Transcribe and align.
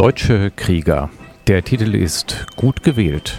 Deutsche 0.00 0.50
Krieger. 0.56 1.10
Der 1.46 1.62
Titel 1.62 1.94
ist 1.94 2.46
gut 2.56 2.82
gewählt. 2.82 3.38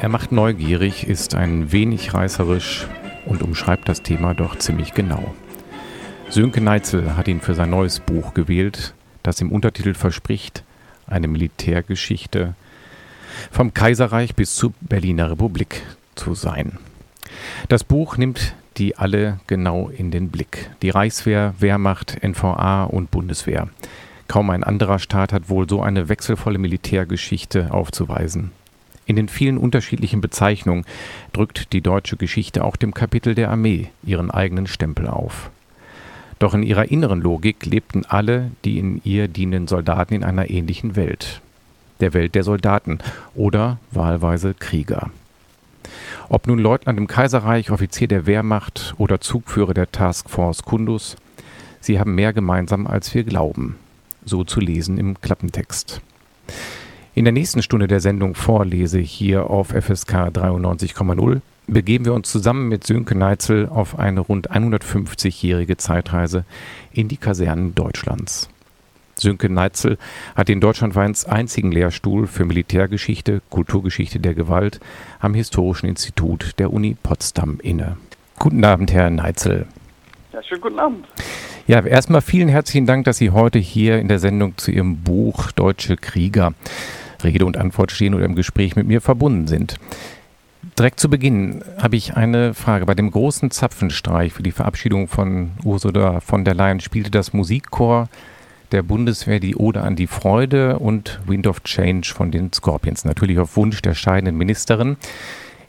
Er 0.00 0.08
macht 0.08 0.32
neugierig, 0.32 1.06
ist 1.06 1.34
ein 1.34 1.72
wenig 1.72 2.14
reißerisch 2.14 2.86
und 3.26 3.42
umschreibt 3.42 3.86
das 3.86 4.00
Thema 4.00 4.32
doch 4.32 4.56
ziemlich 4.56 4.94
genau. 4.94 5.34
Sönke 6.30 6.62
Neitzel 6.62 7.18
hat 7.18 7.28
ihn 7.28 7.42
für 7.42 7.52
sein 7.54 7.68
neues 7.68 8.00
Buch 8.00 8.32
gewählt, 8.32 8.94
das 9.22 9.42
im 9.42 9.52
Untertitel 9.52 9.92
verspricht, 9.92 10.64
eine 11.06 11.28
Militärgeschichte 11.28 12.54
vom 13.50 13.74
Kaiserreich 13.74 14.34
bis 14.34 14.56
zur 14.56 14.72
Berliner 14.80 15.32
Republik 15.32 15.82
zu 16.14 16.32
sein. 16.32 16.78
Das 17.68 17.84
Buch 17.84 18.16
nimmt 18.16 18.54
die 18.78 18.96
alle 18.96 19.40
genau 19.46 19.88
in 19.88 20.10
den 20.10 20.30
Blick. 20.30 20.70
Die 20.82 20.90
Reichswehr, 20.90 21.54
Wehrmacht, 21.58 22.22
NVA 22.22 22.84
und 22.84 23.10
Bundeswehr. 23.10 23.68
Kaum 24.28 24.50
ein 24.50 24.64
anderer 24.64 24.98
Staat 24.98 25.32
hat 25.32 25.48
wohl 25.48 25.68
so 25.68 25.82
eine 25.82 26.08
wechselvolle 26.08 26.58
Militärgeschichte 26.58 27.72
aufzuweisen. 27.72 28.50
In 29.06 29.14
den 29.14 29.28
vielen 29.28 29.56
unterschiedlichen 29.56 30.20
Bezeichnungen 30.20 30.84
drückt 31.32 31.72
die 31.72 31.80
deutsche 31.80 32.16
Geschichte 32.16 32.64
auch 32.64 32.76
dem 32.76 32.92
Kapitel 32.92 33.36
der 33.36 33.50
Armee 33.50 33.88
ihren 34.04 34.32
eigenen 34.32 34.66
Stempel 34.66 35.06
auf. 35.06 35.50
Doch 36.40 36.54
in 36.54 36.64
ihrer 36.64 36.90
inneren 36.90 37.20
Logik 37.20 37.64
lebten 37.64 38.04
alle, 38.04 38.50
die 38.64 38.78
in 38.78 39.00
ihr 39.04 39.28
dienenden 39.28 39.68
Soldaten 39.68 40.14
in 40.14 40.24
einer 40.24 40.50
ähnlichen 40.50 40.96
Welt. 40.96 41.40
Der 42.00 42.12
Welt 42.12 42.34
der 42.34 42.42
Soldaten 42.42 42.98
oder 43.34 43.78
wahlweise 43.90 44.54
Krieger. 44.54 45.10
Ob 46.28 46.46
nun 46.46 46.58
Leutnant 46.58 46.98
im 46.98 47.06
Kaiserreich, 47.06 47.70
Offizier 47.70 48.08
der 48.08 48.26
Wehrmacht 48.26 48.94
oder 48.98 49.20
Zugführer 49.20 49.74
der 49.74 49.90
Taskforce 49.92 50.62
Kundus, 50.62 51.16
sie 51.80 51.98
haben 51.98 52.14
mehr 52.14 52.32
gemeinsam, 52.32 52.86
als 52.86 53.14
wir 53.14 53.24
glauben. 53.24 53.76
So 54.24 54.44
zu 54.44 54.60
lesen 54.60 54.98
im 54.98 55.20
Klappentext. 55.20 56.00
In 57.14 57.24
der 57.24 57.32
nächsten 57.32 57.62
Stunde 57.62 57.86
der 57.86 58.00
Sendung 58.00 58.34
Vorlese 58.34 58.98
hier 58.98 59.48
auf 59.48 59.68
FSK 59.68 60.28
93,0 60.28 61.40
begeben 61.66 62.04
wir 62.04 62.12
uns 62.12 62.30
zusammen 62.30 62.68
mit 62.68 62.84
Sönke 62.84 63.16
Neitzel 63.16 63.68
auf 63.68 63.98
eine 63.98 64.20
rund 64.20 64.50
150-jährige 64.50 65.76
Zeitreise 65.76 66.44
in 66.92 67.08
die 67.08 67.16
Kasernen 67.16 67.74
Deutschlands. 67.74 68.48
Sönke 69.18 69.48
Neitzel 69.48 69.98
hat 70.34 70.48
den 70.48 70.60
deutschlandweit 70.60 71.26
einzigen 71.28 71.72
Lehrstuhl 71.72 72.26
für 72.26 72.44
Militärgeschichte, 72.44 73.40
Kulturgeschichte 73.50 74.20
der 74.20 74.34
Gewalt 74.34 74.80
am 75.20 75.34
Historischen 75.34 75.86
Institut 75.86 76.52
der 76.58 76.72
Uni 76.72 76.96
Potsdam 77.02 77.58
inne. 77.62 77.96
Guten 78.38 78.64
Abend, 78.64 78.92
Herr 78.92 79.10
Neitzel. 79.10 79.66
Ja, 80.32 80.42
schönen 80.42 80.60
guten 80.60 80.78
Abend. 80.78 81.06
Ja, 81.66 81.84
erstmal 81.84 82.20
vielen 82.20 82.48
herzlichen 82.48 82.86
Dank, 82.86 83.06
dass 83.06 83.18
Sie 83.18 83.30
heute 83.30 83.58
hier 83.58 83.98
in 83.98 84.08
der 84.08 84.18
Sendung 84.18 84.56
zu 84.56 84.70
Ihrem 84.70 84.98
Buch 84.98 85.50
Deutsche 85.52 85.96
Krieger 85.96 86.54
Rede 87.24 87.46
und 87.46 87.56
Antwort 87.56 87.92
stehen 87.92 88.14
oder 88.14 88.24
im 88.24 88.34
Gespräch 88.34 88.76
mit 88.76 88.86
mir 88.86 89.00
verbunden 89.00 89.46
sind. 89.46 89.78
Direkt 90.78 91.00
zu 91.00 91.08
Beginn 91.08 91.64
habe 91.80 91.96
ich 91.96 92.16
eine 92.16 92.52
Frage. 92.52 92.86
Bei 92.86 92.94
dem 92.94 93.10
großen 93.10 93.50
Zapfenstreich 93.50 94.32
für 94.32 94.42
die 94.42 94.52
Verabschiedung 94.52 95.08
von 95.08 95.52
Ursula 95.64 96.20
von 96.20 96.44
der 96.44 96.54
Leyen 96.54 96.80
spielte 96.80 97.10
das 97.10 97.32
Musikchor 97.32 98.08
der 98.72 98.82
Bundeswehr 98.82 99.40
die 99.40 99.56
Ode 99.56 99.80
an 99.82 99.96
die 99.96 100.06
Freude 100.06 100.78
und 100.78 101.20
Wind 101.26 101.46
of 101.46 101.62
Change 101.62 102.12
von 102.14 102.30
den 102.30 102.52
Scorpions, 102.52 103.04
natürlich 103.04 103.38
auf 103.38 103.56
Wunsch 103.56 103.82
der 103.82 103.94
scheidenden 103.94 104.36
Ministerin. 104.36 104.96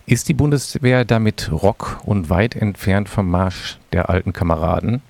Ist 0.05 0.29
die 0.29 0.33
Bundeswehr 0.33 1.03
damit 1.03 1.51
Rock 1.51 1.99
und 2.05 2.29
weit 2.29 2.55
entfernt 2.55 3.09
vom 3.09 3.29
Marsch 3.29 3.77
der 3.91 4.09
alten 4.09 4.33
Kameraden? 4.33 5.01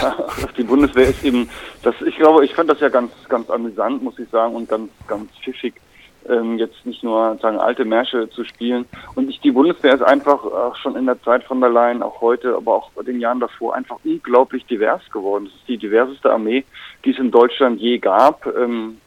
Ja, 0.00 0.14
die 0.58 0.64
Bundeswehr 0.64 1.08
ist 1.08 1.24
eben, 1.24 1.48
das, 1.82 1.94
ich 2.04 2.16
glaube, 2.16 2.44
ich 2.44 2.52
fand 2.54 2.68
das 2.68 2.80
ja 2.80 2.88
ganz, 2.88 3.12
ganz 3.28 3.48
amüsant, 3.48 4.02
muss 4.02 4.18
ich 4.18 4.28
sagen, 4.30 4.54
und 4.54 4.68
ganz, 4.68 4.90
ganz 5.06 5.30
pfiffig, 5.42 5.74
ähm, 6.28 6.58
jetzt 6.58 6.84
nicht 6.84 7.02
nur 7.02 7.38
sagen 7.40 7.58
alte 7.58 7.84
Märsche 7.84 8.28
zu 8.30 8.44
spielen. 8.44 8.86
Und 9.14 9.28
ich, 9.28 9.40
die 9.40 9.52
Bundeswehr 9.52 9.94
ist 9.94 10.02
einfach 10.02 10.44
auch 10.44 10.76
schon 10.76 10.96
in 10.96 11.06
der 11.06 11.20
Zeit 11.22 11.44
von 11.44 11.60
der 11.60 11.70
Leyen, 11.70 12.02
auch 12.02 12.20
heute, 12.20 12.54
aber 12.56 12.74
auch 12.74 12.90
den 13.04 13.20
Jahren 13.20 13.40
davor 13.40 13.74
einfach 13.74 13.98
unglaublich 14.04 14.64
divers 14.66 15.02
geworden. 15.12 15.46
Es 15.46 15.60
ist 15.60 15.68
die 15.68 15.78
diverseste 15.78 16.32
Armee, 16.32 16.64
die 17.04 17.10
es 17.10 17.18
in 17.18 17.30
Deutschland 17.30 17.80
je 17.80 17.98
gab. 17.98 18.46
Ähm, 18.46 18.98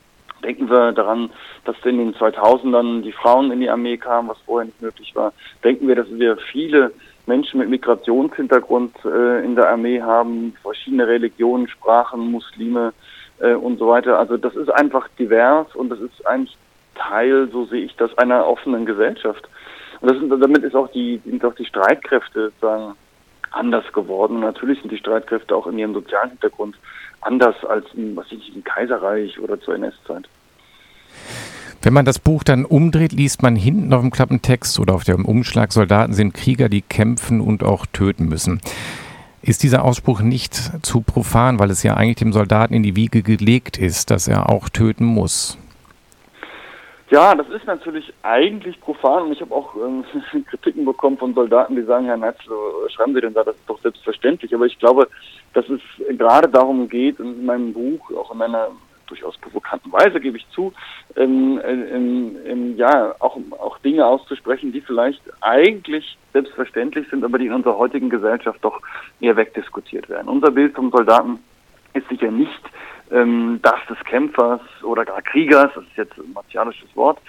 denken 0.43 0.69
wir 0.69 0.91
daran, 0.91 1.29
dass 1.65 1.75
in 1.83 1.97
den 1.97 2.13
2000ern 2.13 3.01
die 3.01 3.11
Frauen 3.11 3.51
in 3.51 3.59
die 3.59 3.69
Armee 3.69 3.97
kamen, 3.97 4.29
was 4.29 4.37
vorher 4.45 4.65
nicht 4.65 4.81
möglich 4.81 5.15
war. 5.15 5.33
Denken 5.63 5.87
wir, 5.87 5.95
dass 5.95 6.07
wir 6.09 6.37
viele 6.37 6.91
Menschen 7.25 7.59
mit 7.59 7.69
Migrationshintergrund 7.69 8.95
äh, 9.05 9.43
in 9.43 9.55
der 9.55 9.69
Armee 9.69 10.01
haben, 10.01 10.55
verschiedene 10.61 11.07
Religionen, 11.07 11.67
Sprachen, 11.67 12.31
Muslime 12.31 12.93
äh, 13.39 13.53
und 13.53 13.77
so 13.77 13.87
weiter. 13.87 14.17
Also 14.17 14.37
das 14.37 14.55
ist 14.55 14.69
einfach 14.69 15.07
divers 15.19 15.75
und 15.75 15.89
das 15.89 15.99
ist 15.99 16.25
eigentlich 16.25 16.57
Teil, 16.99 17.49
so 17.51 17.65
sehe 17.65 17.85
ich 17.85 17.95
das, 17.95 18.15
einer 18.17 18.45
offenen 18.45 18.85
Gesellschaft. 18.85 19.47
Und 20.01 20.11
das, 20.11 20.39
damit 20.39 20.63
ist 20.63 20.75
auch 20.75 20.91
die, 20.91 21.21
sind 21.25 21.43
auch 21.43 21.55
die 21.55 21.65
Streitkräfte 21.65 22.51
sagen, 22.61 22.95
anders 23.51 23.91
geworden. 23.93 24.35
Und 24.35 24.41
natürlich 24.41 24.79
sind 24.81 24.91
die 24.91 24.97
Streitkräfte 24.97 25.55
auch 25.55 25.67
in 25.67 25.77
ihrem 25.77 25.93
sozialen 25.93 26.29
Hintergrund 26.31 26.75
anders 27.21 27.55
als 27.65 27.85
im, 27.95 28.15
was 28.15 28.31
ich, 28.31 28.55
im 28.55 28.63
Kaiserreich 28.63 29.39
oder 29.39 29.59
zur 29.59 29.75
NS-Zeit. 29.75 30.27
Wenn 31.81 31.93
man 31.93 32.05
das 32.05 32.19
Buch 32.19 32.43
dann 32.43 32.65
umdreht, 32.65 33.13
liest 33.13 33.41
man 33.41 33.55
hinten 33.55 33.93
auf 33.93 34.01
dem 34.01 34.11
Klappentext 34.11 34.79
oder 34.79 34.93
auf 34.93 35.05
dem 35.05 35.25
Umschlag, 35.25 35.71
Soldaten 35.71 36.13
sind 36.13 36.33
Krieger, 36.33 36.67
die 36.67 36.81
kämpfen 36.81 37.39
und 37.39 37.63
auch 37.63 37.85
töten 37.85 38.25
müssen. 38.25 38.61
Ist 39.41 39.63
dieser 39.63 39.85
Ausspruch 39.85 40.19
nicht 40.19 40.55
zu 40.85 41.01
profan, 41.01 41.59
weil 41.59 41.71
es 41.71 41.83
ja 41.83 41.95
eigentlich 41.95 42.17
dem 42.17 42.33
Soldaten 42.33 42.73
in 42.73 42.83
die 42.83 42.97
Wiege 42.97 43.23
gelegt 43.23 43.77
ist, 43.77 44.11
dass 44.11 44.27
er 44.27 44.49
auch 44.49 44.67
töten 44.67 45.05
muss? 45.05 45.57
Ja, 47.09 47.33
das 47.33 47.49
ist 47.49 47.65
natürlich 47.65 48.13
eigentlich 48.21 48.79
profan 48.81 49.23
und 49.23 49.31
ich 49.31 49.41
habe 49.41 49.53
auch 49.53 49.75
ähm, 49.75 50.05
Kritiken 50.45 50.85
bekommen 50.85 51.17
von 51.17 51.33
Soldaten, 51.33 51.75
die 51.75 51.81
sagen, 51.81 52.05
Herr 52.05 52.17
Netzl, 52.17 52.51
schreiben 52.89 53.15
Sie 53.15 53.21
denn 53.21 53.33
da, 53.33 53.43
das 53.43 53.55
ist 53.55 53.67
doch 53.67 53.81
selbstverständlich. 53.81 54.53
Aber 54.53 54.67
ich 54.67 54.77
glaube, 54.77 55.07
dass 55.53 55.65
es 55.69 55.81
gerade 56.17 56.47
darum 56.47 56.87
geht, 56.87 57.19
in 57.19 57.45
meinem 57.45 57.73
Buch, 57.73 58.11
auch 58.11 58.31
in 58.31 58.37
meiner 58.37 58.67
durchaus 59.07 59.35
provokanten 59.37 59.91
Weise, 59.91 60.19
gebe 60.19 60.37
ich 60.37 60.47
zu, 60.51 60.71
ähm, 61.15 61.59
ähm, 61.65 62.37
ähm, 62.45 62.77
ja, 62.77 63.15
auch, 63.17 63.37
auch 63.57 63.79
Dinge 63.79 64.05
auszusprechen, 64.05 64.71
die 64.71 64.81
vielleicht 64.81 65.21
eigentlich 65.41 66.15
selbstverständlich 66.31 67.09
sind, 67.09 67.23
aber 67.23 67.39
die 67.39 67.47
in 67.47 67.53
unserer 67.53 67.79
heutigen 67.79 68.11
Gesellschaft 68.11 68.59
doch 68.61 68.79
eher 69.19 69.35
wegdiskutiert 69.35 70.09
werden. 70.09 70.27
Unser 70.27 70.51
Bild 70.51 70.75
vom 70.75 70.91
Soldaten 70.91 71.39
ist 71.95 72.07
sicher 72.07 72.29
nicht 72.29 72.61
ähm, 73.11 73.59
das 73.61 73.79
des 73.89 73.99
Kämpfers 74.05 74.61
oder 74.83 75.05
gar 75.05 75.21
Kriegers, 75.21 75.71
das 75.75 75.83
ist 75.83 75.97
jetzt 75.97 76.17
ein 76.17 76.33
martialisches 76.33 76.95
Wort, 76.95 77.19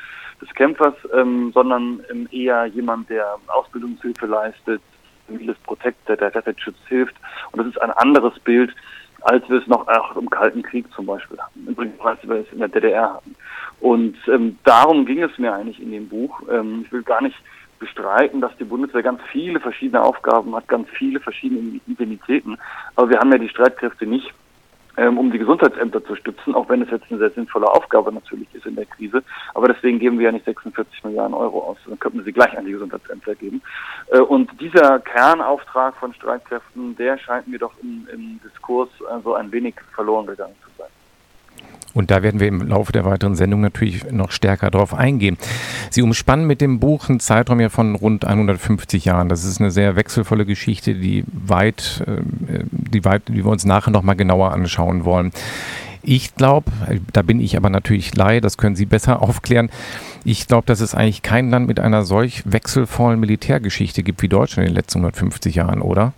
des 0.41 0.53
Kämpfers, 0.55 0.95
ähm, 1.15 1.53
sondern 1.53 2.01
ähm, 2.11 2.29
eher 2.31 2.67
jemand, 2.67 3.11
der 3.11 3.37
Ausbildungshilfe 3.49 4.27
leistet, 4.27 4.81
ziviles 5.27 5.57
Protector, 5.65 6.17
der 6.17 6.35
Rettungsschutz 6.35 6.77
hilft. 6.89 7.15
Und 7.53 7.59
das 7.59 7.67
ist 7.69 7.81
ein 7.81 7.91
anderes 7.91 8.39
Bild, 8.41 8.75
als 9.23 9.49
wir 9.49 9.59
es 9.59 9.67
noch 9.67 9.87
auch 9.87 10.17
im 10.17 10.31
Kalten 10.31 10.63
Krieg 10.63 10.87
zum 10.95 11.07
Beispiel 11.07 11.39
hatten. 11.39 11.67
Übrigens, 11.67 12.01
als 12.01 12.27
wir 12.27 12.37
es 12.37 12.53
in 12.53 12.59
der 12.59 12.69
DDR 12.69 13.15
hatten. 13.15 13.37
Und 13.81 14.17
ähm, 14.29 14.59
darum 14.65 15.07
ging 15.07 15.23
es 15.23 15.37
mir 15.39 15.55
eigentlich 15.55 15.81
in 15.81 15.91
dem 15.91 16.09
Buch. 16.09 16.41
Ähm, 16.51 16.83
ich 16.85 16.93
will 16.93 17.03
gar 17.03 17.23
nicht 17.23 17.37
bestreiten, 17.79 18.41
dass 18.41 18.57
die 18.59 18.65
Bundeswehr 18.65 19.03
ganz 19.03 19.21
viele 19.33 19.59
verschiedene 19.59 20.03
Aufgaben 20.03 20.55
hat, 20.55 20.69
ganz 20.69 20.89
viele 20.91 21.19
verschiedene 21.21 21.81
Indemnitäten. 21.87 22.59
Aber 22.95 23.09
wir 23.09 23.19
haben 23.19 23.33
ja 23.33 23.39
die 23.39 23.49
Streitkräfte 23.49 24.07
nicht 24.07 24.33
um 25.09 25.31
die 25.31 25.39
Gesundheitsämter 25.39 26.05
zu 26.05 26.17
stützen, 26.17 26.55
auch 26.55 26.69
wenn 26.69 26.83
es 26.83 26.91
jetzt 26.91 27.07
eine 27.11 27.19
sehr 27.19 27.31
sinnvolle 27.31 27.69
Aufgabe 27.69 28.13
natürlich 28.13 28.49
ist 28.55 28.67
in 28.67 28.77
der 28.77 28.87
Krise. 28.87 29.23
Aber 29.55 29.69
deswegen 29.69 29.99
geben 29.99 30.19
wir 30.19 30.27
ja 30.27 30.33
nicht 30.33 30.45
46 30.45 31.05
Milliarden 31.05 31.35
Euro 31.35 31.61
aus. 31.61 31.79
Dann 31.87 31.99
könnten 31.99 32.19
wir 32.19 32.25
sie 32.25 32.33
gleich 32.33 32.57
an 32.57 32.67
die 32.67 32.73
Gesundheitsämter 32.73 33.35
geben. 33.35 33.63
Äh, 34.09 34.21
und 34.21 34.51
dieser 34.61 34.99
Kernauftrag 35.01 35.97
von 35.97 36.15
Streitkräften, 36.15 36.97
der 36.97 37.19
scheint 37.19 37.49
mir 37.49 37.59
doch 37.59 37.73
im, 37.83 38.07
im 38.13 38.41
Diskurs 38.45 38.91
also 39.09 39.35
ein 39.35 39.51
wenig 39.53 39.75
verloren 39.95 40.27
gegangen 40.27 40.55
zu 40.63 40.69
sein. 40.69 40.70
Und 42.01 42.11
da 42.11 42.23
werden 42.23 42.41
wir 42.41 42.49
im 42.49 42.67
Laufe 42.67 42.93
der 42.93 43.05
weiteren 43.05 43.37
Sendung 43.37 43.61
natürlich 43.61 44.11
noch 44.11 44.31
stärker 44.31 44.71
darauf 44.71 44.95
eingehen. 44.95 45.37
Sie 45.91 46.01
umspannen 46.01 46.47
mit 46.47 46.63
dem 46.63 46.81
Buch 46.81 47.11
einen 47.11 47.21
Zeitraum 47.21 47.61
ja 47.61 47.69
von 47.69 47.95
rund 47.95 48.25
150 48.25 49.05
Jahren. 49.05 49.29
Das 49.29 49.45
ist 49.45 49.61
eine 49.61 49.71
sehr 49.71 49.97
wechselvolle 49.97 50.47
Geschichte, 50.47 50.95
die 50.95 51.25
weit, 51.31 52.03
äh, 52.07 52.23
die 52.71 53.05
weit, 53.05 53.29
die 53.29 53.45
wir 53.45 53.51
uns 53.51 53.67
nachher 53.67 53.91
nochmal 53.91 54.17
genauer 54.17 54.53
anschauen 54.53 55.05
wollen. 55.05 55.31
Ich 56.03 56.35
glaube, 56.37 56.73
da 57.13 57.21
bin 57.21 57.39
ich 57.39 57.59
aber 57.59 57.69
natürlich 57.69 58.17
Laie, 58.17 58.41
das 58.41 58.57
können 58.57 58.77
Sie 58.77 58.87
besser 58.87 59.21
aufklären. 59.21 59.69
Ich 60.25 60.47
glaube, 60.47 60.65
dass 60.65 60.81
es 60.81 60.95
eigentlich 60.95 61.21
kein 61.21 61.51
Land 61.51 61.67
mit 61.67 61.81
einer 61.81 62.05
solch 62.05 62.45
wechselvollen 62.51 63.21
Militärgeschichte 63.21 64.03
gibt 64.03 64.23
wie 64.23 64.29
Deutschland 64.29 64.67
in 64.67 64.73
den 64.73 64.77
letzten 64.81 65.01
150 65.01 65.55
Jahren, 65.55 65.83
oder? 65.83 66.15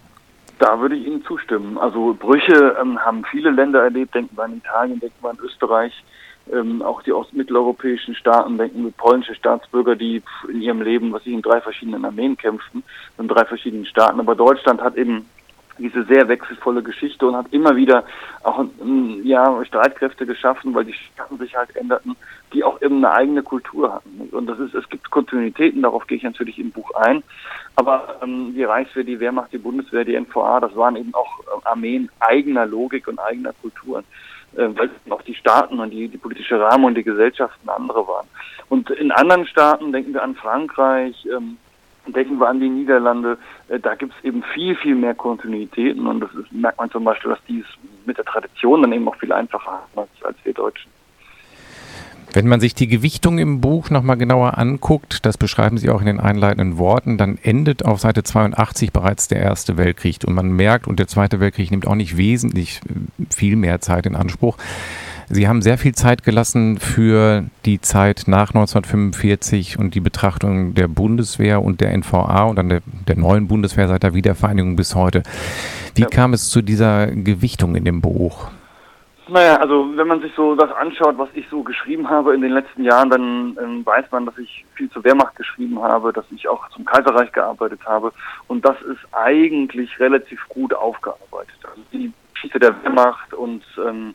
Da 0.62 0.78
würde 0.78 0.94
ich 0.94 1.04
Ihnen 1.08 1.24
zustimmen. 1.24 1.76
Also 1.76 2.14
Brüche 2.16 2.76
ähm, 2.80 2.96
haben 3.04 3.24
viele 3.24 3.50
Länder 3.50 3.82
erlebt. 3.82 4.14
Denken 4.14 4.36
wir 4.36 4.44
an 4.44 4.58
Italien, 4.58 5.00
denken 5.00 5.16
wir 5.20 5.30
an 5.30 5.38
Österreich. 5.42 5.92
Ähm, 6.52 6.82
auch 6.82 7.02
die 7.02 7.12
ostmitteleuropäischen 7.12 8.14
Staaten 8.14 8.58
denken 8.58 8.84
wir 8.84 8.92
polnische 8.92 9.34
Staatsbürger, 9.34 9.96
die 9.96 10.22
in 10.48 10.62
ihrem 10.62 10.80
Leben, 10.80 11.12
was 11.12 11.24
sie 11.24 11.34
in 11.34 11.42
drei 11.42 11.60
verschiedenen 11.60 12.04
Armeen 12.04 12.36
kämpften, 12.36 12.84
in 13.18 13.26
drei 13.26 13.44
verschiedenen 13.44 13.86
Staaten. 13.86 14.20
Aber 14.20 14.36
Deutschland 14.36 14.80
hat 14.80 14.94
eben 14.96 15.28
diese 15.82 16.05
sehr 16.05 16.29
wechselvolle 16.29 16.82
Geschichte 16.82 17.26
und 17.26 17.37
hat 17.37 17.46
immer 17.50 17.76
wieder 17.76 18.05
auch 18.43 18.64
ähm, 18.81 19.20
ja, 19.25 19.62
Streitkräfte 19.64 20.25
geschaffen, 20.25 20.75
weil 20.75 20.84
die 20.84 20.94
Staaten 20.94 21.38
sich 21.38 21.56
halt 21.56 21.75
änderten, 21.76 22.17
die 22.52 22.64
auch 22.64 22.81
eben 22.81 23.05
eine 23.05 23.12
eigene 23.12 23.43
Kultur 23.43 23.94
hatten. 23.94 24.29
Und 24.31 24.46
das 24.46 24.58
ist, 24.58 24.75
es 24.75 24.88
gibt 24.88 25.11
Kontinuitäten, 25.11 25.82
darauf 25.82 26.06
gehe 26.06 26.19
ich 26.19 26.25
natürlich 26.25 26.58
im 26.58 26.70
Buch 26.70 26.90
ein. 26.94 27.23
Aber 27.76 28.19
ähm, 28.23 28.52
die 28.55 28.64
Reichswehr, 28.64 29.05
die 29.05 29.20
Wehrmacht, 29.20 29.52
die 29.52 29.58
Bundeswehr, 29.58 30.05
die 30.05 30.19
NVA, 30.19 30.61
das 30.61 30.75
waren 30.76 30.96
eben 30.96 31.14
auch 31.14 31.40
äh, 31.40 31.64
Armeen 31.64 32.11
eigener 32.20 32.67
Logik 32.67 33.08
und 33.08 33.19
eigener 33.19 33.52
Kulturen, 33.61 34.05
äh, 34.56 34.69
weil 34.75 34.90
auch 35.11 35.23
die 35.23 35.34
Staaten 35.34 35.81
und 35.81 35.90
die, 35.90 36.08
die 36.08 36.19
politische 36.19 36.61
Rahmen 36.61 36.84
und 36.84 36.94
die 36.94 37.05
Gesellschaften 37.05 37.69
andere 37.69 38.06
waren. 38.06 38.26
Und 38.69 38.90
in 38.90 39.11
anderen 39.11 39.46
Staaten, 39.46 39.93
denken 39.93 40.14
wir 40.14 40.23
an 40.23 40.34
Frankreich, 40.34 41.26
ähm, 41.26 41.56
denken 42.06 42.38
wir 42.38 42.49
an 42.49 42.60
die 42.60 42.69
Niederlande, 42.69 43.38
äh, 43.69 43.78
da 43.78 43.94
gibt 43.94 44.12
es 44.16 44.25
eben 44.25 44.43
viel, 44.54 44.76
viel 44.76 44.94
mehr 44.94 45.14
Kontinuitäten 45.14 46.06
und 46.06 46.20
das 46.20 46.31
ist, 46.34 46.52
merkt 46.52 46.78
man 46.78 46.90
zum 46.90 47.04
Beispiel, 47.04 47.31
dass 47.31 47.44
die 47.49 47.60
es 47.60 47.66
mit 48.06 48.19
der 48.19 48.25
Tradition 48.25 48.82
dann 48.82 48.93
eben 48.93 49.06
auch 49.08 49.16
viel 49.16 49.32
einfacher 49.32 49.72
haben 49.72 49.90
als, 49.96 50.25
als 50.25 50.37
wir 50.44 50.54
Deutschen. 50.54 50.90
Wenn 52.34 52.49
man 52.49 52.60
sich 52.60 52.75
die 52.75 52.88
Gewichtung 52.88 53.37
im 53.38 53.60
Buch 53.60 53.90
nochmal 53.90 54.16
genauer 54.16 54.56
anguckt, 54.56 55.26
das 55.26 55.37
beschreiben 55.37 55.76
Sie 55.76 55.90
auch 55.90 56.00
in 56.00 56.06
den 56.06 56.19
einleitenden 56.19 56.78
Worten, 56.78 57.19
dann 57.19 57.38
endet 57.43 57.84
auf 57.84 58.00
Seite 58.00 58.22
82 58.22 58.90
bereits 58.90 59.28
der 59.28 59.40
Erste 59.40 59.76
Weltkrieg. 59.76 60.20
Und 60.26 60.32
man 60.32 60.50
merkt, 60.50 60.87
und 60.87 60.98
der 60.98 61.08
Zweite 61.08 61.40
Weltkrieg 61.40 61.70
nimmt 61.70 61.87
auch 61.87 61.94
nicht 61.94 62.16
wesentlich 62.16 62.81
äh, 62.88 63.25
viel 63.28 63.56
mehr 63.56 63.81
Zeit 63.81 64.06
in 64.06 64.16
Anspruch. 64.16 64.56
Sie 65.34 65.49
haben 65.49 65.62
sehr 65.62 65.79
viel 65.79 65.94
Zeit 65.94 66.25
gelassen 66.25 66.79
für 66.79 67.44
die 67.64 67.81
Zeit 67.81 68.25
nach 68.26 68.50
1945 68.50 69.79
und 69.79 69.94
die 69.94 70.00
Betrachtung 70.00 70.75
der 70.75 70.88
Bundeswehr 70.88 71.62
und 71.62 71.81
der 71.81 71.96
NVA 71.96 72.43
und 72.44 72.56
dann 72.56 72.69
der, 72.69 72.82
der 73.08 73.17
neuen 73.17 73.49
Bundeswehr 73.49 73.88
seit 73.88 74.02
der 74.02 74.12
Wiedervereinigung 74.12 74.76
bis 74.76 74.94
heute. 74.94 75.23
Wie 75.94 76.02
ja. 76.02 76.08
kam 76.08 76.34
es 76.34 76.50
zu 76.50 76.61
dieser 76.61 77.06
Gewichtung 77.06 77.76
in 77.76 77.87
dem 77.87 78.02
Buch? 78.02 78.50
Naja, 79.26 79.56
also 79.56 79.88
wenn 79.96 80.06
man 80.06 80.20
sich 80.20 80.34
so 80.37 80.55
das 80.55 80.70
anschaut, 80.73 81.17
was 81.17 81.31
ich 81.32 81.46
so 81.49 81.62
geschrieben 81.62 82.11
habe 82.11 82.34
in 82.34 82.43
den 82.43 82.52
letzten 82.52 82.84
Jahren, 82.84 83.08
dann 83.08 83.56
ähm, 83.58 83.87
weiß 83.87 84.05
man, 84.11 84.26
dass 84.26 84.37
ich 84.37 84.67
viel 84.75 84.90
zur 84.90 85.02
Wehrmacht 85.02 85.34
geschrieben 85.37 85.81
habe, 85.81 86.12
dass 86.12 86.26
ich 86.31 86.46
auch 86.46 86.69
zum 86.69 86.84
Kaiserreich 86.84 87.32
gearbeitet 87.32 87.81
habe 87.87 88.12
und 88.49 88.67
das 88.67 88.76
ist 88.82 89.00
eigentlich 89.12 89.99
relativ 89.99 90.46
gut 90.50 90.75
aufgearbeitet. 90.75 91.56
Also 91.62 91.81
die 91.90 92.12
Geschichte 92.34 92.58
der 92.58 92.75
Wehrmacht 92.82 93.32
und 93.32 93.62
ähm, 93.79 94.14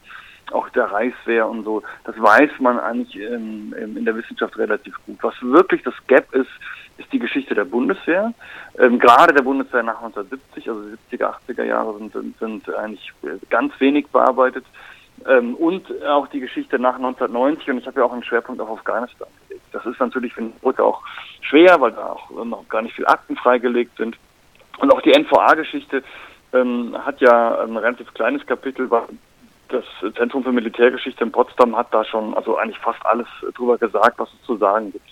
auch 0.52 0.70
der 0.70 0.86
Reichswehr 0.86 1.48
und 1.48 1.64
so, 1.64 1.84
das 2.06 2.20
weiß 2.20 2.52
man 2.60 2.80
eigentlich 2.80 3.20
in, 3.20 3.74
in 3.74 4.06
der 4.06 4.16
Wissenschaft 4.16 4.58
relativ 4.58 4.96
gut. 5.06 5.18
Was 5.22 5.36
wirklich 5.42 5.84
das 5.84 5.96
Gap 6.08 6.34
ist, 6.34 6.50
ist 6.98 7.12
die 7.12 7.20
Geschichte 7.20 7.54
der 7.54 7.66
Bundeswehr. 7.66 8.34
Ähm, 8.78 9.00
gerade 9.00 9.34
der 9.34 9.44
Bundeswehr 9.44 9.84
nach 9.84 10.02
1970, 10.02 10.70
also 10.70 10.82
70er, 11.12 11.36
80er 11.48 11.64
Jahre 11.64 11.98
sind, 11.98 12.14
sind, 12.14 12.38
sind 12.40 12.76
eigentlich 12.76 13.12
ganz 13.50 13.74
wenig 13.80 14.08
bearbeitet. 14.08 14.66
Ähm, 15.26 15.56
und 15.56 15.86
auch 16.06 16.28
die 16.28 16.40
Geschichte 16.40 16.80
nach 16.80 16.96
1990 16.96 17.70
und 17.70 17.78
ich 17.80 17.88
habe 17.88 18.00
ja 18.00 18.06
auch 18.06 18.14
einen 18.14 18.24
Schwerpunkt 18.24 18.62
auf 18.62 18.70
Afghanistan 18.70 19.28
gelegt. 19.48 19.66
Das 19.72 19.86
ist 19.86 20.00
natürlich 20.00 20.34
für 20.34 20.42
den 20.42 20.54
Brücke 20.54 20.84
auch 20.84 21.02
schwer, 21.42 21.80
weil 21.82 21.92
da 21.92 22.12
auch 22.12 22.30
noch 22.46 22.68
gar 22.70 22.82
nicht 22.82 22.96
viel 22.96 23.08
Akten 23.08 23.36
freigelegt 23.36 23.98
sind. 23.98 24.18
Und 24.80 24.94
auch 24.94 25.02
die 25.02 25.12
NVA-Geschichte 25.12 26.04
ähm, 26.54 26.96
hat 27.04 27.20
ja 27.20 27.62
ein 27.62 27.76
relativ 27.78 28.14
kleines 28.14 28.46
Kapitel, 28.46 28.90
weil 28.92 29.04
das 29.70 29.86
Zentrum 30.16 30.44
für 30.44 30.52
Militärgeschichte 30.52 31.24
in 31.24 31.32
Potsdam 31.32 31.76
hat 31.76 31.94
da 31.94 32.04
schon 32.04 32.34
also 32.34 32.58
eigentlich 32.58 32.80
fast 32.80 33.06
alles 33.06 33.28
drüber 33.56 33.78
gesagt, 33.78 34.20
was 34.20 34.30
es 34.34 34.46
zu 34.46 34.58
sagen 34.58 34.92
gibt. 34.92 35.10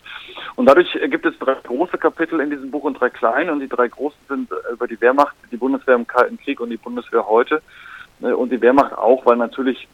Und 0.55 0.67
dadurch 0.67 0.91
gibt 1.09 1.25
es 1.25 1.37
drei 1.39 1.55
große 1.55 1.97
Kapitel 1.97 2.39
in 2.39 2.49
diesem 2.49 2.71
Buch 2.71 2.83
und 2.83 2.99
drei 2.99 3.09
kleine. 3.09 3.51
Und 3.51 3.59
die 3.59 3.69
drei 3.69 3.87
großen 3.87 4.19
sind 4.27 4.49
über 4.71 4.87
die 4.87 4.99
Wehrmacht, 5.01 5.35
die 5.51 5.57
Bundeswehr 5.57 5.95
im 5.95 6.07
Kalten 6.07 6.37
Krieg 6.37 6.59
und 6.59 6.69
die 6.69 6.77
Bundeswehr 6.77 7.27
heute. 7.27 7.61
Äh, 8.21 8.33
und 8.33 8.51
die 8.51 8.61
Wehrmacht 8.61 8.97
auch, 8.97 9.25
weil 9.25 9.37
natürlich 9.37 9.87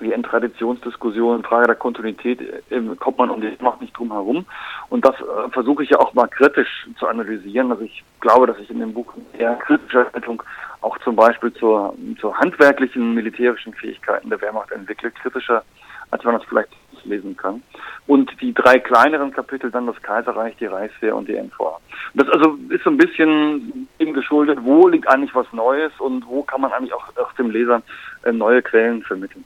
die 0.00 0.12
Endtraditionsdiskussion, 0.12 1.42
Frage 1.42 1.68
der 1.68 1.76
Kontinuität, 1.76 2.40
äh, 2.70 2.80
kommt 2.98 3.18
man 3.18 3.30
um 3.30 3.40
die 3.40 3.56
Macht 3.60 3.80
nicht 3.80 3.96
drum 3.96 4.12
herum. 4.12 4.44
Und 4.88 5.04
das 5.04 5.14
äh, 5.16 5.50
versuche 5.50 5.82
ich 5.82 5.90
ja 5.90 5.98
auch 5.98 6.14
mal 6.14 6.28
kritisch 6.28 6.86
zu 6.98 7.06
analysieren. 7.06 7.70
Also 7.70 7.84
ich 7.84 8.04
glaube, 8.20 8.46
dass 8.46 8.58
ich 8.58 8.70
in 8.70 8.80
dem 8.80 8.92
Buch 8.92 9.12
eher 9.38 9.54
kritische 9.56 10.06
Haltung 10.12 10.42
auch 10.86 10.98
zum 10.98 11.16
Beispiel 11.16 11.52
zur, 11.54 11.94
zur 12.20 12.38
handwerklichen 12.38 13.12
militärischen 13.12 13.74
Fähigkeiten 13.74 14.30
der 14.30 14.40
Wehrmacht 14.40 14.70
entwickelt, 14.70 15.14
kritischer, 15.16 15.64
als 16.12 16.22
man 16.22 16.34
das 16.34 16.44
vielleicht 16.44 16.70
lesen 17.04 17.36
kann. 17.36 17.62
Und 18.06 18.30
die 18.40 18.54
drei 18.54 18.78
kleineren 18.78 19.32
Kapitel 19.32 19.70
dann 19.70 19.86
das 19.86 20.00
Kaiserreich, 20.02 20.54
die 20.58 20.66
Reichswehr 20.66 21.16
und 21.16 21.28
die 21.28 21.36
NVA. 21.36 21.80
Das 22.14 22.28
also 22.28 22.56
ist 22.68 22.84
so 22.84 22.90
ein 22.90 22.98
bisschen 22.98 23.88
eben 23.98 24.14
geschuldet, 24.14 24.58
wo 24.62 24.88
liegt 24.88 25.08
eigentlich 25.08 25.34
was 25.34 25.52
Neues 25.52 25.92
und 25.98 26.26
wo 26.26 26.42
kann 26.42 26.60
man 26.60 26.72
eigentlich 26.72 26.94
auch, 26.94 27.04
auch 27.16 27.32
dem 27.32 27.50
Leser 27.50 27.82
äh, 28.22 28.32
neue 28.32 28.62
Quellen 28.62 29.02
vermitteln. 29.02 29.44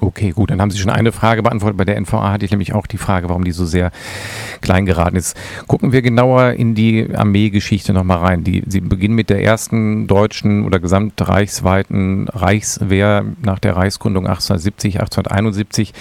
Okay, 0.00 0.30
gut, 0.30 0.50
dann 0.50 0.60
haben 0.60 0.70
Sie 0.70 0.78
schon 0.78 0.90
eine 0.90 1.10
Frage 1.10 1.42
beantwortet. 1.42 1.76
Bei 1.76 1.84
der 1.84 2.00
NVA 2.00 2.30
hatte 2.30 2.44
ich 2.44 2.52
nämlich 2.52 2.72
auch 2.72 2.86
die 2.86 2.98
Frage, 2.98 3.28
warum 3.28 3.42
die 3.42 3.50
so 3.50 3.66
sehr 3.66 3.90
klein 4.60 4.86
geraten 4.86 5.16
ist. 5.16 5.36
Gucken 5.66 5.92
wir 5.92 6.02
genauer 6.02 6.52
in 6.52 6.76
die 6.76 7.08
Armeegeschichte 7.12 7.92
nochmal 7.92 8.18
rein. 8.18 8.44
Die, 8.44 8.62
Sie 8.66 8.80
beginnen 8.80 9.16
mit 9.16 9.28
der 9.28 9.42
ersten 9.42 10.06
deutschen 10.06 10.64
oder 10.64 10.78
gesamtreichsweiten 10.78 12.28
Reichswehr 12.28 13.24
nach 13.42 13.58
der 13.58 13.76
Reichsgründung 13.76 14.26
1870, 14.26 15.00
1871, 15.00 15.92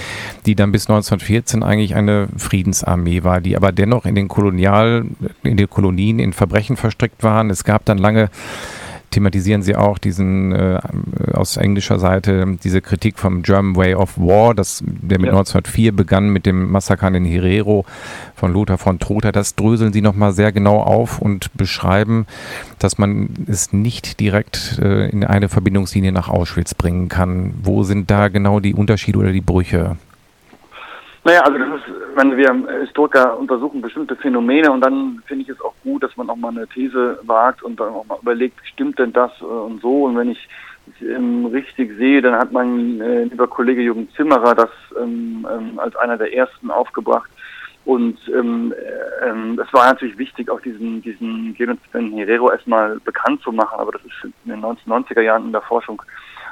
die 0.46 0.56
dann 0.56 0.72
bis 0.72 0.84
1914 0.84 1.64
eigentlich 1.64 1.96
eine 1.96 2.28
Friedensarmee 2.38 3.24
war, 3.24 3.42
die 3.42 3.56
aber 3.56 3.72
dennoch 3.72 4.06
in 4.06 4.14
den 4.14 4.28
Kolonial, 4.28 5.06
in 5.42 5.58
den 5.58 5.70
Kolonien 5.70 6.20
in 6.20 6.34
Verbrechen 6.34 6.78
verstrickt 6.78 7.24
waren. 7.24 7.50
Es 7.50 7.64
gab 7.64 7.86
dann 7.86 7.98
lange 7.98 8.30
thematisieren 9.12 9.62
sie 9.62 9.76
auch 9.76 9.98
diesen 9.98 10.52
äh, 10.52 10.80
aus 11.34 11.58
englischer 11.58 12.00
Seite 12.00 12.58
diese 12.64 12.82
Kritik 12.82 13.18
vom 13.20 13.42
German 13.42 13.76
Way 13.76 13.96
of 13.96 14.18
War, 14.18 14.54
das, 14.54 14.84
der 14.86 15.20
mit 15.20 15.28
ja. 15.28 15.34
1904 15.34 15.92
begann 15.92 16.30
mit 16.30 16.46
dem 16.46 16.72
Massaker 16.72 17.08
in 17.08 17.26
Herero 17.26 17.86
von 18.36 18.54
Lothar 18.54 18.78
von 18.78 19.00
Trotha. 19.00 19.32
Das 19.32 19.56
dröseln 19.56 19.94
sie 19.94 20.02
nochmal 20.02 20.34
sehr 20.34 20.52
genau 20.52 20.82
auf 20.82 21.20
und 21.20 21.56
beschreiben, 21.56 22.28
dass 22.80 22.98
man 22.98 23.30
es 23.48 23.74
nicht 23.74 24.20
direkt 24.20 24.80
äh, 24.82 25.10
in 25.10 25.24
eine 25.24 25.50
Verbindungslinie 25.50 26.12
nach 26.12 26.30
Auschwitz 26.30 26.74
bringen 26.74 27.08
kann. 27.08 27.54
Wo 27.64 27.84
sind 27.84 28.12
da 28.12 28.28
genau 28.28 28.60
die 28.60 28.74
Unterschiede 28.74 29.20
oder 29.20 29.32
die 29.32 29.42
Brüche? 29.42 29.98
Naja, 31.24 31.42
also 31.42 31.58
das 31.58 31.68
ist, 31.68 31.97
wenn 32.18 32.36
wir 32.36 32.80
Historiker 32.82 33.38
untersuchen 33.38 33.82
bestimmte 33.82 34.16
Phänomene 34.16 34.72
und 34.72 34.82
dann 34.82 35.22
finde 35.26 35.44
ich 35.44 35.50
es 35.50 35.62
auch 35.62 35.74
gut, 35.84 36.04
dass 36.04 36.18
man 36.18 36.30
auch 36.30 36.36
mal 36.36 36.50
eine 36.50 36.68
These 36.68 37.20
wagt 37.24 37.64
und 37.64 37.80
dann 37.80 37.94
auch 37.94 38.06
mal 38.06 38.20
überlegt, 38.22 38.60
stimmt 38.66 39.00
denn 39.00 39.14
das 39.14 39.32
äh, 39.42 39.46
und 39.46 39.82
so? 39.82 40.06
Und 40.06 40.18
wenn 40.18 40.32
ich 40.32 40.50
ähm, 41.02 41.46
richtig 41.46 41.96
sehe, 41.98 42.22
dann 42.22 42.36
hat 42.36 42.52
mein 42.52 43.00
äh, 43.02 43.24
lieber 43.26 43.48
Kollege 43.48 43.82
Jürgen 43.82 44.10
Zimmerer 44.16 44.56
das 44.56 44.70
ähm, 45.00 45.48
ähm, 45.50 45.80
als 45.80 45.96
einer 45.96 46.18
der 46.18 46.34
ersten 46.34 46.72
aufgebracht. 46.72 47.30
Und 47.86 48.18
ähm, 48.36 48.74
äh, 48.74 49.30
ähm, 49.30 49.62
es 49.64 49.72
war 49.74 49.86
natürlich 49.86 50.18
wichtig, 50.18 50.50
auch 50.50 50.60
diesen, 50.60 51.02
diesen 51.02 51.54
Genozid 51.56 51.94
in 51.94 52.14
Herero 52.14 52.52
erstmal 52.52 53.00
bekannt 53.00 53.42
zu 53.42 53.52
machen, 53.52 53.80
aber 53.80 53.94
das 53.94 54.02
ist 54.04 54.34
in 54.44 54.52
den 54.52 54.62
1990er 54.62 55.22
Jahren 55.22 55.46
in 55.46 55.52
der 55.54 55.62
Forschung 55.62 56.02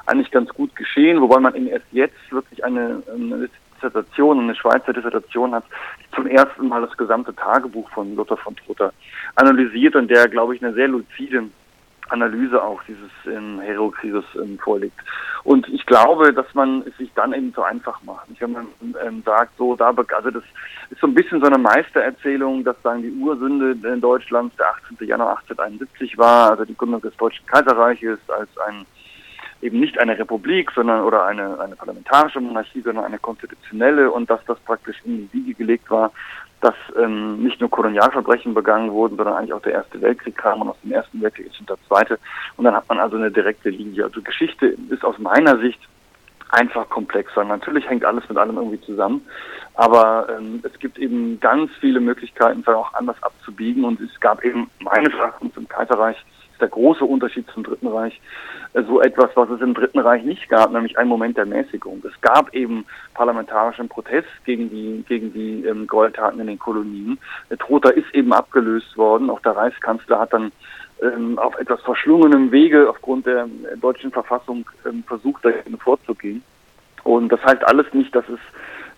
eigentlich 0.06 0.32
ganz 0.32 0.50
gut 0.50 0.76
geschehen, 0.76 1.20
wobei 1.20 1.40
man 1.40 1.56
eben 1.56 1.68
erst 1.68 1.88
jetzt 1.92 2.32
wirklich 2.32 2.64
eine, 2.64 3.02
eine 3.14 3.50
Dissertation, 3.86 4.40
eine 4.40 4.56
Schweizer 4.56 4.94
Dissertation 4.94 5.54
hat 5.54 5.64
zum 6.14 6.28
ersten 6.28 6.68
Mal 6.68 6.82
das 6.82 6.96
gesamte 6.98 7.36
Tagebuch 7.36 7.90
von 7.90 8.16
Luther 8.16 8.38
von 8.38 8.56
Trotha 8.56 8.92
analysiert 9.36 9.96
und 9.96 10.10
der, 10.10 10.28
glaube 10.28 10.56
ich, 10.56 10.64
eine 10.64 10.74
sehr 10.74 10.88
lucide 10.88 11.44
Analyse 12.10 12.62
auch 12.62 12.82
dieses 12.84 13.10
ähm, 13.26 13.60
Hero-Krieges 13.62 14.24
ähm, 14.36 14.60
vorlegt. 14.60 15.00
Und 15.44 15.68
ich 15.70 15.86
glaube, 15.86 16.34
dass 16.34 16.46
man 16.54 16.84
es 16.88 16.96
sich 16.98 17.12
dann 17.16 17.34
eben 17.34 17.52
so 17.56 17.64
einfach 17.64 18.02
macht. 18.04 18.28
Wenn 18.40 18.52
man 18.52 18.68
ähm, 19.04 19.24
sagt, 19.26 19.58
so 19.58 19.76
da, 19.76 19.88
also 19.90 20.32
das 20.32 20.44
ist 20.92 21.02
so 21.02 21.08
ein 21.08 21.16
bisschen 21.16 21.40
so 21.40 21.48
eine 21.48 21.58
Meistererzählung, 21.58 22.64
dass 22.64 22.80
sagen 22.84 23.02
die 23.02 23.12
Ursünde 23.12 23.76
in 23.88 24.02
Deutschlands 24.02 24.56
der 24.56 24.70
18. 24.70 25.08
Januar 25.08 25.38
1871 25.40 26.18
war, 26.18 26.52
also 26.52 26.66
die 26.66 26.78
Gründung 26.78 27.02
des 27.02 27.16
Deutschen 27.18 27.46
Kaiserreiches 27.48 28.20
als 28.28 28.50
ein 28.68 28.86
eben 29.62 29.80
nicht 29.80 30.00
eine 30.00 30.18
Republik, 30.18 30.72
sondern 30.76 31.02
oder 31.02 31.26
eine, 31.26 31.60
eine 31.60 31.76
parlamentarische 31.76 32.40
Monarchie, 32.40 32.82
sondern 32.82 33.06
eine 33.06 33.20
konstitutionelle 33.20 34.12
und 34.12 34.30
dass 34.30 34.44
das 34.46 34.60
praktisch 34.60 34.98
in 35.06 35.18
die 35.18 35.34
Wiege 35.34 35.54
gelegt 35.56 35.90
war, 35.90 36.12
dass 36.62 36.76
ähm, 36.98 37.44
nicht 37.44 37.60
nur 37.60 37.70
Kolonialverbrechen 37.70 38.54
begangen 38.54 38.92
wurden, 38.92 39.18
sondern 39.18 39.36
eigentlich 39.36 39.54
auch 39.54 39.62
der 39.62 39.74
Erste 39.74 40.02
Weltkrieg 40.02 40.36
kam 40.36 40.62
und 40.62 40.70
aus 40.70 40.82
dem 40.84 40.92
Ersten 40.92 41.22
Weltkrieg 41.22 41.48
ist 41.48 41.70
der 41.70 41.78
Zweite. 41.88 42.20
Und 42.58 42.66
dann 42.66 42.76
hat 42.76 42.88
man 42.90 43.00
also 43.00 43.18
eine 43.18 43.32
direkte 43.32 43.70
Linie. 43.70 44.06
Also 44.06 44.22
Geschichte 44.22 44.76
ist 44.90 45.04
aus 45.04 45.18
meiner 45.20 45.58
Sicht 45.60 45.80
einfach 46.50 46.90
komplexer. 46.90 47.44
Natürlich 47.44 47.88
hängt 47.90 48.06
alles 48.06 48.28
mit 48.30 48.38
allem 48.38 48.58
irgendwie 48.58 48.82
zusammen, 48.82 49.26
aber 49.76 50.28
ähm, 50.30 50.62
es 50.64 50.78
gibt 50.80 50.98
eben 50.98 51.40
ganz 51.40 51.72
viele 51.80 52.00
Möglichkeiten, 52.00 52.62
es 52.62 52.68
auch 52.68 52.94
anders 52.94 53.22
abzubiegen 53.22 53.84
und 53.84 54.00
es 54.00 54.20
gab 54.20 54.44
eben 54.44 54.70
meines 54.80 55.14
Erachtens 55.14 55.56
im 55.58 55.68
Kaiserreich 55.68 56.18
ist 56.56 56.62
der 56.62 56.70
große 56.70 57.04
Unterschied 57.04 57.46
zum 57.54 57.64
Dritten 57.64 57.88
Reich 57.88 58.20
äh, 58.74 58.84
so 58.84 59.02
etwas, 59.02 59.30
was 59.36 59.50
es 59.50 59.62
im 59.62 59.74
Dritten 59.74 60.00
Reich 60.00 60.24
nicht 60.24 60.48
gab, 60.50 60.72
nämlich 60.72 60.98
ein 60.98 61.08
Moment 61.08 61.38
der 61.38 61.46
Mäßigung. 61.46 62.02
Es 62.08 62.20
gab 62.22 62.54
eben 62.54 62.86
parlamentarischen 63.14 63.90
Protest 63.90 64.30
gegen 64.46 64.70
die 64.70 65.04
gegen 65.08 65.34
die 65.34 65.66
ähm, 65.66 65.86
Gräueltaten 65.86 66.40
in 66.40 66.48
den 66.48 66.60
Kolonien. 66.60 67.20
Trotha 67.60 67.90
ist 67.90 68.14
eben 68.14 68.32
abgelöst 68.32 68.98
worden. 68.98 69.30
Auch 69.30 69.42
der 69.42 69.56
Reichskanzler 69.56 70.20
hat 70.20 70.32
dann 70.34 70.52
ähm, 71.02 71.38
auf 71.38 71.58
etwas 71.60 71.82
verschlungenem 71.82 72.52
Wege 72.52 72.90
aufgrund 72.90 73.26
der 73.26 73.48
deutschen 73.82 74.12
Verfassung 74.12 74.66
ähm, 74.86 75.04
versucht, 75.06 75.44
dagegen 75.44 75.78
vorzugehen. 75.78 76.42
Und 77.04 77.30
das 77.30 77.44
heißt 77.44 77.68
alles 77.68 77.86
nicht, 77.94 78.16
dass 78.16 78.28
es 78.30 78.40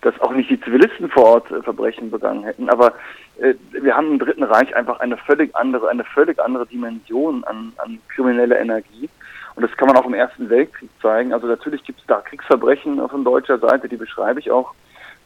dass 0.07 0.21
auch 0.21 0.31
nicht 0.31 0.49
die 0.49 0.59
Zivilisten 0.61 1.09
vor 1.09 1.25
Ort 1.25 1.51
äh, 1.51 1.61
Verbrechen 1.61 2.09
begangen 2.09 2.43
hätten, 2.43 2.69
aber 2.69 2.93
äh, 3.39 3.55
wir 3.71 3.95
haben 3.95 4.11
im 4.11 4.19
Dritten 4.19 4.43
Reich 4.43 4.73
einfach 4.73 5.01
eine 5.01 5.17
völlig 5.17 5.53
andere, 5.55 5.89
eine 5.89 6.05
völlig 6.05 6.39
andere 6.39 6.65
Dimension 6.65 7.43
an, 7.43 7.73
an 7.77 7.99
krimineller 8.07 8.57
Energie. 8.57 9.09
Und 9.55 9.63
das 9.63 9.75
kann 9.75 9.87
man 9.87 9.97
auch 9.97 10.05
im 10.05 10.13
Ersten 10.13 10.49
Weltkrieg 10.49 10.89
zeigen. 11.01 11.33
Also 11.33 11.47
natürlich 11.47 11.83
gibt 11.83 11.99
es 11.99 12.05
da 12.05 12.21
Kriegsverbrechen 12.21 13.05
von 13.09 13.23
deutscher 13.25 13.57
Seite, 13.57 13.89
die 13.89 13.97
beschreibe 13.97 14.39
ich 14.39 14.49
auch 14.49 14.73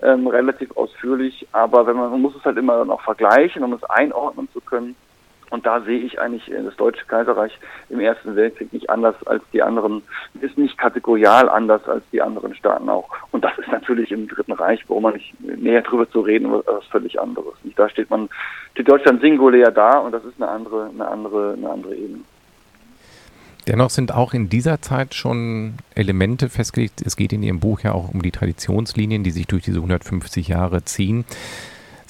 ähm, 0.02 0.26
relativ 0.26 0.76
ausführlich. 0.78 1.46
Aber 1.52 1.86
wenn 1.86 1.98
man, 1.98 2.12
man 2.12 2.22
muss 2.22 2.36
es 2.36 2.44
halt 2.46 2.58
immer 2.58 2.84
noch 2.86 3.02
vergleichen, 3.02 3.64
um 3.64 3.74
es 3.74 3.84
einordnen 3.84 4.48
zu 4.54 4.62
können. 4.62 4.96
Und 5.52 5.66
da 5.66 5.82
sehe 5.82 6.00
ich 6.00 6.20
eigentlich 6.20 6.50
äh, 6.52 6.64
das 6.64 6.76
Deutsche 6.78 7.06
Kaiserreich 7.06 7.52
im 7.90 8.00
Ersten 8.00 8.36
Weltkrieg 8.36 8.74
nicht 8.74 8.90
anders 8.90 9.16
als 9.28 9.44
die 9.54 9.62
anderen, 9.62 10.02
ist 10.40 10.58
nicht 10.58 10.78
kategorial 10.78 11.50
anders 11.50 11.88
als 11.88 12.04
die 12.12 12.22
anderen 12.22 12.56
Staaten 12.56 12.90
auch. 12.90 13.10
Und 13.32 13.44
das 13.44 13.58
ist 13.60 13.72
natürlich 13.72 14.12
im 14.12 14.28
Dritten 14.28 14.54
Reich, 14.54 14.84
warum 14.88 15.04
man 15.04 15.14
nicht 15.14 15.40
näher 15.40 15.82
drüber 15.82 16.10
zu 16.10 16.22
reden, 16.22 16.52
was 16.52 16.86
völlig 16.86 17.20
anderes. 17.20 17.54
Nicht? 17.64 17.78
Da 17.78 17.90
steht 17.90 18.10
man, 18.10 18.30
die 18.78 18.84
Deutschland 18.84 19.22
singulär 19.22 19.72
da 19.72 20.00
und 20.00 20.14
das 20.14 20.24
ist 20.24 20.42
eine 20.42 20.50
andere, 20.50 20.90
eine 20.90 21.08
andere, 21.08 21.54
eine 21.54 21.70
andere 21.70 21.96
Ebene. 21.96 22.24
Dennoch 23.68 23.90
sind 23.92 24.14
auch 24.14 24.34
in 24.34 24.50
dieser 24.50 24.82
Zeit 24.82 25.14
schon 25.14 25.76
Elemente 25.94 26.50
festgelegt. 26.50 27.02
Es 27.06 27.16
geht 27.16 27.32
in 27.32 27.44
Ihrem 27.44 27.60
Buch 27.60 27.82
ja 27.82 27.92
auch 27.92 28.10
um 28.12 28.22
die 28.22 28.32
Traditionslinien, 28.32 29.24
die 29.24 29.32
sich 29.32 29.46
durch 29.46 29.64
diese 29.64 29.78
150 29.78 30.48
Jahre 30.48 30.84
ziehen. 30.84 31.26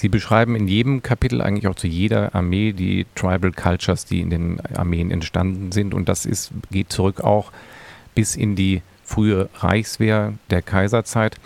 Sie 0.01 0.09
beschreiben 0.09 0.55
in 0.55 0.67
jedem 0.67 1.03
Kapitel 1.03 1.43
eigentlich 1.43 1.67
auch 1.67 1.75
zu 1.75 1.85
jeder 1.85 2.33
Armee 2.33 2.73
die 2.73 3.05
Tribal 3.13 3.51
Cultures, 3.51 4.03
die 4.03 4.21
in 4.21 4.31
den 4.31 4.59
Armeen 4.75 5.11
entstanden 5.11 5.71
sind. 5.71 5.93
Und 5.93 6.09
das 6.09 6.25
ist, 6.25 6.51
geht 6.71 6.91
zurück 6.91 7.21
auch 7.21 7.51
bis 8.15 8.35
in 8.35 8.55
die 8.55 8.81
frühe 9.03 9.47
Reichswehr 9.59 10.33
der 10.49 10.63
Kaiserzeit. 10.63 11.39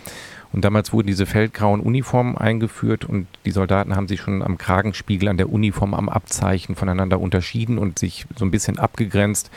Und 0.54 0.64
damals 0.64 0.94
wurden 0.94 1.06
diese 1.06 1.26
feldgrauen 1.26 1.80
Uniformen 1.80 2.38
eingeführt 2.38 3.04
und 3.04 3.26
die 3.44 3.50
Soldaten 3.50 3.94
haben 3.94 4.08
sich 4.08 4.22
schon 4.22 4.42
am 4.42 4.56
Kragenspiegel, 4.56 5.28
an 5.28 5.36
der 5.36 5.52
Uniform, 5.52 5.92
am 5.92 6.08
Abzeichen 6.08 6.76
voneinander 6.76 7.20
unterschieden 7.20 7.76
und 7.76 7.98
sich 7.98 8.24
so 8.36 8.46
ein 8.46 8.50
bisschen 8.50 8.78
abgegrenzt. 8.78 9.50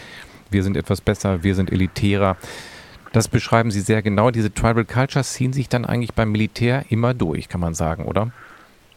Wir 0.51 0.61
sind 0.61 0.75
etwas 0.75 0.99
besser, 0.99 1.41
wir 1.41 1.55
sind 1.55 1.71
elitärer. 1.71 2.35
Das 3.13 3.29
beschreiben 3.29 3.71
Sie 3.71 3.79
sehr 3.79 4.01
genau. 4.01 4.29
Diese 4.29 4.53
Tribal 4.53 4.83
Cultures 4.83 5.31
ziehen 5.31 5.53
sich 5.53 5.69
dann 5.69 5.85
eigentlich 5.85 6.15
beim 6.15 6.33
Militär 6.33 6.83
immer 6.89 7.13
durch, 7.13 7.47
kann 7.47 7.61
man 7.61 7.75
sagen, 7.75 8.03
oder? 8.03 8.33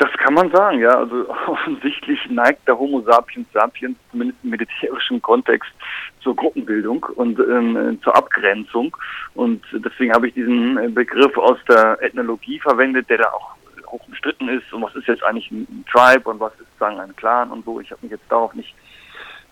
Das 0.02 0.10
kann 0.14 0.34
man 0.34 0.50
sagen, 0.50 0.80
ja. 0.80 0.98
Also 0.98 1.28
offensichtlich 1.46 2.18
neigt 2.28 2.66
der 2.66 2.76
Homo 2.76 3.02
sapiens 3.02 3.46
sapiens 3.54 3.96
zumindest 4.10 4.42
im 4.42 4.50
militärischen 4.50 5.22
Kontext 5.22 5.70
zur 6.18 6.34
Gruppenbildung 6.34 7.06
und 7.14 7.38
ähm, 7.38 8.00
zur 8.02 8.16
Abgrenzung. 8.16 8.96
Und 9.34 9.62
deswegen 9.72 10.12
habe 10.12 10.26
ich 10.26 10.34
diesen 10.34 10.76
äh, 10.76 10.88
Begriff 10.88 11.38
aus 11.38 11.58
der 11.68 12.02
Ethnologie 12.02 12.58
verwendet, 12.58 13.08
der 13.10 13.18
da 13.18 13.30
auch 13.30 13.54
hoch 13.86 14.04
umstritten 14.08 14.48
ist. 14.48 14.72
Und 14.72 14.82
was 14.82 14.96
ist 14.96 15.06
jetzt 15.06 15.22
eigentlich 15.22 15.52
ein 15.52 15.84
Tribe 15.88 16.28
und 16.28 16.40
was 16.40 16.52
ist 16.54 16.66
sozusagen 16.70 16.98
ein 16.98 17.14
Clan 17.14 17.52
und 17.52 17.64
so. 17.64 17.78
Ich 17.78 17.92
habe 17.92 18.00
mich 18.02 18.10
jetzt 18.10 18.28
darauf 18.28 18.54
nicht 18.54 18.74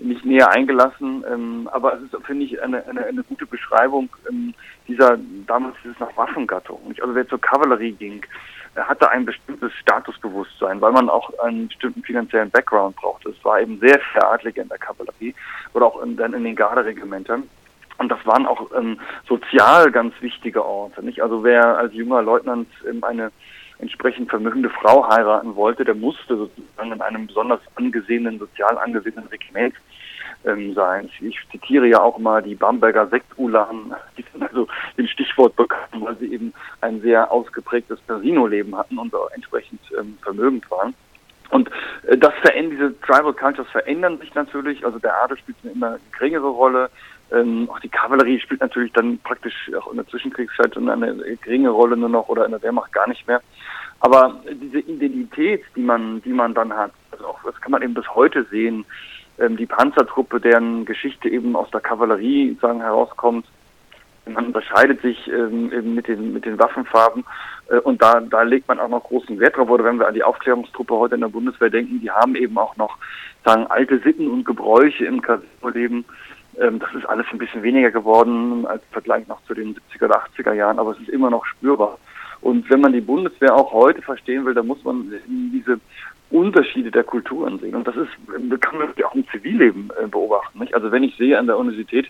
nicht 0.01 0.25
näher 0.25 0.51
eingelassen, 0.51 1.23
ähm, 1.31 1.69
aber 1.73 1.93
es 1.93 2.05
ist, 2.05 2.27
finde 2.27 2.47
ich, 2.47 2.63
eine, 2.63 2.83
eine, 2.87 3.05
eine 3.05 3.23
gute 3.23 3.45
Beschreibung 3.45 4.09
ähm, 4.31 4.55
dieser, 4.89 5.19
damals 5.47 5.77
ist 5.85 5.93
es 5.93 6.01
nach 6.01 6.17
Waffengattung. 6.17 6.81
Also 6.99 7.15
wer 7.15 7.29
zur 7.29 7.39
Kavallerie 7.39 7.93
ging, 7.93 8.25
hatte 8.89 9.11
ein 9.11 9.25
bestimmtes 9.25 9.73
Statusbewusstsein, 9.75 10.81
weil 10.81 10.93
man 10.93 11.09
auch 11.09 11.31
einen 11.41 11.69
bestimmten 11.69 12.03
finanziellen 12.03 12.51
Background 12.51 12.97
brauchte. 12.97 13.31
Es 13.31 13.45
war 13.45 13.61
eben 13.61 13.79
sehr 13.81 14.01
viele 14.13 14.29
Adlige 14.29 14.63
in 14.63 14.69
der 14.69 14.79
Kavallerie 14.79 15.35
oder 15.75 15.87
auch 15.87 16.03
in, 16.03 16.17
dann 16.17 16.35
in 16.35 16.45
den 16.45 16.57
Garderegimentern. 16.57 17.45
Und 17.99 18.09
das 18.09 18.25
waren 18.25 18.47
auch 18.47 18.71
ähm, 18.77 18.99
sozial 19.29 19.91
ganz 19.93 20.15
wichtige 20.21 20.65
Orte. 20.65 21.05
Nicht? 21.05 21.23
Also 21.23 21.45
wer 21.45 21.79
als 21.79 21.93
junger 21.93 22.23
Leutnant 22.23 22.69
ähm, 22.89 23.05
eine 23.05 23.31
entsprechend 23.79 24.31
vermögende 24.31 24.71
Frau 24.71 25.09
heiraten 25.09 25.55
wollte, 25.55 25.85
der 25.85 25.95
musste 25.95 26.37
sozusagen 26.37 26.93
in 26.93 27.01
einem 27.01 27.27
besonders 27.27 27.61
angesehenen, 27.75 28.39
sozial 28.39 28.79
angesehenen 28.79 29.27
Regiment 29.29 29.75
ähm, 30.45 30.75
sein. 30.75 31.11
Ich 31.21 31.39
zitiere 31.51 31.87
ja 31.87 32.01
auch 32.01 32.19
mal 32.19 32.43
die 32.43 32.55
Bamberger 32.55 33.07
Sektulan, 33.09 33.95
die 34.17 34.25
sind 34.33 34.43
also 34.43 34.67
dem 34.97 35.07
Stichwort 35.07 35.57
bekannt, 35.57 36.01
weil 36.01 36.17
sie 36.17 36.33
eben 36.33 36.53
ein 36.81 37.01
sehr 37.01 37.31
ausgeprägtes 37.31 37.99
Casino-Leben 38.07 38.77
hatten 38.77 38.99
und 38.99 39.15
auch 39.15 39.31
entsprechend 39.33 39.81
ähm, 39.99 40.19
vermögend 40.23 40.71
waren. 40.71 40.95
Und 41.51 41.71
äh, 42.07 42.17
das 42.17 42.33
verändert, 42.43 42.73
diese 42.73 43.01
Tribal 43.01 43.33
Cultures 43.35 43.69
verändern 43.71 44.19
sich 44.19 44.35
natürlich, 44.35 44.85
also 44.85 44.99
der 44.99 45.23
Adel 45.23 45.37
spielt 45.39 45.59
eine 45.63 45.73
immer 45.73 45.99
geringere 46.13 46.49
Rolle, 46.49 46.91
ähm, 47.33 47.69
auch 47.71 47.79
die 47.81 47.89
Kavallerie 47.89 48.41
spielt 48.41 48.61
natürlich 48.61 48.93
dann 48.93 49.19
praktisch 49.19 49.71
auch 49.79 49.91
in 49.91 49.97
der 49.97 50.07
Zwischenkriegszeit 50.09 50.77
eine 50.77 51.37
geringe 51.43 51.71
Rolle 51.71 51.97
nur 51.97 52.09
noch 52.09 52.29
oder 52.29 52.45
in 52.45 52.51
der 52.51 52.63
Wehrmacht 52.63 52.93
gar 52.93 53.09
nicht 53.09 53.27
mehr. 53.29 53.41
Aber 54.01 54.41
diese 54.51 54.79
Identität, 54.79 55.63
die 55.77 55.83
man, 55.83 56.23
die 56.23 56.33
man 56.33 56.55
dann 56.55 56.73
hat, 56.73 56.93
also 57.13 57.27
auch, 57.27 57.39
das 57.45 57.61
kann 57.61 57.71
man 57.71 57.83
eben 57.83 57.95
bis 57.95 58.09
heute 58.15 58.45
sehen, 58.51 58.85
ähm, 59.41 59.57
die 59.57 59.67
Panzertruppe, 59.67 60.41
deren 60.41 60.85
Geschichte 60.85 61.29
eben 61.29 61.57
aus 61.57 61.71
der 61.71 61.81
Kavallerie 61.81 62.57
sagen 62.61 62.81
herauskommt. 62.81 63.47
Man 64.27 64.47
unterscheidet 64.47 65.01
sich 65.01 65.29
ähm, 65.29 65.73
eben 65.73 65.95
mit 65.95 66.07
den 66.07 66.33
mit 66.33 66.45
den 66.45 66.59
Waffenfarben 66.59 67.25
äh, 67.71 67.79
und 67.79 68.03
da 68.03 68.21
da 68.21 68.43
legt 68.43 68.69
man 68.69 68.79
auch 68.79 68.89
noch 68.89 69.05
großen 69.05 69.41
Wert 69.41 69.57
drauf. 69.57 69.71
Oder 69.71 69.85
wenn 69.85 69.99
wir 69.99 70.07
an 70.07 70.15
die 70.15 70.23
Aufklärungstruppe 70.23 70.95
heute 70.95 71.15
in 71.15 71.23
der 71.23 71.29
Bundeswehr 71.29 71.71
denken, 71.71 72.01
die 72.01 72.11
haben 72.11 72.37
eben 72.37 72.57
auch 72.59 72.77
noch 72.77 72.97
sagen 73.45 73.67
alte 73.69 73.99
Sitten 74.01 74.31
und 74.31 74.45
Gebräuche 74.45 75.07
im 75.07 75.23
Kasinoleben. 75.23 76.05
Ähm, 76.59 76.79
das 76.79 76.95
ist 76.95 77.07
alles 77.07 77.27
ein 77.33 77.39
bisschen 77.39 77.63
weniger 77.63 77.91
geworden 77.91 78.67
als 78.67 78.83
im 78.83 78.93
Vergleich 78.93 79.27
noch 79.27 79.43
zu 79.45 79.55
den 79.55 79.75
70er 79.75 80.05
oder 80.05 80.23
80er 80.37 80.53
Jahren, 80.53 80.79
aber 80.79 80.93
es 80.93 81.01
ist 81.01 81.09
immer 81.09 81.31
noch 81.31 81.47
spürbar. 81.47 81.99
Und 82.41 82.69
wenn 82.71 82.81
man 82.81 82.93
die 82.93 83.01
Bundeswehr 83.01 83.55
auch 83.55 83.73
heute 83.73 84.03
verstehen 84.03 84.45
will, 84.45 84.55
dann 84.55 84.67
muss 84.67 84.83
man 84.85 85.13
diese 85.29 85.79
Unterschiede 86.31 86.91
der 86.91 87.05
Kulturen 87.05 87.59
sehen. 87.59 87.75
Und 87.75 87.87
das 87.87 87.97
ist, 87.97 88.11
kann 88.61 88.79
man 88.79 88.89
auch 89.05 89.15
im 89.15 89.27
Zivilleben 89.29 89.91
äh, 90.01 90.07
beobachten. 90.07 90.59
Nicht? 90.59 90.75
Also 90.75 90.93
wenn 90.93 91.03
ich 91.03 91.17
sehe 91.17 91.39
an 91.39 91.47
der 91.47 91.59
Universität, 91.59 92.07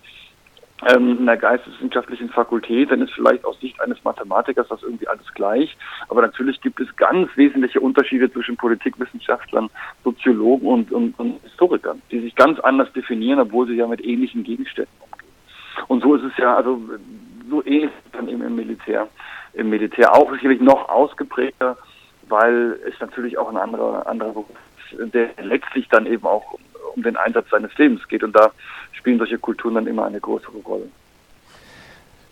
ähm, 0.89 1.19
in 1.19 1.27
der 1.27 1.37
geisteswissenschaftlichen 1.37 2.31
Fakultät, 2.31 2.91
dann 2.91 3.03
ist 3.03 3.13
vielleicht 3.13 3.45
aus 3.45 3.61
Sicht 3.61 3.81
eines 3.81 4.03
Mathematikers 4.05 4.69
das 4.69 4.83
irgendwie 4.83 5.09
alles 5.09 5.27
gleich. 5.35 5.77
Aber 6.09 6.23
natürlich 6.23 6.61
gibt 6.61 6.81
es 6.81 6.95
ganz 6.97 7.29
wesentliche 7.37 7.81
Unterschiede 7.81 8.33
zwischen 8.33 8.57
Politikwissenschaftlern, 8.57 9.69
Soziologen 10.05 10.67
und, 10.69 10.93
und, 10.93 11.19
und 11.19 11.43
Historikern, 11.43 12.01
die 12.11 12.21
sich 12.21 12.35
ganz 12.35 12.59
anders 12.61 12.93
definieren, 12.93 13.41
obwohl 13.41 13.67
sie 13.67 13.75
ja 13.75 13.87
mit 13.87 14.05
ähnlichen 14.05 14.43
Gegenständen 14.43 14.95
umgehen. 15.01 15.33
Und 15.89 16.03
so 16.03 16.15
ist 16.15 16.25
es 16.25 16.37
ja, 16.39 16.57
also 16.57 16.81
so 17.51 17.65
ähnlich 17.65 17.91
dann 18.13 18.29
eben 18.29 18.43
im 18.43 18.57
Militär. 18.57 19.09
Im 19.53 19.69
Militär 19.69 20.15
auch 20.15 20.33
sicherlich 20.33 20.61
noch 20.61 20.89
ausgeprägter 20.89 21.77
weil 22.31 22.79
es 22.89 22.99
natürlich 23.01 23.39
auch 23.39 23.49
ein 23.49 23.57
anderer, 23.57 24.07
anderer 24.07 24.31
Beruf 24.31 24.47
ist, 24.91 25.15
der 25.15 25.31
letztlich 25.43 25.89
dann 25.89 26.07
eben 26.07 26.25
auch 26.25 26.59
um 26.95 27.03
den 27.03 27.17
Einsatz 27.17 27.49
seines 27.51 27.77
Lebens 27.79 28.07
geht. 28.09 28.23
Und 28.23 28.35
da 28.35 28.51
spielen 28.93 29.19
solche 29.19 29.39
Kulturen 29.39 29.75
dann 29.75 29.87
immer 29.87 30.07
eine 30.07 30.21
größere 30.21 30.59
Rolle. 30.59 30.89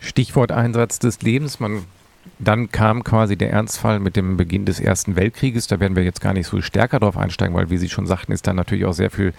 Stichwort 0.00 0.52
Einsatz 0.52 0.98
des 0.98 1.22
Lebens. 1.22 1.60
Man, 1.60 1.84
dann 2.38 2.70
kam 2.70 3.04
quasi 3.04 3.36
der 3.36 3.50
Ernstfall 3.50 4.00
mit 4.00 4.16
dem 4.16 4.36
Beginn 4.36 4.64
des 4.64 4.80
Ersten 4.80 5.16
Weltkrieges. 5.16 5.66
Da 5.66 5.80
werden 5.80 5.96
wir 5.96 6.04
jetzt 6.04 6.20
gar 6.20 6.32
nicht 6.32 6.46
so 6.46 6.60
stärker 6.60 7.00
drauf 7.00 7.16
einsteigen, 7.16 7.54
weil, 7.54 7.70
wie 7.70 7.78
Sie 7.78 7.88
schon 7.88 8.06
sagten, 8.06 8.32
ist 8.32 8.46
da 8.46 8.52
natürlich 8.52 8.84
auch 8.84 8.92
sehr 8.92 9.10
viel 9.10 9.32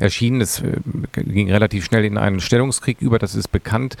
erschienen. 0.00 0.40
Es 0.40 0.60
äh, 0.60 0.76
ging 1.12 1.50
relativ 1.50 1.84
schnell 1.84 2.04
in 2.04 2.18
einen 2.18 2.40
Stellungskrieg 2.40 3.00
über, 3.00 3.18
das 3.18 3.34
ist 3.34 3.48
bekannt. 3.48 3.96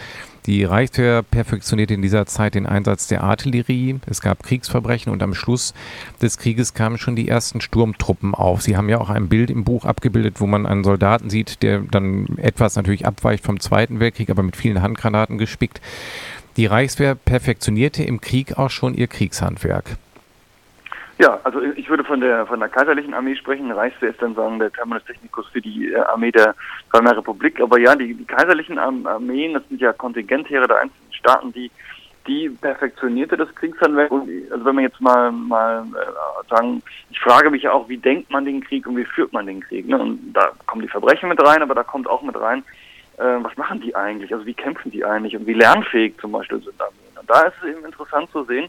Die 0.46 0.64
Reichswehr 0.64 1.22
perfektionierte 1.22 1.94
in 1.94 2.02
dieser 2.02 2.26
Zeit 2.26 2.54
den 2.54 2.66
Einsatz 2.66 3.06
der 3.06 3.22
Artillerie. 3.22 3.98
Es 4.06 4.20
gab 4.20 4.42
Kriegsverbrechen 4.42 5.10
und 5.10 5.22
am 5.22 5.34
Schluss 5.34 5.72
des 6.20 6.36
Krieges 6.36 6.74
kamen 6.74 6.98
schon 6.98 7.16
die 7.16 7.28
ersten 7.28 7.62
Sturmtruppen 7.62 8.34
auf. 8.34 8.60
Sie 8.60 8.76
haben 8.76 8.90
ja 8.90 9.00
auch 9.00 9.08
ein 9.08 9.28
Bild 9.28 9.50
im 9.50 9.64
Buch 9.64 9.86
abgebildet, 9.86 10.40
wo 10.40 10.46
man 10.46 10.66
einen 10.66 10.84
Soldaten 10.84 11.30
sieht, 11.30 11.62
der 11.62 11.80
dann 11.80 12.36
etwas 12.36 12.76
natürlich 12.76 13.06
abweicht 13.06 13.44
vom 13.44 13.58
Zweiten 13.58 14.00
Weltkrieg, 14.00 14.28
aber 14.28 14.42
mit 14.42 14.56
vielen 14.56 14.82
Handgranaten 14.82 15.38
gespickt. 15.38 15.80
Die 16.56 16.66
Reichswehr 16.66 17.14
perfektionierte 17.14 18.04
im 18.04 18.20
Krieg 18.20 18.58
auch 18.58 18.70
schon 18.70 18.94
ihr 18.94 19.08
Kriegshandwerk. 19.08 19.96
Ja, 21.18 21.38
also 21.44 21.62
ich 21.62 21.88
würde 21.88 22.02
von 22.02 22.20
der 22.20 22.44
von 22.46 22.58
der 22.58 22.68
kaiserlichen 22.68 23.14
Armee 23.14 23.36
sprechen. 23.36 23.70
Reichswehr 23.70 24.10
ist 24.10 24.20
dann 24.20 24.34
sagen 24.34 24.58
der 24.58 24.72
Terminus 24.72 25.04
technicus 25.04 25.46
für 25.48 25.60
die 25.60 25.92
äh, 25.92 25.96
Armee 25.96 26.32
der 26.32 26.54
Weimarer 26.90 27.18
Republik. 27.18 27.60
Aber 27.60 27.78
ja, 27.78 27.94
die, 27.94 28.14
die 28.14 28.24
kaiserlichen 28.24 28.78
Armeen, 28.78 29.54
das 29.54 29.62
sind 29.68 29.80
ja 29.80 29.92
Kontingentheere 29.92 30.66
der 30.66 30.80
einzelnen 30.80 31.12
Staaten, 31.12 31.52
die 31.52 31.70
die 32.26 32.48
perfektionierte 32.48 33.36
das 33.36 33.54
Kriegshandwerk. 33.54 34.10
Und 34.10 34.28
also 34.50 34.64
wenn 34.64 34.74
man 34.74 34.84
jetzt 34.84 35.00
mal 35.00 35.30
mal 35.30 35.84
äh, 35.84 36.48
sagen, 36.48 36.82
ich 37.10 37.20
frage 37.20 37.50
mich 37.50 37.68
auch, 37.68 37.88
wie 37.88 37.98
denkt 37.98 38.30
man 38.30 38.44
den 38.44 38.64
Krieg 38.64 38.86
und 38.86 38.96
wie 38.96 39.04
führt 39.04 39.32
man 39.32 39.46
den 39.46 39.60
Krieg? 39.60 39.86
Ne? 39.86 39.98
Und 39.98 40.32
da 40.32 40.52
kommen 40.66 40.82
die 40.82 40.88
Verbrechen 40.88 41.28
mit 41.28 41.40
rein, 41.44 41.62
aber 41.62 41.74
da 41.74 41.82
kommt 41.82 42.08
auch 42.08 42.22
mit 42.22 42.38
rein, 42.40 42.64
äh, 43.18 43.38
was 43.40 43.56
machen 43.56 43.80
die 43.80 43.94
eigentlich? 43.94 44.32
Also 44.32 44.46
wie 44.46 44.54
kämpfen 44.54 44.90
die 44.90 45.04
eigentlich 45.04 45.36
und 45.36 45.46
wie 45.46 45.54
lernfähig 45.54 46.14
zum 46.18 46.32
Beispiel 46.32 46.60
sind 46.60 46.80
Armeen? 46.80 47.18
Und 47.20 47.30
da 47.30 47.42
ist 47.42 47.54
es 47.62 47.68
eben 47.68 47.84
interessant 47.84 48.30
zu 48.30 48.44
sehen, 48.44 48.68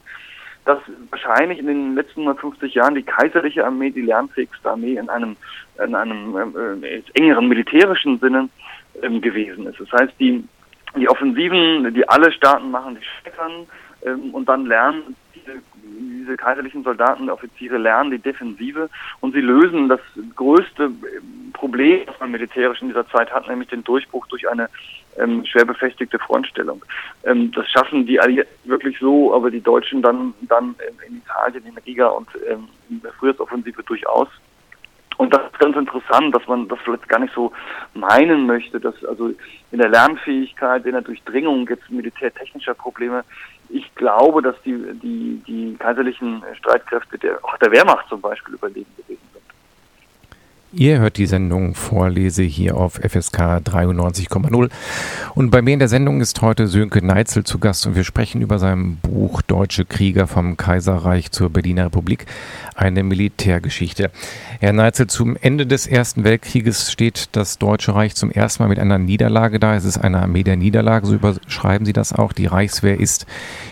dass 0.65 0.79
wahrscheinlich 1.11 1.59
in 1.59 1.67
den 1.67 1.95
letzten 1.95 2.21
150 2.21 2.73
Jahren 2.73 2.95
die 2.95 3.03
kaiserliche 3.03 3.65
Armee 3.65 3.91
die 3.91 4.01
lernfähigste 4.01 4.69
Armee 4.69 4.97
in 4.97 5.09
einem, 5.09 5.37
in 5.83 5.95
einem 5.95 6.83
äh, 6.83 7.01
engeren 7.13 7.47
militärischen 7.47 8.19
Sinne 8.19 8.49
ähm, 9.01 9.21
gewesen 9.21 9.67
ist. 9.67 9.79
Das 9.79 9.91
heißt, 9.91 10.13
die, 10.19 10.43
die 10.95 11.07
Offensiven, 11.07 11.93
die 11.93 12.07
alle 12.09 12.31
Staaten 12.31 12.71
machen, 12.71 12.97
die 12.99 13.05
scheitern 13.05 13.67
ähm, 14.03 14.33
und 14.33 14.49
dann 14.49 14.65
lernen 14.65 15.15
diese, 16.25 16.37
kaiserlichen 16.37 16.83
Soldaten, 16.83 17.29
Offiziere 17.29 17.77
lernen 17.77 18.11
die 18.11 18.19
Defensive 18.19 18.89
und 19.21 19.33
sie 19.33 19.41
lösen 19.41 19.89
das 19.89 19.99
größte 20.35 20.91
Problem, 21.53 22.01
was 22.07 22.19
man 22.19 22.31
militärisch 22.31 22.81
in 22.81 22.89
dieser 22.89 23.07
Zeit 23.09 23.31
hat, 23.31 23.47
nämlich 23.47 23.69
den 23.69 23.83
Durchbruch 23.83 24.27
durch 24.27 24.47
eine 24.49 24.69
ähm, 25.17 25.45
schwer 25.45 25.65
befestigte 25.65 26.19
Frontstellung. 26.19 26.83
Ähm, 27.23 27.51
das 27.51 27.69
schaffen 27.69 28.05
die 28.05 28.19
Alliierten 28.19 28.69
wirklich 28.69 28.97
so, 28.99 29.33
aber 29.33 29.51
die 29.51 29.61
Deutschen 29.61 30.01
dann 30.01 30.33
dann 30.41 30.75
in 31.07 31.17
Italien, 31.17 31.65
in 31.65 31.77
Riga 31.77 32.07
und 32.07 32.27
ähm, 32.49 32.67
in 32.89 33.01
der 33.01 33.13
Frühjahrsoffensive 33.13 33.83
durchaus. 33.83 34.27
Und 35.17 35.33
das 35.33 35.41
ist 35.49 35.59
ganz 35.59 35.77
interessant, 35.77 36.35
dass 36.35 36.45
man 36.47 36.67
das 36.67 36.79
vielleicht 36.83 37.07
gar 37.07 37.19
nicht 37.19 37.33
so 37.33 37.53
meinen 37.93 38.45
möchte, 38.45 38.79
dass 38.79 39.03
also 39.05 39.31
in 39.71 39.79
der 39.79 39.89
Lernfähigkeit, 39.89 40.85
in 40.85 40.91
der 40.91 41.01
Durchdringung 41.01 41.67
jetzt 41.69 41.89
militärtechnischer 41.89 42.73
Probleme, 42.73 43.23
ich 43.69 43.93
glaube, 43.95 44.41
dass 44.41 44.55
die, 44.63 44.77
die, 45.01 45.41
die 45.47 45.75
kaiserlichen 45.77 46.43
Streitkräfte 46.53 47.17
der, 47.17 47.43
auch 47.43 47.57
der 47.57 47.71
Wehrmacht 47.71 48.07
zum 48.09 48.21
Beispiel 48.21 48.55
überlegen 48.55 48.89
gewesen. 48.97 49.34
Ihr 50.77 50.99
hört 50.99 51.15
die 51.15 51.25
Sendung 51.25 51.73
Vorlese 51.73 52.43
hier 52.43 52.75
auf 52.75 52.95
FSK 52.95 53.61
93,0. 53.63 54.69
Und 55.33 55.49
bei 55.49 55.61
mir 55.61 55.71
in 55.71 55.79
der 55.79 55.87
Sendung 55.87 56.19
ist 56.19 56.41
heute 56.41 56.67
Sönke 56.67 57.01
Neitzel 57.01 57.45
zu 57.45 57.59
Gast 57.59 57.87
und 57.87 57.95
wir 57.95 58.03
sprechen 58.03 58.41
über 58.41 58.59
sein 58.59 58.97
Buch 58.97 59.41
Deutsche 59.41 59.85
Krieger 59.85 60.27
vom 60.27 60.57
Kaiserreich 60.57 61.31
zur 61.31 61.49
Berliner 61.49 61.85
Republik, 61.85 62.25
eine 62.75 63.03
Militärgeschichte. 63.03 64.11
Herr 64.59 64.73
Neitzel, 64.73 65.07
zum 65.07 65.37
Ende 65.37 65.65
des 65.65 65.87
Ersten 65.87 66.25
Weltkrieges 66.25 66.91
steht 66.91 67.29
das 67.31 67.57
Deutsche 67.57 67.95
Reich 67.95 68.13
zum 68.15 68.29
ersten 68.29 68.63
Mal 68.63 68.67
mit 68.67 68.79
einer 68.79 68.97
Niederlage 68.97 69.61
da. 69.61 69.75
Es 69.75 69.85
ist 69.85 69.97
eine 69.97 70.21
Armee 70.21 70.43
der 70.43 70.57
Niederlage, 70.57 71.07
so 71.07 71.15
überschreiben 71.15 71.85
Sie 71.85 71.93
das 71.93 72.11
auch. 72.11 72.33
Die 72.33 72.47
Reichswehr 72.47 72.99
ist 72.99 73.25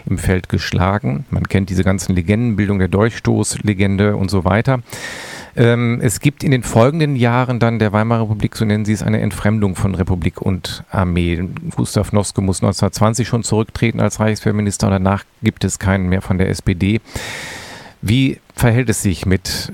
im 0.06 0.18
Feld 0.18 0.48
geschlagen. 0.48 1.26
Man 1.32 1.50
kennt 1.50 1.70
diese 1.70 1.84
ganzen 1.84 2.16
Legendenbildung 2.16 2.80
der 2.80 2.88
Durchstoßlegende 2.88 4.16
und 4.16 4.32
so 4.32 4.46
weiter. 4.46 4.80
Ähm, 5.56 6.00
es 6.02 6.20
gibt 6.20 6.44
in 6.44 6.52
den 6.52 6.64
folgenden 6.64 7.16
Jahren 7.16 7.60
dann 7.60 7.78
der 7.78 7.94
Weimarer 7.94 8.24
Republik, 8.24 8.56
so 8.56 8.66
nennen 8.66 8.86
sie 8.86 8.94
es, 8.94 9.04
eine 9.04 9.22
Entfremdung 9.22 9.76
von 9.76 9.94
Republik 9.94 10.42
und 10.42 10.84
Armee. 10.90 11.48
Gustav 11.76 12.12
Noske 12.12 12.42
muss 12.42 12.64
1920 12.64 13.28
schon 13.28 13.44
zurücktreten 13.44 14.00
als 14.00 14.20
Reichswehrminister 14.20 14.88
und 14.88 14.94
danach 14.94 15.24
gibt 15.44 15.64
es 15.64 15.78
keinen 15.78 16.10
mehr 16.10 16.22
von 16.22 16.40
der 16.40 16.50
SPD. 16.50 17.02
Wie 18.02 18.40
verhält 18.56 18.90
es 18.90 19.04
sich 19.04 19.26
mit 19.26 19.72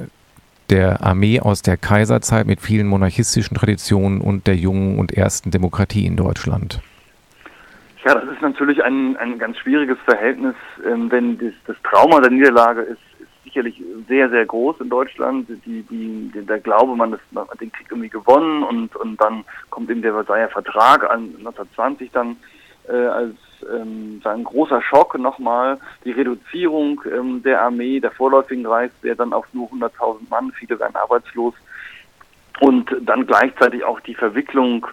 der 0.69 1.01
Armee 1.01 1.39
aus 1.39 1.61
der 1.61 1.77
Kaiserzeit 1.77 2.45
mit 2.45 2.59
vielen 2.59 2.87
monarchistischen 2.87 3.55
Traditionen 3.55 4.21
und 4.21 4.47
der 4.47 4.55
jungen 4.55 4.99
und 4.99 5.13
ersten 5.13 5.49
Demokratie 5.49 6.05
in 6.05 6.17
Deutschland? 6.17 6.81
Ja, 8.05 8.15
das 8.15 8.25
ist 8.25 8.41
natürlich 8.41 8.83
ein, 8.83 9.17
ein 9.17 9.39
ganz 9.39 9.57
schwieriges 9.57 9.97
Verhältnis, 10.05 10.55
ähm, 10.85 11.09
wenn 11.09 11.37
das, 11.37 11.53
das 11.67 11.75
Trauma 11.83 12.19
der 12.21 12.31
Niederlage 12.31 12.81
ist 12.81 12.99
sicherlich 13.49 13.81
sehr, 14.07 14.29
sehr 14.29 14.45
groß 14.45 14.79
in 14.79 14.89
Deutschland. 14.89 15.47
Die, 15.65 15.81
die, 15.83 16.31
der 16.33 16.59
Glaube, 16.59 16.95
man, 16.95 17.13
hat 17.13 17.61
den 17.61 17.71
Krieg 17.71 17.87
irgendwie 17.89 18.09
gewonnen 18.09 18.63
und, 18.63 18.95
und 18.95 19.19
dann 19.19 19.43
kommt 19.69 19.89
eben 19.89 20.01
der 20.01 20.13
Versailler 20.13 20.49
Vertrag 20.49 21.09
an 21.09 21.33
1920 21.39 22.11
dann 22.11 22.37
äh, 22.87 22.93
als 22.93 23.35
ähm, 23.69 24.21
ein 24.23 24.43
großer 24.43 24.81
Schock 24.81 25.17
nochmal. 25.17 25.79
Die 26.05 26.11
Reduzierung 26.11 27.01
ähm, 27.11 27.41
der 27.43 27.61
Armee, 27.61 27.99
der 27.99 28.11
vorläufigen 28.11 28.65
Reichswehr 28.65 29.15
dann 29.15 29.33
auf 29.33 29.45
nur 29.53 29.67
100.000 29.69 30.29
Mann, 30.29 30.51
viele 30.51 30.79
werden 30.79 30.95
arbeitslos. 30.95 31.55
Und 32.59 32.95
dann 33.01 33.25
gleichzeitig 33.25 33.83
auch 33.83 33.99
die 34.01 34.15
Verwicklung 34.15 34.85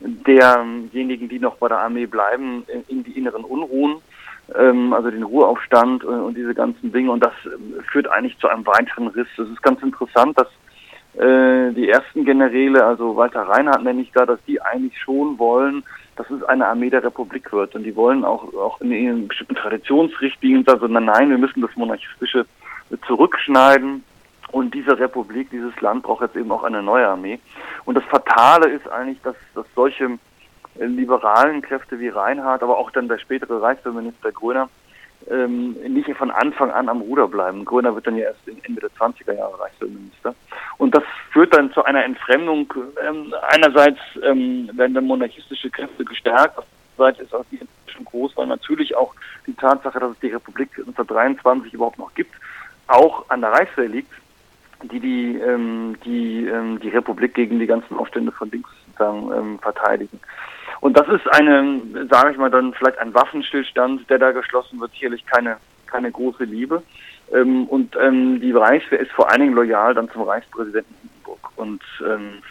derjenigen, 0.00 1.28
die 1.28 1.38
noch 1.38 1.56
bei 1.56 1.68
der 1.68 1.78
Armee 1.78 2.06
bleiben, 2.06 2.64
in, 2.68 2.84
in 2.88 3.04
die 3.04 3.16
inneren 3.18 3.44
Unruhen 3.44 3.96
also 4.52 5.10
den 5.10 5.22
Ruheaufstand 5.22 6.04
und, 6.04 6.20
und 6.20 6.36
diese 6.36 6.54
ganzen 6.54 6.92
Dinge. 6.92 7.10
Und 7.10 7.24
das 7.24 7.32
äh, 7.46 7.82
führt 7.90 8.08
eigentlich 8.08 8.38
zu 8.38 8.48
einem 8.48 8.66
weiteren 8.66 9.08
Riss. 9.08 9.28
Es 9.38 9.48
ist 9.48 9.62
ganz 9.62 9.82
interessant, 9.82 10.38
dass 10.38 10.48
äh, 11.20 11.72
die 11.72 11.88
ersten 11.88 12.24
Generäle, 12.24 12.84
also 12.84 13.16
Walter 13.16 13.42
Reinhardt 13.42 13.84
nenne 13.84 14.02
ich 14.02 14.12
da, 14.12 14.26
dass 14.26 14.38
die 14.46 14.60
eigentlich 14.60 14.98
schon 15.00 15.38
wollen, 15.38 15.82
dass 16.16 16.28
es 16.30 16.42
eine 16.44 16.66
Armee 16.66 16.90
der 16.90 17.04
Republik 17.04 17.52
wird. 17.52 17.74
Und 17.74 17.84
die 17.84 17.96
wollen 17.96 18.24
auch, 18.24 18.52
auch 18.54 18.80
in 18.80 18.92
ihren 18.92 19.28
bestimmten 19.28 19.54
Traditionsrichtlinien 19.54 20.64
sagen, 20.64 20.80
sondern 20.80 21.06
nein, 21.06 21.30
wir 21.30 21.38
müssen 21.38 21.62
das 21.62 21.74
Monarchistische 21.76 22.46
zurückschneiden. 23.06 24.04
Und 24.52 24.72
diese 24.72 24.98
Republik, 24.98 25.50
dieses 25.50 25.78
Land 25.80 26.04
braucht 26.04 26.22
jetzt 26.22 26.36
eben 26.36 26.52
auch 26.52 26.62
eine 26.62 26.82
neue 26.82 27.08
Armee. 27.08 27.40
Und 27.86 27.96
das 27.96 28.04
Fatale 28.04 28.68
ist 28.68 28.88
eigentlich, 28.88 29.20
dass, 29.22 29.34
dass 29.54 29.66
solche 29.74 30.18
liberalen 30.76 31.62
Kräfte 31.62 31.98
wie 32.00 32.08
Reinhardt, 32.08 32.62
aber 32.62 32.78
auch 32.78 32.90
dann 32.90 33.08
der 33.08 33.18
spätere 33.18 33.62
Reichsminister 33.62 34.32
Gröner, 34.32 34.68
ähm, 35.30 35.72
nicht 35.88 36.10
von 36.16 36.30
Anfang 36.30 36.70
an 36.70 36.88
am 36.88 37.00
Ruder 37.00 37.28
bleiben. 37.28 37.64
Gröner 37.64 37.94
wird 37.94 38.06
dann 38.06 38.16
ja 38.16 38.24
erst 38.24 38.40
Ende 38.46 38.80
der 38.80 38.90
20er 38.90 39.32
Jahre 39.32 39.58
Reichsminister. 39.58 40.34
Und 40.78 40.94
das 40.94 41.04
führt 41.32 41.54
dann 41.54 41.72
zu 41.72 41.84
einer 41.84 42.04
Entfremdung. 42.04 42.72
Ähm, 43.06 43.34
einerseits 43.48 44.00
ähm, 44.22 44.68
werden 44.74 44.94
dann 44.94 45.06
monarchistische 45.06 45.70
Kräfte 45.70 46.04
gestärkt, 46.04 46.58
andererseits 46.96 47.20
ist 47.20 47.34
auch 47.34 47.44
die 47.50 47.60
schon 47.94 48.04
groß, 48.04 48.36
weil 48.36 48.46
natürlich 48.46 48.96
auch 48.96 49.14
die 49.46 49.54
Tatsache, 49.54 50.00
dass 50.00 50.12
es 50.12 50.18
die 50.20 50.28
Republik 50.28 50.70
1923 50.78 51.74
überhaupt 51.74 51.98
noch 51.98 52.12
gibt, 52.14 52.34
auch 52.88 53.28
an 53.28 53.40
der 53.40 53.52
Reichswehr 53.52 53.88
liegt, 53.88 54.12
die 54.82 55.00
die, 55.00 55.38
ähm, 55.38 55.96
die, 56.04 56.46
ähm, 56.46 56.80
die 56.80 56.90
Republik 56.90 57.34
gegen 57.34 57.58
die 57.58 57.66
ganzen 57.66 57.96
Aufstände 57.96 58.32
von 58.32 58.50
links 58.50 58.70
sozusagen 58.86 59.32
ähm, 59.32 59.58
verteidigen. 59.60 60.20
Und 60.84 60.98
das 60.98 61.08
ist 61.08 61.26
eine, 61.32 61.80
sage 62.10 62.32
ich 62.32 62.36
mal 62.36 62.50
dann, 62.50 62.74
vielleicht 62.74 62.98
ein 62.98 63.14
Waffenstillstand, 63.14 64.10
der 64.10 64.18
da 64.18 64.32
geschlossen 64.32 64.78
wird, 64.78 64.92
sicherlich 64.92 65.24
keine, 65.24 65.56
keine 65.86 66.12
große 66.12 66.44
Liebe. 66.44 66.82
Ähm, 67.32 67.64
und 67.68 67.96
ähm, 67.96 68.38
die 68.38 68.52
Reichswehr 68.52 69.00
ist 69.00 69.10
vor 69.12 69.30
allen 69.30 69.40
Dingen 69.40 69.54
loyal 69.54 69.94
dann 69.94 70.10
zum 70.10 70.24
Reichspräsidenten 70.24 70.94
Hindenburg. 71.00 71.52
Und 71.56 71.82
ähm, 72.06 72.42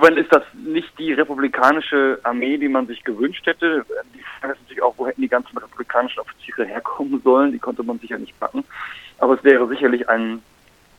wenn 0.00 0.16
ist 0.16 0.32
das 0.32 0.42
nicht 0.54 0.88
die 0.98 1.12
republikanische 1.12 2.18
Armee, 2.24 2.56
die 2.58 2.66
man 2.66 2.88
sich 2.88 3.04
gewünscht 3.04 3.46
hätte. 3.46 3.86
Die 4.12 4.24
Frage 4.40 4.54
ist 4.54 4.62
natürlich 4.62 4.82
auch, 4.82 4.94
wo 4.96 5.06
hätten 5.06 5.22
die 5.22 5.28
ganzen 5.28 5.56
republikanischen 5.56 6.18
Offiziere 6.18 6.64
herkommen 6.64 7.20
sollen? 7.22 7.52
Die 7.52 7.60
konnte 7.60 7.84
man 7.84 8.00
sicher 8.00 8.18
nicht 8.18 8.40
packen. 8.40 8.64
Aber 9.18 9.34
es 9.34 9.44
wäre 9.44 9.68
sicherlich 9.68 10.08
ein 10.08 10.42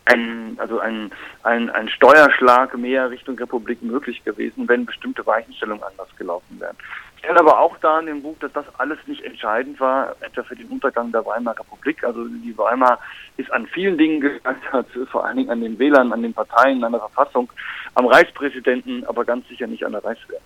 ein, 0.05 0.55
also 0.57 0.79
ein, 0.79 1.11
ein, 1.43 1.69
ein 1.69 1.89
Steuerschlag 1.89 2.75
mehr 2.77 3.09
Richtung 3.09 3.37
Republik 3.37 3.81
möglich 3.81 4.23
gewesen, 4.23 4.67
wenn 4.67 4.85
bestimmte 4.85 5.25
Weichenstellungen 5.25 5.83
anders 5.83 6.09
gelaufen 6.17 6.59
wären. 6.59 6.75
Ich 7.15 7.25
stelle 7.25 7.41
aber 7.41 7.59
auch 7.59 7.77
da 7.79 7.99
in 7.99 8.05
dem 8.05 8.21
Buch, 8.21 8.37
dass 8.39 8.53
das 8.53 8.65
alles 8.77 8.97
nicht 9.05 9.23
entscheidend 9.23 9.79
war, 9.79 10.15
etwa 10.21 10.41
für 10.41 10.55
den 10.55 10.67
Untergang 10.67 11.11
der 11.11 11.25
Weimarer 11.25 11.59
Republik. 11.59 12.03
Also 12.03 12.25
die 12.25 12.57
Weimar 12.57 12.97
ist 13.35 13.51
an 13.51 13.67
vielen 13.67 13.97
Dingen 13.97 14.21
gescheitert, 14.21 14.87
vor 15.11 15.25
allen 15.25 15.37
Dingen 15.37 15.49
an 15.49 15.61
den 15.61 15.77
Wählern, 15.77 16.13
an 16.13 16.23
den 16.23 16.33
Parteien, 16.33 16.81
an 16.83 16.93
der 16.93 17.01
Verfassung, 17.01 17.51
am 17.95 18.05
Reichspräsidenten, 18.05 19.03
aber 19.05 19.25
ganz 19.25 19.47
sicher 19.49 19.67
nicht 19.67 19.85
an 19.85 19.91
der 19.91 20.03
Reichswehr. 20.03 20.39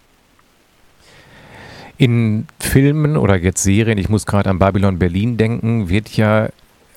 In 1.98 2.48
Filmen 2.60 3.18
oder 3.18 3.36
jetzt 3.36 3.62
Serien, 3.62 4.00
ich 4.00 4.10
muss 4.10 4.26
gerade 4.26 4.50
an 4.50 4.58
Babylon 4.58 4.98
Berlin 4.98 5.38
denken, 5.38 5.90
wird 5.90 6.10
ja 6.18 6.50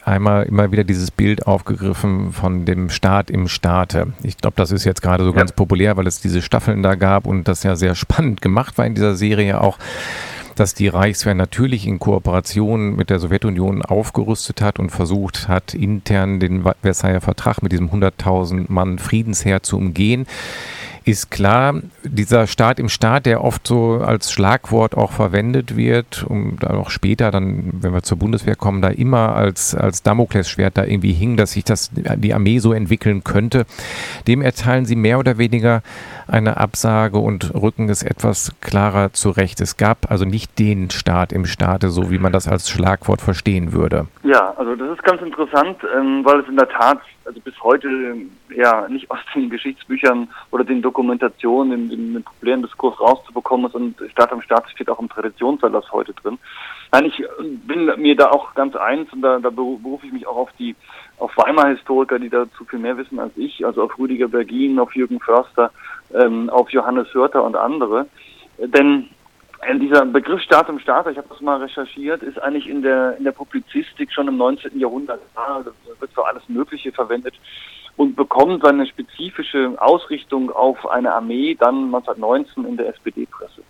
einmal 0.07 0.45
immer 0.45 0.71
wieder 0.71 0.85
dieses 0.85 1.11
Bild 1.11 1.47
aufgegriffen 1.47 2.33
von 2.33 2.65
dem 2.65 2.91
Staat 2.91 3.31
im 3.31 3.49
Staate. 3.49 4.13
Ich 4.23 4.39
glaube, 4.39 4.55
das 4.57 4.71
ist 4.71 4.85
jetzt 4.85 5.03
gerade 5.03 5.25
so 5.25 5.31
ja. 5.31 5.37
ganz 5.37 5.53
populär, 5.53 5.97
weil 5.97 6.07
es 6.07 6.21
diese 6.21 6.43
Staffeln 6.43 6.83
da 6.83 6.95
gab 6.95 7.27
und 7.27 7.49
das 7.49 7.63
ja 7.65 7.77
sehr 7.77 7.95
spannend 7.97 8.41
gemacht 8.41 8.79
war 8.79 8.87
in 8.87 8.95
dieser 8.95 9.15
Serie 9.15 9.61
auch 9.61 9.79
dass 10.55 10.73
die 10.73 10.89
Reichswehr 10.89 11.35
natürlich 11.35 11.87
in 11.87 11.99
Kooperation 11.99 12.97
mit 12.97 13.11
der 13.11 13.19
Sowjetunion 13.19 13.83
aufgerüstet 13.83 14.63
hat 14.63 14.79
und 14.79 14.89
versucht 14.89 15.49
hat, 15.49 15.75
intern 15.75 16.41
den 16.41 16.65
Versailler 16.81 17.21
Vertrag 17.21 17.63
mit 17.63 17.73
diesem 17.73 17.91
100.000 17.91 18.65
Mann 18.69 18.99
Friedensheer 18.99 19.63
zu 19.63 19.77
umgehen 19.77 20.27
ist 21.07 21.31
klar, 21.31 21.75
dieser 22.03 22.49
Staat 22.49 22.81
im 22.81 22.89
Staat, 22.89 23.27
der 23.27 23.45
oft 23.45 23.65
so 23.65 24.01
als 24.05 24.33
Schlagwort 24.33 24.97
auch 24.97 25.13
verwendet 25.13 25.77
wird, 25.77 26.27
um 26.29 26.59
dann 26.59 26.75
auch 26.77 26.91
später 26.91 27.31
dann, 27.31 27.71
wenn 27.81 27.95
wir 27.95 28.03
zur 28.03 28.19
Bundeswehr 28.19 28.57
kommen, 28.57 28.83
da 28.83 28.89
immer 28.89 29.37
als, 29.37 29.73
als 29.77 30.03
Damoklesschwert 30.03 30.77
da 30.77 30.85
irgendwie 30.85 31.13
hing, 31.13 31.37
dass 31.37 31.53
sich 31.53 31.63
das, 31.63 31.93
die 31.95 32.35
Armee 32.35 32.59
so 32.59 32.73
entwickeln 32.73 33.23
könnte, 33.23 33.67
dem 34.27 34.43
erteilen 34.43 34.85
sie 34.85 34.97
mehr 34.97 35.21
oder 35.21 35.39
weniger 35.39 35.83
eine 36.27 36.57
Absage 36.57 37.19
und 37.19 37.55
rücken 37.55 37.89
es 37.89 38.03
etwas 38.03 38.53
klarer 38.61 39.13
zurecht. 39.13 39.61
Es 39.61 39.77
gab 39.77 40.11
also 40.11 40.25
nicht 40.25 40.59
den 40.59 40.91
Staat 40.91 41.33
im 41.33 41.47
Staate, 41.47 41.91
so 41.91 42.11
wie 42.11 42.19
man 42.19 42.33
das 42.33 42.49
als 42.49 42.69
Schlagwort 42.69 43.21
verstehen 43.21 43.73
würde. 43.73 44.09
Ja, 44.25 44.55
also 44.57 44.75
das 44.75 44.91
ist 44.91 45.05
ganz 45.05 45.23
interessant, 45.23 45.79
ähm, 45.97 46.25
weil 46.25 46.41
es 46.41 46.49
in 46.49 46.57
der 46.57 46.69
Tat 46.69 46.99
also 47.27 47.41
bis 47.41 47.55
heute 47.63 48.17
ja 48.55 48.89
nicht 48.89 49.11
aus 49.11 49.19
den 49.35 49.51
Geschichtsbüchern 49.51 50.29
oder 50.51 50.65
den 50.65 50.83
Dokumentationen 50.83 51.91
in, 51.91 52.15
den 52.15 52.23
populären 52.23 52.63
Diskurs 52.63 52.99
rauszubekommen 53.01 53.67
ist 53.67 53.75
und 53.75 53.97
Staat 54.11 54.33
am 54.33 54.43
Staat 54.43 54.71
steht 54.71 54.89
auch 54.89 55.01
im 55.01 55.09
Traditionserlass 55.09 55.91
heute 55.93 56.15
drin. 56.15 56.39
Nein, 56.93 57.07
ich 57.07 57.23
bin 57.67 57.91
mir 57.99 58.17
da 58.17 58.31
auch 58.31 58.55
ganz 58.55 58.77
eins 58.77 59.13
und 59.13 59.23
da, 59.23 59.39
da 59.39 59.51
berufe 59.51 60.07
ich 60.07 60.13
mich 60.13 60.27
auch 60.27 60.37
auf 60.37 60.51
die 60.59 60.77
auf 61.19 61.37
Weimar 61.37 61.69
Historiker, 61.69 62.19
die 62.19 62.29
dazu 62.29 62.65
viel 62.65 62.79
mehr 62.79 62.97
wissen 62.97 63.19
als 63.19 63.37
ich, 63.37 63.65
also 63.65 63.83
auf 63.83 63.99
Rüdiger 63.99 64.29
Bergin, 64.29 64.79
auf 64.79 64.95
Jürgen 64.95 65.19
Förster, 65.21 65.71
ähm, 66.15 66.51
auf 66.51 66.71
Johannes 66.71 67.13
Hörter 67.15 67.43
und 67.43 67.57
andere. 67.57 68.07
Denn 68.59 69.03
äh, 69.03 69.16
dieser 69.81 70.05
Begriff 70.05 70.41
Staat 70.43 70.69
im 70.69 70.79
Staat, 70.79 71.07
ich 71.09 71.17
habe 71.17 71.29
das 71.29 71.41
mal 71.41 71.61
recherchiert, 71.63 72.23
ist 72.23 72.41
eigentlich 72.41 72.69
in 72.69 72.83
der 72.83 73.17
in 73.17 73.25
der 73.25 73.33
Publizistik 73.33 74.13
schon 74.13 74.29
im 74.29 74.37
19. 74.37 74.79
Jahrhundert, 74.79 75.21
da 75.35 75.65
wird 75.65 76.13
für 76.13 76.27
alles 76.27 76.43
Mögliche 76.49 76.93
verwendet 76.93 77.35
und 77.97 78.17
bekommt 78.17 78.63
seine 78.63 78.87
spezifische 78.87 79.75
Ausrichtung 79.79 80.51
auf 80.51 80.87
eine 80.89 81.13
Armee 81.13 81.55
dann 81.55 81.87
1919 81.87 82.65
in 82.65 82.77
der 82.77 82.89
SPD-Presse. 82.89 83.63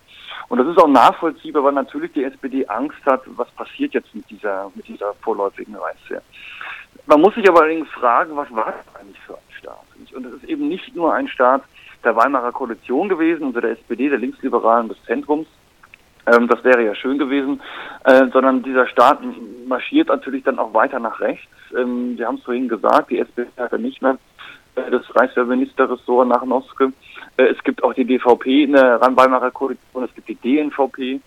Und 0.49 0.59
das 0.59 0.67
ist 0.69 0.79
auch 0.79 0.89
nachvollziehbar, 0.89 1.65
weil 1.65 1.73
natürlich 1.73 2.13
die 2.13 2.25
SPD 2.25 2.67
Angst 2.67 3.05
hat, 3.05 3.23
was 3.37 3.51
passiert 3.53 3.95
jetzt 3.95 4.15
mit 4.15 4.29
dieser 4.31 4.71
mit 4.75 4.87
dieser 4.89 5.15
vorläufigen 5.15 5.77
Reichswehr. 5.77 6.23
Man 7.07 7.21
muss 7.21 7.35
sich 7.35 7.49
aber 7.49 7.61
allerdings 7.61 7.89
fragen, 7.91 8.37
was 8.37 8.51
war 8.53 8.73
das 8.73 9.01
eigentlich 9.01 9.21
für 9.21 9.35
ein 9.35 9.53
Staat? 9.59 9.87
Und 10.15 10.27
es 10.27 10.35
ist 10.35 10.45
eben 10.45 10.69
nicht 10.69 10.95
nur 10.95 11.15
ein 11.15 11.29
Staat 11.29 11.63
der 12.05 12.17
Weimarer 12.17 12.53
Koalition 12.53 13.09
gewesen, 13.09 13.47
also 13.47 13.61
der 13.61 13.73
SPD, 13.73 14.09
der 14.09 14.19
Linksliberalen 14.19 14.89
des 14.89 15.03
Zentrums, 15.05 15.47
ähm, 16.27 16.49
das 16.49 16.63
wäre 16.65 16.85
ja 16.85 16.95
schön 16.95 17.19
gewesen, 17.19 17.61
äh, 18.05 18.27
sondern 18.33 18.63
dieser 18.63 18.87
Staat 18.89 19.21
marschiert 19.67 20.09
natürlich 20.09 20.45
dann 20.45 20.59
auch 20.59 20.75
weiter 20.75 20.99
nach 20.99 21.21
rechts. 21.21 21.47
Ähm, 21.77 22.19
wir 22.19 22.27
haben 22.27 22.37
es 22.37 22.45
vorhin 22.45 22.69
gesagt, 22.69 23.11
die 23.11 23.19
SPD 23.19 23.49
hat 23.57 23.73
ja 23.73 23.79
nicht 23.79 24.03
mehr 24.03 24.19
äh, 24.75 24.91
das 24.91 25.03
Reichswehrministerressort 25.15 26.29
nach 26.29 26.45
Noske. 26.45 26.93
Äh, 27.37 27.45
es 27.45 27.63
gibt 27.63 27.83
auch 27.85 27.95
die 27.95 28.05
DVP 28.05 28.65
in 28.65 28.73
der 28.73 29.01
Weimarer 29.01 29.51
Koalition, 29.51 30.05
es 30.05 30.15
gibt 30.15 30.29
die 30.29 30.35
DNVP. 30.35 31.21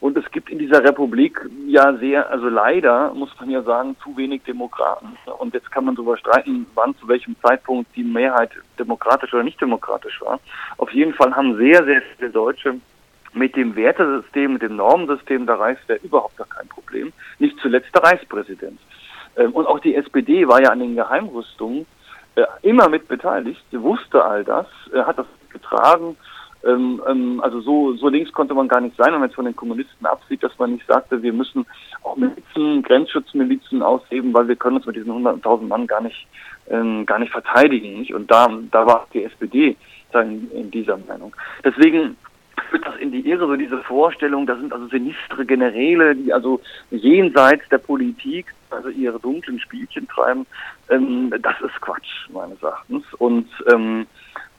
Und 0.00 0.16
es 0.16 0.28
gibt 0.32 0.50
in 0.50 0.58
dieser 0.58 0.82
Republik 0.82 1.48
ja 1.68 1.94
sehr, 1.94 2.28
also 2.28 2.48
leider 2.48 3.14
muss 3.14 3.30
man 3.38 3.50
ja 3.50 3.62
sagen, 3.62 3.94
zu 4.02 4.16
wenig 4.16 4.42
Demokraten. 4.42 5.16
Und 5.38 5.54
jetzt 5.54 5.70
kann 5.70 5.84
man 5.84 5.94
darüber 5.94 6.16
streiten, 6.18 6.66
wann 6.74 6.96
zu 6.96 7.06
welchem 7.06 7.36
Zeitpunkt 7.40 7.88
die 7.94 8.02
Mehrheit 8.02 8.50
demokratisch 8.80 9.32
oder 9.32 9.44
nicht 9.44 9.60
demokratisch 9.60 10.20
war. 10.20 10.40
Auf 10.78 10.90
jeden 10.90 11.14
Fall 11.14 11.32
haben 11.36 11.56
sehr, 11.56 11.84
sehr 11.84 12.02
viele 12.02 12.30
Deutsche 12.30 12.80
mit 13.34 13.56
dem 13.56 13.74
Wertesystem, 13.76 14.54
mit 14.54 14.62
dem 14.62 14.76
Normensystem 14.76 15.46
der 15.46 15.58
Reichswehr 15.58 16.02
überhaupt 16.02 16.36
gar 16.36 16.48
kein 16.48 16.68
Problem. 16.68 17.12
Nicht 17.38 17.58
zuletzt 17.60 17.94
der 17.94 18.02
Reichspräsident. 18.02 18.78
Ähm, 19.36 19.52
und 19.52 19.66
auch 19.66 19.80
die 19.80 19.94
SPD 19.94 20.46
war 20.46 20.60
ja 20.60 20.70
an 20.70 20.80
den 20.80 20.94
Geheimrüstungen 20.94 21.86
äh, 22.34 22.44
immer 22.62 22.88
mit 22.88 23.08
beteiligt. 23.08 23.62
Sie 23.70 23.80
wusste 23.80 24.24
all 24.24 24.44
das, 24.44 24.66
hat 24.94 25.18
das 25.18 25.26
getragen. 25.50 26.16
Ähm, 26.64 27.02
ähm, 27.08 27.40
also 27.42 27.60
so, 27.60 27.94
so 27.94 28.08
links 28.08 28.32
konnte 28.32 28.54
man 28.54 28.68
gar 28.68 28.80
nicht 28.80 28.96
sein, 28.96 29.12
wenn 29.12 29.20
man 29.20 29.28
jetzt 29.28 29.34
von 29.34 29.46
den 29.46 29.56
Kommunisten 29.56 30.06
absieht, 30.06 30.42
dass 30.42 30.56
man 30.58 30.74
nicht 30.74 30.86
sagte, 30.86 31.22
wir 31.22 31.32
müssen 31.32 31.66
auch 32.02 32.16
Milizen, 32.16 32.82
Grenzschutzmilizen 32.82 33.82
ausheben, 33.82 34.32
weil 34.32 34.46
wir 34.46 34.56
können 34.56 34.76
uns 34.76 34.86
mit 34.86 34.96
diesen 34.96 35.12
100.000 35.12 35.66
Mann 35.66 35.86
gar 35.86 36.00
nicht, 36.00 36.26
gar 37.06 37.18
nicht 37.18 37.32
verteidigen. 37.32 38.06
Und 38.14 38.30
da, 38.30 38.48
da 38.70 38.86
war 38.86 39.06
die 39.12 39.24
SPD 39.24 39.76
in 40.12 40.70
dieser 40.70 40.96
Meinung. 40.96 41.34
Deswegen 41.64 42.16
führt 42.70 42.86
das 42.86 42.96
in 42.96 43.12
die 43.12 43.28
Irre, 43.28 43.46
so 43.46 43.56
diese 43.56 43.78
Vorstellung, 43.78 44.46
da 44.46 44.56
sind 44.56 44.72
also 44.72 44.86
sinistre 44.88 45.44
Generäle, 45.44 46.14
die 46.14 46.32
also 46.32 46.60
jenseits 46.90 47.68
der 47.68 47.78
Politik, 47.78 48.46
also 48.70 48.88
ihre 48.88 49.20
dunklen 49.20 49.60
Spielchen 49.60 50.08
treiben, 50.08 50.46
ähm, 50.88 51.32
das 51.40 51.60
ist 51.60 51.80
Quatsch, 51.80 52.28
meines 52.30 52.62
Erachtens. 52.62 53.04
Und 53.14 53.48
ähm, 53.72 54.06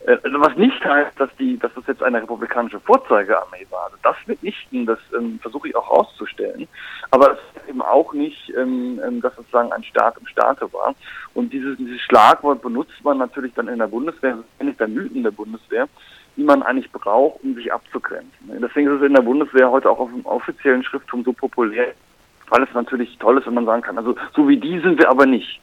äh, 0.05 0.17
was 0.33 0.55
nicht 0.57 0.83
heißt, 0.83 1.17
dass 1.19 1.29
die, 1.37 1.57
dass 1.57 1.73
das 1.75 1.87
jetzt 1.87 2.03
eine 2.03 2.21
republikanische 2.21 2.79
Vorzeigearmee 2.81 3.65
war. 3.69 3.85
Also 3.85 3.97
das 4.03 4.15
mitnichten, 4.25 4.85
das 4.85 4.99
ähm, 5.17 5.39
versuche 5.41 5.69
ich 5.69 5.75
auch 5.75 5.89
herauszustellen. 5.89 6.67
Aber 7.11 7.31
es 7.31 7.39
ist 7.55 7.69
eben 7.69 7.81
auch 7.81 8.13
nicht, 8.13 8.51
ähm, 8.57 8.99
ähm, 9.05 9.21
dass 9.21 9.35
sozusagen 9.35 9.71
ein 9.71 9.83
Staat 9.83 10.17
im 10.17 10.27
Staate 10.27 10.71
war. 10.73 10.93
Und 11.33 11.53
dieses, 11.53 11.77
dieses 11.77 12.01
Schlagwort 12.01 12.61
benutzt 12.61 13.01
man 13.03 13.17
natürlich 13.17 13.53
dann 13.53 13.69
in 13.69 13.79
der 13.79 13.87
Bundeswehr, 13.87 14.31
das 14.31 14.39
ist 14.39 14.61
eines 14.61 14.77
der 14.77 14.87
Mythen 14.89 15.23
der 15.23 15.31
Bundeswehr, 15.31 15.87
die 16.35 16.43
man 16.43 16.63
eigentlich 16.63 16.91
braucht, 16.91 17.43
um 17.43 17.55
sich 17.55 17.71
abzugrenzen. 17.71 18.31
Deswegen 18.61 18.87
ist 18.87 19.01
es 19.01 19.07
in 19.07 19.13
der 19.13 19.21
Bundeswehr 19.21 19.69
heute 19.69 19.89
auch 19.89 19.99
auf 19.99 20.09
dem 20.09 20.25
offiziellen 20.25 20.83
Schrifttum 20.83 21.23
so 21.23 21.33
populär, 21.33 21.93
weil 22.49 22.63
es 22.63 22.73
natürlich 22.73 23.17
toll 23.19 23.37
ist, 23.37 23.47
wenn 23.47 23.53
man 23.53 23.65
sagen 23.65 23.81
kann, 23.81 23.97
also 23.97 24.15
so 24.35 24.47
wie 24.47 24.57
die 24.57 24.79
sind 24.79 24.97
wir 24.97 25.09
aber 25.09 25.25
nicht. 25.25 25.59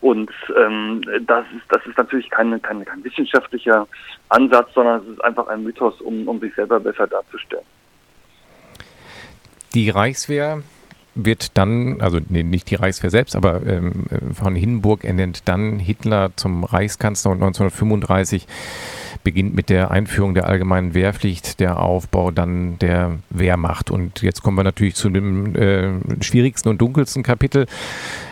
Und 0.00 0.30
ähm, 0.56 1.02
das 1.26 1.46
ist 1.56 1.64
das 1.70 1.84
ist 1.86 1.96
natürlich 1.96 2.28
kein, 2.28 2.60
kein, 2.60 2.84
kein 2.84 3.02
wissenschaftlicher 3.02 3.88
Ansatz, 4.28 4.68
sondern 4.74 5.00
es 5.00 5.08
ist 5.08 5.24
einfach 5.24 5.46
ein 5.48 5.62
Mythos, 5.62 5.98
um, 6.02 6.28
um 6.28 6.40
sich 6.40 6.54
selber 6.54 6.78
besser 6.78 7.06
darzustellen. 7.06 7.64
Die 9.74 9.88
Reichswehr 9.88 10.62
wird 11.14 11.56
dann, 11.56 12.00
also 12.00 12.18
nee, 12.28 12.42
nicht 12.42 12.70
die 12.70 12.74
Reichswehr 12.74 13.10
selbst, 13.10 13.36
aber 13.36 13.62
ähm, 13.66 14.04
von 14.34 14.54
Hindenburg 14.54 15.04
ernennt 15.04 15.48
dann 15.48 15.78
Hitler 15.78 16.30
zum 16.36 16.64
Reichskanzler 16.64 17.30
und 17.30 17.42
1935 17.42 18.46
beginnt 19.24 19.54
mit 19.54 19.70
der 19.70 19.90
Einführung 19.90 20.34
der 20.34 20.46
allgemeinen 20.46 20.94
Wehrpflicht, 20.94 21.58
der 21.58 21.80
Aufbau 21.80 22.30
dann 22.30 22.78
der 22.78 23.18
Wehrmacht. 23.30 23.90
Und 23.90 24.22
jetzt 24.22 24.42
kommen 24.42 24.56
wir 24.56 24.64
natürlich 24.64 24.94
zu 24.94 25.10
dem 25.10 25.56
äh, 25.56 26.22
schwierigsten 26.22 26.68
und 26.68 26.80
dunkelsten 26.80 27.22
Kapitel 27.22 27.66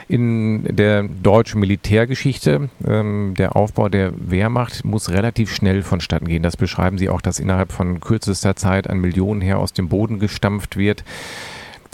in 0.09 0.65
der 0.77 1.05
deutschen 1.05 1.61
Militärgeschichte. 1.61 2.69
Ähm, 2.87 3.35
der 3.37 3.57
Aufbau 3.57 3.89
der 3.89 4.13
Wehrmacht 4.17 4.85
muss 4.85 5.11
relativ 5.11 5.53
schnell 5.53 5.83
vonstatten 5.83 6.27
gehen. 6.27 6.43
Das 6.43 6.57
beschreiben 6.57 6.99
Sie 6.99 7.09
auch, 7.09 7.23
dass 7.23 7.41
innerhalb 7.41 7.73
von 7.73 7.99
kürzester 8.01 8.55
Zeit 8.55 8.89
ein 8.89 9.01
Millionenheer 9.01 9.59
aus 9.59 9.73
dem 9.73 9.89
Boden 9.89 10.19
gestampft 10.19 10.77
wird. 10.77 11.03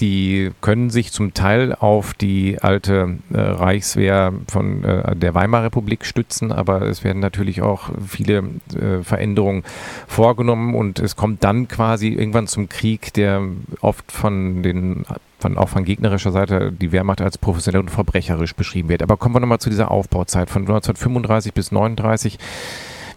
Die 0.00 0.52
können 0.60 0.90
sich 0.90 1.12
zum 1.12 1.34
Teil 1.34 1.74
auf 1.74 2.14
die 2.14 2.58
alte 2.60 3.18
äh, 3.32 3.40
Reichswehr 3.40 4.32
von 4.48 4.84
äh, 4.84 5.16
der 5.16 5.34
Weimarer 5.34 5.64
Republik 5.64 6.04
stützen, 6.06 6.52
aber 6.52 6.82
es 6.82 7.02
werden 7.02 7.20
natürlich 7.20 7.62
auch 7.62 7.90
viele 8.06 8.44
äh, 8.74 9.02
Veränderungen 9.02 9.64
vorgenommen 10.06 10.74
und 10.74 11.00
es 11.00 11.16
kommt 11.16 11.42
dann 11.42 11.66
quasi 11.66 12.08
irgendwann 12.08 12.46
zum 12.46 12.68
Krieg, 12.68 13.12
der 13.14 13.42
oft 13.80 14.12
von 14.12 14.62
den 14.62 15.04
von, 15.40 15.56
auch 15.56 15.68
von 15.68 15.84
gegnerischer 15.84 16.32
Seite 16.32 16.72
die 16.72 16.92
Wehrmacht 16.92 17.20
als 17.20 17.38
professionell 17.38 17.80
und 17.80 17.90
verbrecherisch 17.90 18.54
beschrieben 18.54 18.88
wird. 18.88 19.02
Aber 19.02 19.16
kommen 19.16 19.34
wir 19.34 19.40
nochmal 19.40 19.60
zu 19.60 19.70
dieser 19.70 19.90
Aufbauzeit. 19.90 20.50
Von 20.50 20.62
1935 20.62 21.54
bis 21.54 21.70
1939 21.70 22.38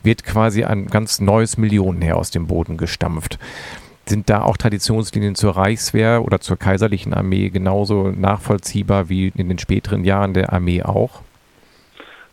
wird 0.04 0.24
quasi 0.24 0.64
ein 0.64 0.88
ganz 0.88 1.20
neues 1.20 1.58
Millionenheer 1.58 2.18
aus 2.18 2.32
dem 2.32 2.48
Boden 2.48 2.78
gestampft. 2.78 3.40
Sind 4.12 4.30
da 4.30 4.42
auch 4.42 4.58
Traditionslinien 4.58 5.36
zur 5.36 5.56
Reichswehr 5.56 6.22
oder 6.26 6.42
zur 6.42 6.58
kaiserlichen 6.58 7.14
Armee 7.14 7.48
genauso 7.48 8.10
nachvollziehbar 8.10 9.08
wie 9.08 9.32
in 9.34 9.48
den 9.48 9.58
späteren 9.58 10.04
Jahren 10.04 10.34
der 10.34 10.52
Armee 10.52 10.84
auch? 10.84 11.22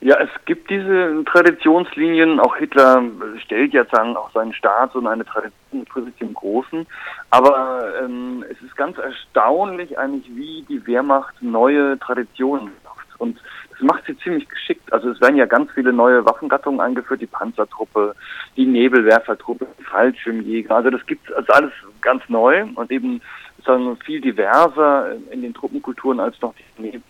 Ja, 0.00 0.16
es 0.18 0.28
gibt 0.44 0.70
diese 0.70 1.22
Traditionslinien. 1.24 2.40
Auch 2.40 2.56
Hitler 2.56 3.04
stellt 3.44 3.74
ja 3.74 3.84
sagen 3.84 4.16
auch 4.16 4.32
seinen 4.32 4.54
Staat 4.54 4.96
und 4.96 5.06
eine 5.06 5.24
Tradition 5.24 5.86
im 6.18 6.34
Großen. 6.34 6.84
Aber 7.30 7.84
ähm, 8.02 8.44
es 8.50 8.60
ist 8.60 8.76
ganz 8.76 8.98
erstaunlich 8.98 9.96
eigentlich, 9.96 10.34
wie 10.34 10.64
die 10.68 10.84
Wehrmacht 10.84 11.40
neue 11.40 11.96
Traditionen 12.00 12.72
macht. 12.82 13.06
Und 13.18 13.38
das 13.78 13.86
macht 13.86 14.04
sie 14.06 14.16
ziemlich 14.18 14.48
geschickt. 14.48 14.92
Also 14.92 15.10
es 15.10 15.20
werden 15.20 15.36
ja 15.36 15.46
ganz 15.46 15.70
viele 15.72 15.92
neue 15.92 16.24
Waffengattungen 16.24 16.80
eingeführt, 16.80 17.20
die 17.20 17.26
Panzertruppe, 17.26 18.14
die 18.56 18.66
Nebelwerfertruppe, 18.66 19.66
Fallschirmjäger. 19.90 20.74
Also 20.74 20.90
das 20.90 21.04
gibt 21.06 21.32
also 21.32 21.52
alles 21.52 21.72
ganz 22.00 22.22
neu 22.28 22.66
und 22.74 22.90
eben 22.90 23.20
sozusagen 23.56 23.96
viel 23.98 24.20
diverser 24.20 25.12
in 25.30 25.42
den 25.42 25.54
Truppenkulturen 25.54 26.20
als 26.20 26.40
noch 26.40 26.54
die 26.78 27.00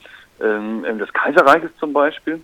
ähm, 0.41 0.83
des 0.99 1.13
Kaiserreiches 1.13 1.71
zum 1.79 1.93
Beispiel. 1.93 2.41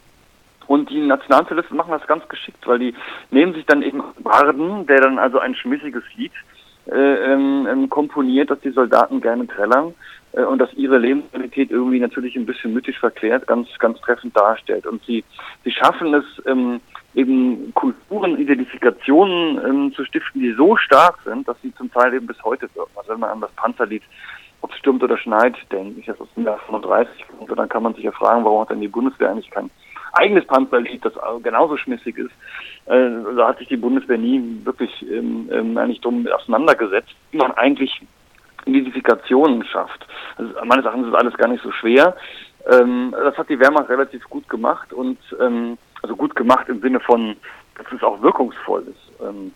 Und 0.66 0.88
die 0.88 1.00
Nationalsozialisten 1.00 1.76
machen 1.76 1.90
das 1.90 2.06
ganz 2.06 2.26
geschickt, 2.28 2.66
weil 2.66 2.78
die 2.78 2.94
nehmen 3.30 3.52
sich 3.52 3.66
dann 3.66 3.82
eben 3.82 4.02
Barden, 4.20 4.86
der 4.86 5.00
dann 5.00 5.18
also 5.18 5.38
ein 5.38 5.54
schmissiges 5.54 6.02
Lied 6.16 6.32
äh, 6.86 7.32
ähm, 7.32 7.66
ähm, 7.70 7.90
komponiert, 7.90 8.50
dass 8.50 8.60
die 8.60 8.70
Soldaten 8.70 9.20
gerne 9.20 9.46
trällern 9.46 9.94
und 10.42 10.58
dass 10.58 10.72
ihre 10.74 10.98
Lebensqualität 10.98 11.70
irgendwie 11.70 12.00
natürlich 12.00 12.36
ein 12.36 12.46
bisschen 12.46 12.72
mythisch 12.72 12.98
verklärt, 12.98 13.46
ganz, 13.46 13.68
ganz 13.78 14.00
treffend 14.00 14.36
darstellt. 14.36 14.86
Und 14.86 15.02
sie, 15.04 15.24
sie 15.64 15.70
schaffen 15.70 16.14
es, 16.14 16.24
ähm, 16.46 16.80
eben 17.14 17.72
Kulturen, 17.74 18.38
Identifikationen 18.38 19.64
ähm, 19.64 19.92
zu 19.94 20.04
stiften, 20.04 20.40
die 20.40 20.52
so 20.52 20.76
stark 20.76 21.18
sind, 21.24 21.46
dass 21.46 21.60
sie 21.62 21.74
zum 21.74 21.92
Teil 21.92 22.14
eben 22.14 22.26
bis 22.26 22.42
heute 22.42 22.68
wirken. 22.74 22.92
Also 22.96 23.12
wenn 23.12 23.20
man 23.20 23.30
an 23.30 23.40
das 23.40 23.52
Panzerlied 23.52 24.02
ob 24.64 24.72
es 24.72 24.78
stürmt 24.78 25.02
oder 25.02 25.18
schneit, 25.18 25.54
denke 25.70 26.00
ich, 26.00 26.06
das 26.06 26.18
aus 26.18 26.28
dem 26.34 26.44
Jahr 26.44 26.58
35 26.66 27.26
kommt, 27.28 27.50
und 27.50 27.58
dann 27.58 27.68
kann 27.68 27.82
man 27.82 27.94
sich 27.94 28.04
ja 28.04 28.12
fragen, 28.12 28.46
warum 28.46 28.62
hat 28.62 28.70
denn 28.70 28.80
die 28.80 28.88
Bundeswehr 28.88 29.30
eigentlich 29.30 29.50
kein 29.50 29.70
eigenes 30.14 30.46
Panzerlied, 30.46 31.04
das 31.04 31.12
genauso 31.42 31.76
schmissig 31.76 32.16
ist. 32.16 32.30
Äh, 32.86 33.10
da 33.36 33.48
hat 33.48 33.58
sich 33.58 33.68
die 33.68 33.76
Bundeswehr 33.76 34.16
nie 34.16 34.42
wirklich 34.64 34.90
ähm, 35.02 35.50
ähm, 35.52 35.76
eigentlich 35.76 36.00
drum 36.00 36.26
auseinandergesetzt, 36.26 37.14
wie 37.30 37.36
man 37.36 37.52
eigentlich 37.52 38.00
Identifikationen 38.66 39.64
schafft. 39.64 40.06
Also 40.36 40.52
meines 40.64 40.84
Erachtens 40.84 41.08
ist 41.08 41.14
alles 41.14 41.34
gar 41.34 41.48
nicht 41.48 41.62
so 41.62 41.70
schwer. 41.72 42.16
Ähm, 42.70 43.14
das 43.16 43.36
hat 43.36 43.48
die 43.48 43.58
Wehrmacht 43.58 43.88
relativ 43.88 44.24
gut 44.30 44.48
gemacht 44.48 44.92
und 44.92 45.18
ähm, 45.40 45.76
also 46.02 46.16
gut 46.16 46.34
gemacht 46.34 46.68
im 46.68 46.80
Sinne 46.80 47.00
von, 47.00 47.36
dass 47.76 47.86
es 47.92 48.02
auch 48.02 48.20
wirkungsvoll 48.22 48.82
ist. 48.82 49.20
Ähm, 49.20 49.52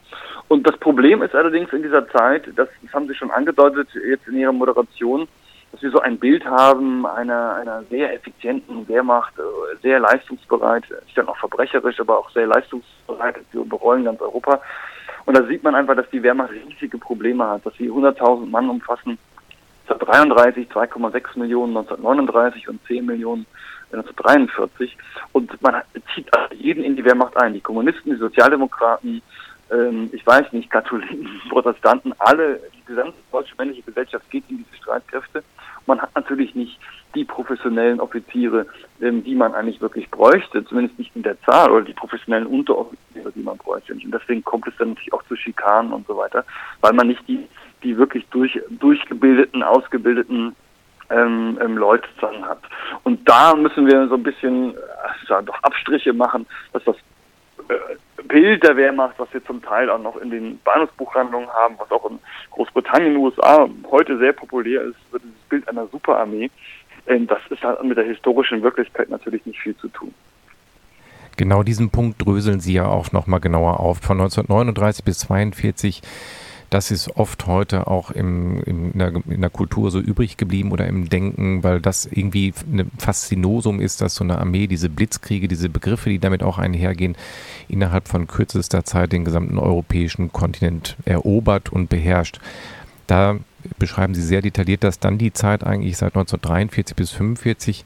und 0.49 0.66
das 0.66 0.77
Problem 0.79 1.23
ist 1.23 1.35
allerdings 1.35 1.73
in 1.73 1.83
dieser 1.83 2.09
Zeit, 2.09 2.47
das, 2.57 2.68
das 2.83 2.92
haben 2.92 3.09
Sie 3.09 3.14
schon 3.14 3.31
angedeutet 3.31 3.88
jetzt 4.09 4.27
in 4.29 4.37
Ihrer 4.37 4.53
Moderation, 4.53 5.29
dass 5.73 5.83
wir 5.83 5.90
so 5.90 6.01
ein 6.01 6.18
Bild 6.18 6.44
haben 6.44 7.07
einer, 7.07 7.57
einer 7.57 7.83
sehr 7.85 8.14
effizienten 8.14 8.88
Wehrmacht, 8.88 9.35
äh, 9.38 9.77
sehr 9.83 10.01
leistungsbereit, 10.01 10.85
ist 10.90 11.16
dann 11.16 11.29
auch 11.29 11.37
verbrecherisch, 11.37 12.01
aber 12.01 12.18
auch 12.18 12.31
sehr 12.31 12.47
leistungsbereit. 12.47 13.37
Wir 13.53 13.61
überrollen 13.61 14.05
ganz 14.05 14.21
Europa. 14.21 14.61
Und 15.28 15.36
da 15.36 15.44
sieht 15.44 15.62
man 15.62 15.74
einfach, 15.74 15.94
dass 15.94 16.08
die 16.08 16.22
Wehrmacht 16.22 16.52
riesige 16.52 16.96
Probleme 16.96 17.46
hat, 17.46 17.66
dass 17.66 17.74
sie 17.74 17.90
100.000 17.90 18.46
Mann 18.46 18.70
umfassen, 18.70 19.18
1933 19.86 20.70
2,6 20.70 21.38
Millionen, 21.38 21.76
1939 21.76 22.66
und 22.66 22.80
10 22.86 23.04
Millionen 23.04 23.44
1943. 23.92 24.96
Und 25.32 25.60
man 25.60 25.82
zieht 26.14 26.30
jeden 26.54 26.82
in 26.82 26.96
die 26.96 27.04
Wehrmacht 27.04 27.36
ein. 27.36 27.52
Die 27.52 27.60
Kommunisten, 27.60 28.12
die 28.12 28.16
Sozialdemokraten, 28.16 29.20
ähm, 29.70 30.11
ich 30.12 30.26
weiß 30.26 30.52
nicht, 30.52 30.70
Katholiken, 30.70 31.28
Protestanten, 31.50 32.12
alle, 32.18 32.61
die 32.74 32.85
gesamte 32.85 33.14
deutsche 33.31 33.54
männliche 33.59 33.83
Gesellschaft 33.83 34.28
geht 34.31 34.44
in 34.48 34.59
diese 34.59 34.76
Streitkräfte. 34.83 35.42
Man 35.87 36.00
hat 36.00 36.14
natürlich 36.14 36.54
nicht 36.54 36.78
die 37.14 37.24
professionellen 37.24 38.00
Offiziere, 38.00 38.66
ähm, 39.00 39.24
die 39.24 39.35
man 39.35 39.54
eigentlich 39.54 39.81
wirklich 39.81 40.11
bräuchte, 40.11 40.64
zumindest 40.64 40.98
nicht 40.98 41.14
in 41.16 41.22
der 41.22 41.40
Zahl, 41.42 41.70
oder 41.70 41.85
die 41.85 41.94
professionellen 41.94 42.46
Unteroffiziere, 42.46 43.33
die 43.33 43.42
man 43.42 43.57
bräuchte. 43.57 43.94
Und 43.94 44.11
deswegen 44.12 44.44
kommt 44.44 44.66
es 44.68 44.74
dann 44.78 44.90
natürlich 44.90 45.12
auch 45.12 45.22
zu 45.24 45.37
Schikanen 45.37 45.92
und 45.92 46.07
so 46.07 46.16
weiter, 46.16 46.44
weil 46.81 46.92
man 46.92 47.09
nicht 47.09 47.26
die, 47.26 47.46
die 47.83 47.96
wirklich 47.96 48.26
durch, 48.31 48.61
durchgebildeten, 48.70 49.62
ausgebildeten 49.62 50.54
ähm, 51.11 51.59
ähm, 51.62 51.78
Leute 51.78 52.09
dann 52.20 52.44
hat. 52.44 52.61
Und 53.04 53.26
da 53.28 53.54
müssen 53.54 53.87
wir 53.87 54.09
so 54.09 54.14
ein 54.14 54.22
bisschen 54.22 54.74
äh, 54.74 55.42
doch 55.44 55.62
Abstriche 55.62 56.12
machen, 56.12 56.46
dass 56.72 56.85
das 56.85 56.96
Bild 58.26 58.62
der 58.62 58.76
Wehrmacht, 58.76 59.14
was 59.18 59.33
wir 59.33 59.44
zum 59.44 59.62
Teil 59.62 59.88
auch 59.90 60.00
noch 60.00 60.16
in 60.16 60.31
den 60.31 60.59
Bahnhofsbuchhandlungen 60.64 61.48
haben, 61.48 61.76
was 61.78 61.90
auch 61.90 62.11
in 62.11 62.18
Großbritannien, 62.50 63.16
USA 63.16 63.68
heute 63.90 64.18
sehr 64.18 64.33
populär 64.33 64.83
ist, 64.83 64.96
dieses 65.12 65.42
Bild 65.48 65.68
einer 65.68 65.87
Superarmee. 65.87 66.50
Ähm, 67.07 67.26
das 67.26 67.40
ist 67.50 67.62
halt 67.62 67.83
mit 67.85 67.96
der 67.96 68.04
historischen 68.04 68.62
Wirklichkeit 68.62 69.09
natürlich 69.09 69.44
nicht 69.46 69.59
viel 69.61 69.76
zu 69.76 69.88
tun. 69.88 70.12
Genau 71.37 71.62
diesen 71.62 71.90
Punkt 71.90 72.24
dröseln 72.24 72.61
Sie 72.61 72.74
ja 72.74 72.87
auch 72.87 73.12
nochmal 73.12 73.40
genauer 73.40 73.81
auf. 73.81 73.98
Von 73.98 74.20
1939 74.20 75.04
bis 75.04 75.22
1942 75.22 76.02
das 76.70 76.90
ist 76.90 77.16
oft 77.16 77.46
heute 77.46 77.87
auch 77.87 78.11
im, 78.11 78.62
in, 78.64 78.92
der, 78.98 79.12
in, 79.28 79.40
der, 79.40 79.50
Kultur 79.50 79.90
so 79.90 80.00
übrig 80.00 80.37
geblieben 80.37 80.70
oder 80.70 80.87
im 80.87 81.09
Denken, 81.09 81.62
weil 81.62 81.81
das 81.81 82.04
irgendwie 82.04 82.52
ein 82.70 82.90
Faszinosum 82.98 83.81
ist, 83.81 84.02
dass 84.02 84.14
so 84.14 84.24
eine 84.24 84.38
Armee 84.38 84.66
diese 84.66 84.90
Blitzkriege, 84.90 85.48
diese 85.48 85.70
Begriffe, 85.70 86.11
die 86.11 86.18
damit 86.18 86.42
auch 86.42 86.59
einhergehen, 86.59 87.16
innerhalb 87.68 88.09
von 88.09 88.26
kürzester 88.26 88.85
Zeit 88.85 89.12
den 89.12 89.24
gesamten 89.24 89.59
europäischen 89.59 90.31
Kontinent 90.31 90.96
erobert 91.07 91.72
und 91.72 91.88
beherrscht. 91.88 92.38
Da 93.07 93.37
beschreiben 93.78 94.14
Sie 94.14 94.22
sehr 94.22 94.42
detailliert, 94.42 94.85
dass 94.85 94.98
dann 94.98 95.16
die 95.16 95.33
Zeit 95.33 95.64
eigentlich 95.64 95.96
seit 95.96 96.14
1943 96.14 96.94
bis 96.94 97.12
1945 97.12 97.85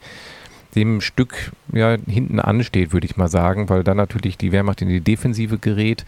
dem 0.75 1.01
Stück 1.01 1.51
ja 1.71 1.97
hinten 2.07 2.39
ansteht, 2.39 2.91
würde 2.91 3.05
ich 3.05 3.15
mal 3.15 3.29
sagen, 3.29 3.69
weil 3.69 3.83
dann 3.83 3.97
natürlich 3.97 4.37
die 4.37 4.51
Wehrmacht 4.51 4.81
in 4.81 4.89
die 4.89 5.01
Defensive 5.01 5.57
gerät 5.57 6.03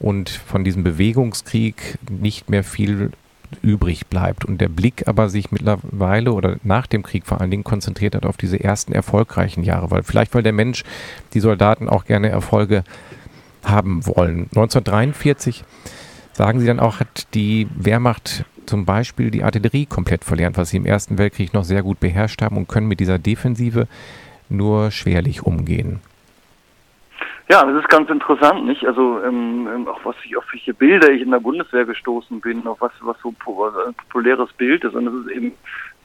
und 0.00 0.30
von 0.30 0.64
diesem 0.64 0.82
Bewegungskrieg 0.82 1.98
nicht 2.10 2.50
mehr 2.50 2.64
viel 2.64 3.12
übrig 3.62 4.06
bleibt 4.06 4.44
und 4.44 4.60
der 4.60 4.68
Blick 4.68 5.06
aber 5.06 5.28
sich 5.28 5.50
mittlerweile 5.50 6.32
oder 6.32 6.56
nach 6.62 6.86
dem 6.86 7.02
Krieg 7.02 7.26
vor 7.26 7.40
allen 7.40 7.50
Dingen 7.50 7.64
konzentriert 7.64 8.14
hat 8.14 8.24
auf 8.24 8.36
diese 8.36 8.62
ersten 8.62 8.92
erfolgreichen 8.92 9.62
Jahre, 9.62 9.90
weil 9.90 10.02
vielleicht 10.02 10.34
weil 10.34 10.42
der 10.42 10.52
Mensch 10.52 10.84
die 11.34 11.40
Soldaten 11.40 11.88
auch 11.88 12.04
gerne 12.04 12.30
Erfolge 12.30 12.84
haben 13.64 14.06
wollen. 14.06 14.44
1943 14.54 15.64
sagen 16.32 16.60
Sie 16.60 16.66
dann 16.66 16.80
auch, 16.80 17.00
hat 17.00 17.26
die 17.34 17.68
Wehrmacht 17.76 18.44
zum 18.66 18.84
Beispiel 18.84 19.30
die 19.30 19.42
Artillerie 19.42 19.86
komplett 19.86 20.24
verlernt, 20.24 20.56
was 20.56 20.70
sie 20.70 20.76
im 20.76 20.86
Ersten 20.86 21.18
Weltkrieg 21.18 21.52
noch 21.52 21.64
sehr 21.64 21.82
gut 21.82 21.98
beherrscht 21.98 22.40
haben 22.40 22.56
und 22.56 22.68
können 22.68 22.86
mit 22.86 23.00
dieser 23.00 23.18
Defensive 23.18 23.88
nur 24.48 24.90
schwerlich 24.92 25.42
umgehen. 25.42 26.00
Ja, 27.50 27.64
das 27.64 27.82
ist 27.82 27.88
ganz 27.88 28.08
interessant, 28.08 28.64
nicht? 28.64 28.86
Also 28.86 29.20
ähm, 29.24 29.68
ähm, 29.74 29.88
auch 29.88 29.98
was 30.04 30.14
ich 30.24 30.36
auf 30.36 30.44
welche 30.52 30.72
Bilder 30.72 31.10
ich 31.10 31.20
in 31.20 31.32
der 31.32 31.40
Bundeswehr 31.40 31.84
gestoßen 31.84 32.40
bin, 32.40 32.64
auf 32.64 32.80
was 32.80 32.92
was 33.00 33.16
so 33.24 33.30
ein 33.30 33.94
populäres 33.94 34.52
Bild 34.52 34.84
ist 34.84 34.94
und 34.94 35.06
das 35.06 35.14
ist 35.14 35.30
eben 35.32 35.52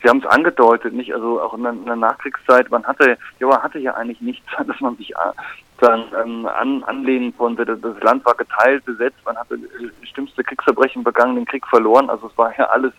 Sie 0.02 0.10
haben 0.10 0.20
es 0.20 0.26
angedeutet, 0.26 0.94
nicht? 0.94 1.14
Also 1.14 1.40
auch 1.40 1.54
in 1.54 1.62
der, 1.62 1.74
in 1.74 1.86
der, 1.86 1.96
Nachkriegszeit, 1.98 2.72
man 2.72 2.84
hatte, 2.86 3.18
ja, 3.40 3.48
man 3.48 3.62
hatte 3.62 3.78
ja 3.78 3.94
eigentlich 3.94 4.22
nichts, 4.22 4.48
dass 4.68 4.80
man 4.82 4.98
sich 4.98 5.12
äh, 5.12 5.34
dann 5.80 6.06
ähm, 6.24 6.48
an, 6.48 6.84
anlehnen 6.84 7.36
konnte. 7.38 7.64
Das, 7.64 7.80
das 7.80 8.02
Land 8.02 8.26
war 8.26 8.36
geteilt, 8.36 8.84
besetzt, 8.86 9.18
man 9.24 9.38
hatte 9.38 9.56
äh, 9.56 10.06
schlimmste 10.14 10.44
Kriegsverbrechen 10.44 11.04
begangen, 11.04 11.36
den 11.36 11.46
Krieg 11.46 11.66
verloren. 11.68 12.10
Also 12.10 12.28
es 12.28 12.38
war 12.38 12.58
ja 12.58 12.66
alles 12.66 12.94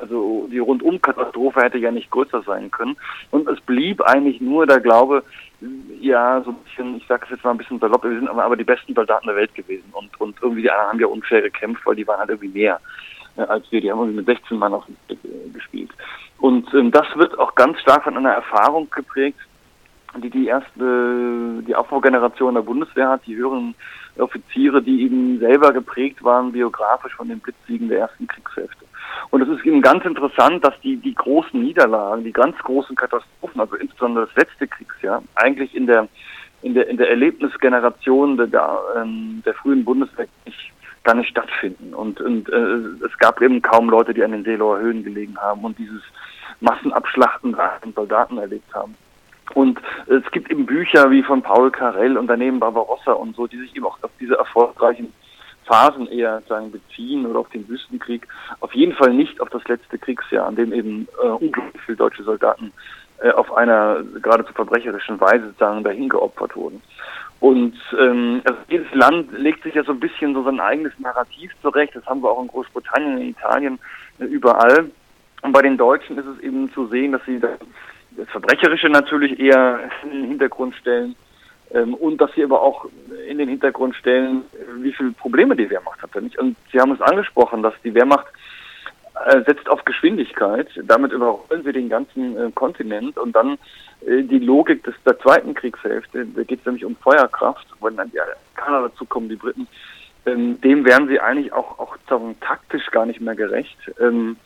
also 0.00 0.48
die 0.50 0.58
Rundum-Katastrophe 0.58 1.60
hätte 1.62 1.78
ja 1.78 1.90
nicht 1.90 2.10
größer 2.10 2.42
sein 2.42 2.70
können. 2.70 2.96
Und 3.30 3.48
es 3.48 3.60
blieb 3.60 4.00
eigentlich 4.02 4.40
nur 4.40 4.66
der 4.66 4.80
Glaube, 4.80 5.22
ja, 6.00 6.42
so 6.42 6.50
ein 6.50 6.56
bisschen, 6.64 6.96
ich 6.96 7.06
sage 7.06 7.24
es 7.24 7.30
jetzt 7.30 7.44
mal 7.44 7.52
ein 7.52 7.58
bisschen 7.58 7.78
salopp, 7.78 8.04
wir 8.04 8.10
sind 8.10 8.28
aber, 8.28 8.44
aber 8.44 8.56
die 8.56 8.64
besten 8.64 8.94
Soldaten 8.94 9.26
der 9.26 9.36
Welt 9.36 9.54
gewesen. 9.54 9.90
Und, 9.92 10.20
und 10.20 10.36
irgendwie 10.40 10.62
die 10.62 10.70
anderen 10.70 10.90
haben 10.90 11.00
ja 11.00 11.06
unfair 11.06 11.42
gekämpft, 11.42 11.84
weil 11.86 11.96
die 11.96 12.06
waren 12.06 12.18
halt 12.18 12.30
irgendwie 12.30 12.58
mehr 12.58 12.80
äh, 13.36 13.42
als 13.42 13.70
wir. 13.70 13.80
Die 13.80 13.90
haben 13.90 14.00
irgendwie 14.00 14.18
mit 14.18 14.26
16 14.26 14.58
Mann 14.58 14.74
auf 14.74 14.84
dem 14.86 14.96
äh, 15.08 15.50
gespielt. 15.50 15.90
Und 16.38 16.72
ähm, 16.74 16.90
das 16.90 17.06
wird 17.16 17.38
auch 17.38 17.54
ganz 17.54 17.80
stark 17.80 18.04
von 18.04 18.16
einer 18.16 18.32
Erfahrung 18.32 18.90
geprägt, 18.90 19.38
die 20.22 20.30
die 20.30 20.46
erste, 20.46 21.62
die 21.66 21.74
Aufbaugeneration 21.74 22.54
der 22.54 22.62
Bundeswehr 22.62 23.08
hat, 23.08 23.26
die 23.26 23.36
höheren 23.36 23.74
Offiziere, 24.18 24.82
die 24.82 25.02
eben 25.02 25.38
selber 25.40 25.72
geprägt 25.72 26.22
waren, 26.22 26.52
biografisch 26.52 27.14
von 27.14 27.28
den 27.28 27.40
Blitzsiegen 27.40 27.88
der 27.88 28.00
ersten 28.00 28.28
Kriegshälfte. 28.28 28.84
Und 29.30 29.42
es 29.42 29.48
ist 29.48 29.64
eben 29.64 29.82
ganz 29.82 30.04
interessant, 30.04 30.64
dass 30.64 30.78
die, 30.80 30.96
die 30.96 31.14
großen 31.14 31.60
Niederlagen, 31.60 32.24
die 32.24 32.32
ganz 32.32 32.56
großen 32.58 32.94
Katastrophen, 32.96 33.60
also 33.60 33.76
insbesondere 33.76 34.26
das 34.26 34.36
letzte 34.36 34.68
Kriegsjahr, 34.68 35.22
eigentlich 35.34 35.74
in 35.74 35.86
der, 35.86 36.08
in 36.62 36.74
der, 36.74 36.88
in 36.88 36.96
der 36.96 37.10
Erlebnisgeneration 37.10 38.36
der, 38.36 38.46
der, 38.46 38.78
ähm, 38.96 39.42
der 39.44 39.54
frühen 39.54 39.84
Bundeswehr 39.84 40.26
nicht, 40.44 40.72
gar 41.02 41.14
nicht 41.14 41.30
stattfinden. 41.30 41.94
Und, 41.94 42.20
und 42.20 42.48
äh, 42.48 43.04
es 43.06 43.18
gab 43.18 43.40
eben 43.40 43.60
kaum 43.60 43.90
Leute, 43.90 44.14
die 44.14 44.24
an 44.24 44.32
den 44.32 44.44
Seelower 44.44 44.78
Höhen 44.78 45.04
gelegen 45.04 45.36
haben 45.38 45.62
und 45.64 45.78
dieses 45.78 46.02
Massenabschlachten 46.60 47.54
von 47.54 47.92
Soldaten 47.92 48.38
erlebt 48.38 48.72
haben. 48.74 48.94
Und 49.52 49.78
es 50.06 50.28
gibt 50.30 50.50
eben 50.50 50.64
Bücher 50.64 51.10
wie 51.10 51.22
von 51.22 51.42
Paul 51.42 51.70
Carell 51.70 52.16
und 52.16 52.28
daneben 52.28 52.60
Barbarossa 52.60 53.12
und 53.12 53.36
so, 53.36 53.46
die 53.46 53.58
sich 53.58 53.76
eben 53.76 53.84
auch 53.84 53.98
auf 54.02 54.10
diese 54.18 54.36
erfolgreichen 54.36 55.12
Phasen 55.66 56.06
eher 56.08 56.42
sagen 56.48 56.70
beziehen 56.70 57.26
oder 57.26 57.40
auf 57.40 57.50
den 57.50 57.68
Wüstenkrieg, 57.68 58.26
auf 58.60 58.74
jeden 58.74 58.94
Fall 58.94 59.12
nicht 59.12 59.40
auf 59.40 59.48
das 59.50 59.64
letzte 59.64 59.98
Kriegsjahr, 59.98 60.46
an 60.46 60.56
dem 60.56 60.72
eben 60.72 61.08
äh, 61.22 61.28
unglaublich 61.28 61.82
viele 61.84 61.96
deutsche 61.96 62.22
Soldaten 62.22 62.72
äh, 63.20 63.30
auf 63.30 63.52
einer 63.54 64.02
geradezu 64.22 64.52
verbrecherischen 64.52 65.20
Weise 65.20 65.46
sozusagen 65.46 65.84
dahin 65.84 66.08
geopfert 66.08 66.56
wurden. 66.56 66.82
Und 67.40 67.74
ähm, 67.98 68.40
also 68.44 68.58
jedes 68.68 68.92
Land 68.94 69.30
legt 69.32 69.62
sich 69.62 69.74
ja 69.74 69.84
so 69.84 69.92
ein 69.92 70.00
bisschen 70.00 70.34
so 70.34 70.42
sein 70.44 70.60
eigenes 70.60 70.92
Narrativ 70.98 71.52
zurecht. 71.60 71.94
Das 71.94 72.06
haben 72.06 72.22
wir 72.22 72.30
auch 72.30 72.40
in 72.40 72.48
Großbritannien, 72.48 73.18
in 73.18 73.28
Italien, 73.28 73.78
äh, 74.18 74.24
überall. 74.24 74.90
Und 75.42 75.52
bei 75.52 75.60
den 75.60 75.76
Deutschen 75.76 76.16
ist 76.16 76.26
es 76.26 76.38
eben 76.40 76.72
zu 76.72 76.86
sehen, 76.86 77.12
dass 77.12 77.24
sie 77.26 77.38
das, 77.38 77.50
Verbrecherische 78.28 78.88
natürlich 78.88 79.38
eher 79.40 79.90
in 80.04 80.10
den 80.10 80.24
Hintergrund 80.28 80.74
stellen 80.76 81.16
und 81.82 82.20
dass 82.20 82.32
sie 82.34 82.44
aber 82.44 82.62
auch 82.62 82.86
in 83.28 83.38
den 83.38 83.48
Hintergrund 83.48 83.96
stellen, 83.96 84.42
wie 84.76 84.92
viele 84.92 85.10
Probleme 85.10 85.56
die 85.56 85.68
Wehrmacht 85.68 86.00
hatte. 86.02 86.22
Nicht? 86.22 86.38
Und 86.38 86.56
Sie 86.72 86.80
haben 86.80 86.92
es 86.92 87.00
angesprochen, 87.00 87.62
dass 87.62 87.74
die 87.82 87.94
Wehrmacht 87.94 88.26
äh, 89.26 89.42
setzt 89.46 89.68
auf 89.68 89.84
Geschwindigkeit. 89.84 90.68
Damit 90.84 91.12
überrollen 91.12 91.64
wir 91.64 91.72
den 91.72 91.88
ganzen 91.88 92.36
äh, 92.36 92.50
Kontinent 92.52 93.16
und 93.16 93.34
dann 93.34 93.58
äh, 94.06 94.22
die 94.22 94.40
Logik 94.40 94.82
des, 94.82 94.94
der 95.06 95.18
zweiten 95.20 95.54
Kriegshälfte, 95.54 96.26
da 96.26 96.42
geht 96.42 96.60
es 96.60 96.66
nämlich 96.66 96.84
um 96.84 96.96
Feuerkraft, 96.96 97.66
wenn 97.80 97.96
dann 97.96 98.10
die 98.10 98.20
Amerikaner 98.20 98.88
dazu 98.88 99.04
kommen, 99.04 99.28
die 99.28 99.36
Briten, 99.36 99.68
ähm, 100.26 100.60
dem 100.60 100.84
werden 100.84 101.06
sie 101.08 101.20
eigentlich 101.20 101.52
auch, 101.52 101.78
auch 101.78 101.96
taktisch 102.40 102.90
gar 102.90 103.06
nicht 103.06 103.20
mehr 103.20 103.36
gerecht. 103.36 103.78
Ähm, 104.00 104.36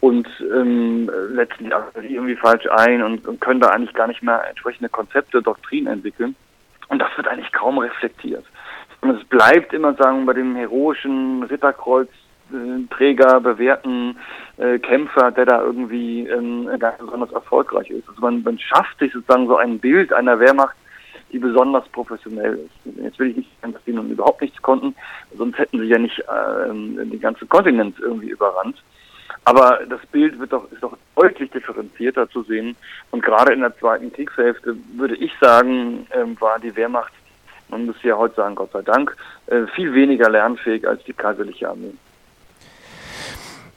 und 0.00 0.28
ähm, 0.40 1.10
letztlich 1.30 1.70
irgendwie 2.00 2.34
falsch 2.36 2.66
ein 2.70 3.02
und, 3.02 3.26
und 3.26 3.40
können 3.40 3.60
da 3.60 3.68
eigentlich 3.68 3.94
gar 3.94 4.08
nicht 4.08 4.22
mehr 4.22 4.48
entsprechende 4.48 4.88
Konzepte, 4.88 5.42
Doktrinen 5.42 5.92
entwickeln. 5.92 6.34
Und 6.92 6.98
das 6.98 7.08
wird 7.16 7.26
eigentlich 7.26 7.50
kaum 7.52 7.78
reflektiert. 7.78 8.44
Und 9.00 9.16
es 9.18 9.24
bleibt 9.24 9.72
immer, 9.72 9.94
sagen, 9.94 10.26
bei 10.26 10.34
dem 10.34 10.54
heroischen 10.54 11.42
Ritterkreuzträger, 11.44 13.40
bewährten 13.40 14.18
äh, 14.58 14.78
Kämpfer, 14.78 15.30
der 15.30 15.46
da 15.46 15.62
irgendwie 15.62 16.28
ähm, 16.28 16.68
ganz 16.78 16.98
besonders 16.98 17.32
erfolgreich 17.32 17.88
ist. 17.88 18.06
Also 18.10 18.20
man, 18.20 18.42
man 18.42 18.58
schafft 18.58 18.98
sich 18.98 19.10
sozusagen 19.10 19.46
so 19.46 19.56
ein 19.56 19.78
Bild 19.78 20.12
einer 20.12 20.38
Wehrmacht, 20.38 20.76
die 21.32 21.38
besonders 21.38 21.88
professionell 21.88 22.56
ist. 22.58 22.96
Jetzt 23.02 23.18
will 23.18 23.30
ich 23.30 23.38
nicht 23.38 23.60
sagen, 23.62 23.72
dass 23.72 23.84
die 23.84 23.94
nun 23.94 24.10
überhaupt 24.10 24.42
nichts 24.42 24.60
konnten, 24.60 24.94
sonst 25.34 25.56
hätten 25.56 25.80
sie 25.80 25.86
ja 25.86 25.98
nicht 25.98 26.18
äh, 26.18 26.68
den 26.68 27.20
ganzen 27.20 27.48
Kontinent 27.48 27.98
irgendwie 28.00 28.28
überrannt. 28.28 28.76
Aber 29.44 29.80
das 29.88 30.00
Bild 30.12 30.38
wird 30.38 30.52
doch, 30.52 30.70
ist 30.70 30.82
doch 30.82 30.96
deutlich 31.16 31.50
differenzierter 31.50 32.28
zu 32.30 32.42
sehen. 32.44 32.76
Und 33.10 33.22
gerade 33.24 33.52
in 33.52 33.60
der 33.60 33.76
zweiten 33.76 34.12
Kriegshälfte 34.12 34.76
würde 34.94 35.16
ich 35.16 35.32
sagen, 35.40 36.06
ähm, 36.12 36.36
war 36.40 36.58
die 36.60 36.74
Wehrmacht, 36.76 37.12
man 37.68 37.86
muss 37.86 37.96
ja 38.02 38.16
heute 38.16 38.36
sagen, 38.36 38.54
Gott 38.54 38.72
sei 38.72 38.82
Dank, 38.82 39.16
äh, 39.46 39.66
viel 39.74 39.92
weniger 39.94 40.28
lernfähig 40.30 40.86
als 40.86 41.02
die 41.04 41.12
kaiserliche 41.12 41.68
Armee. 41.68 41.94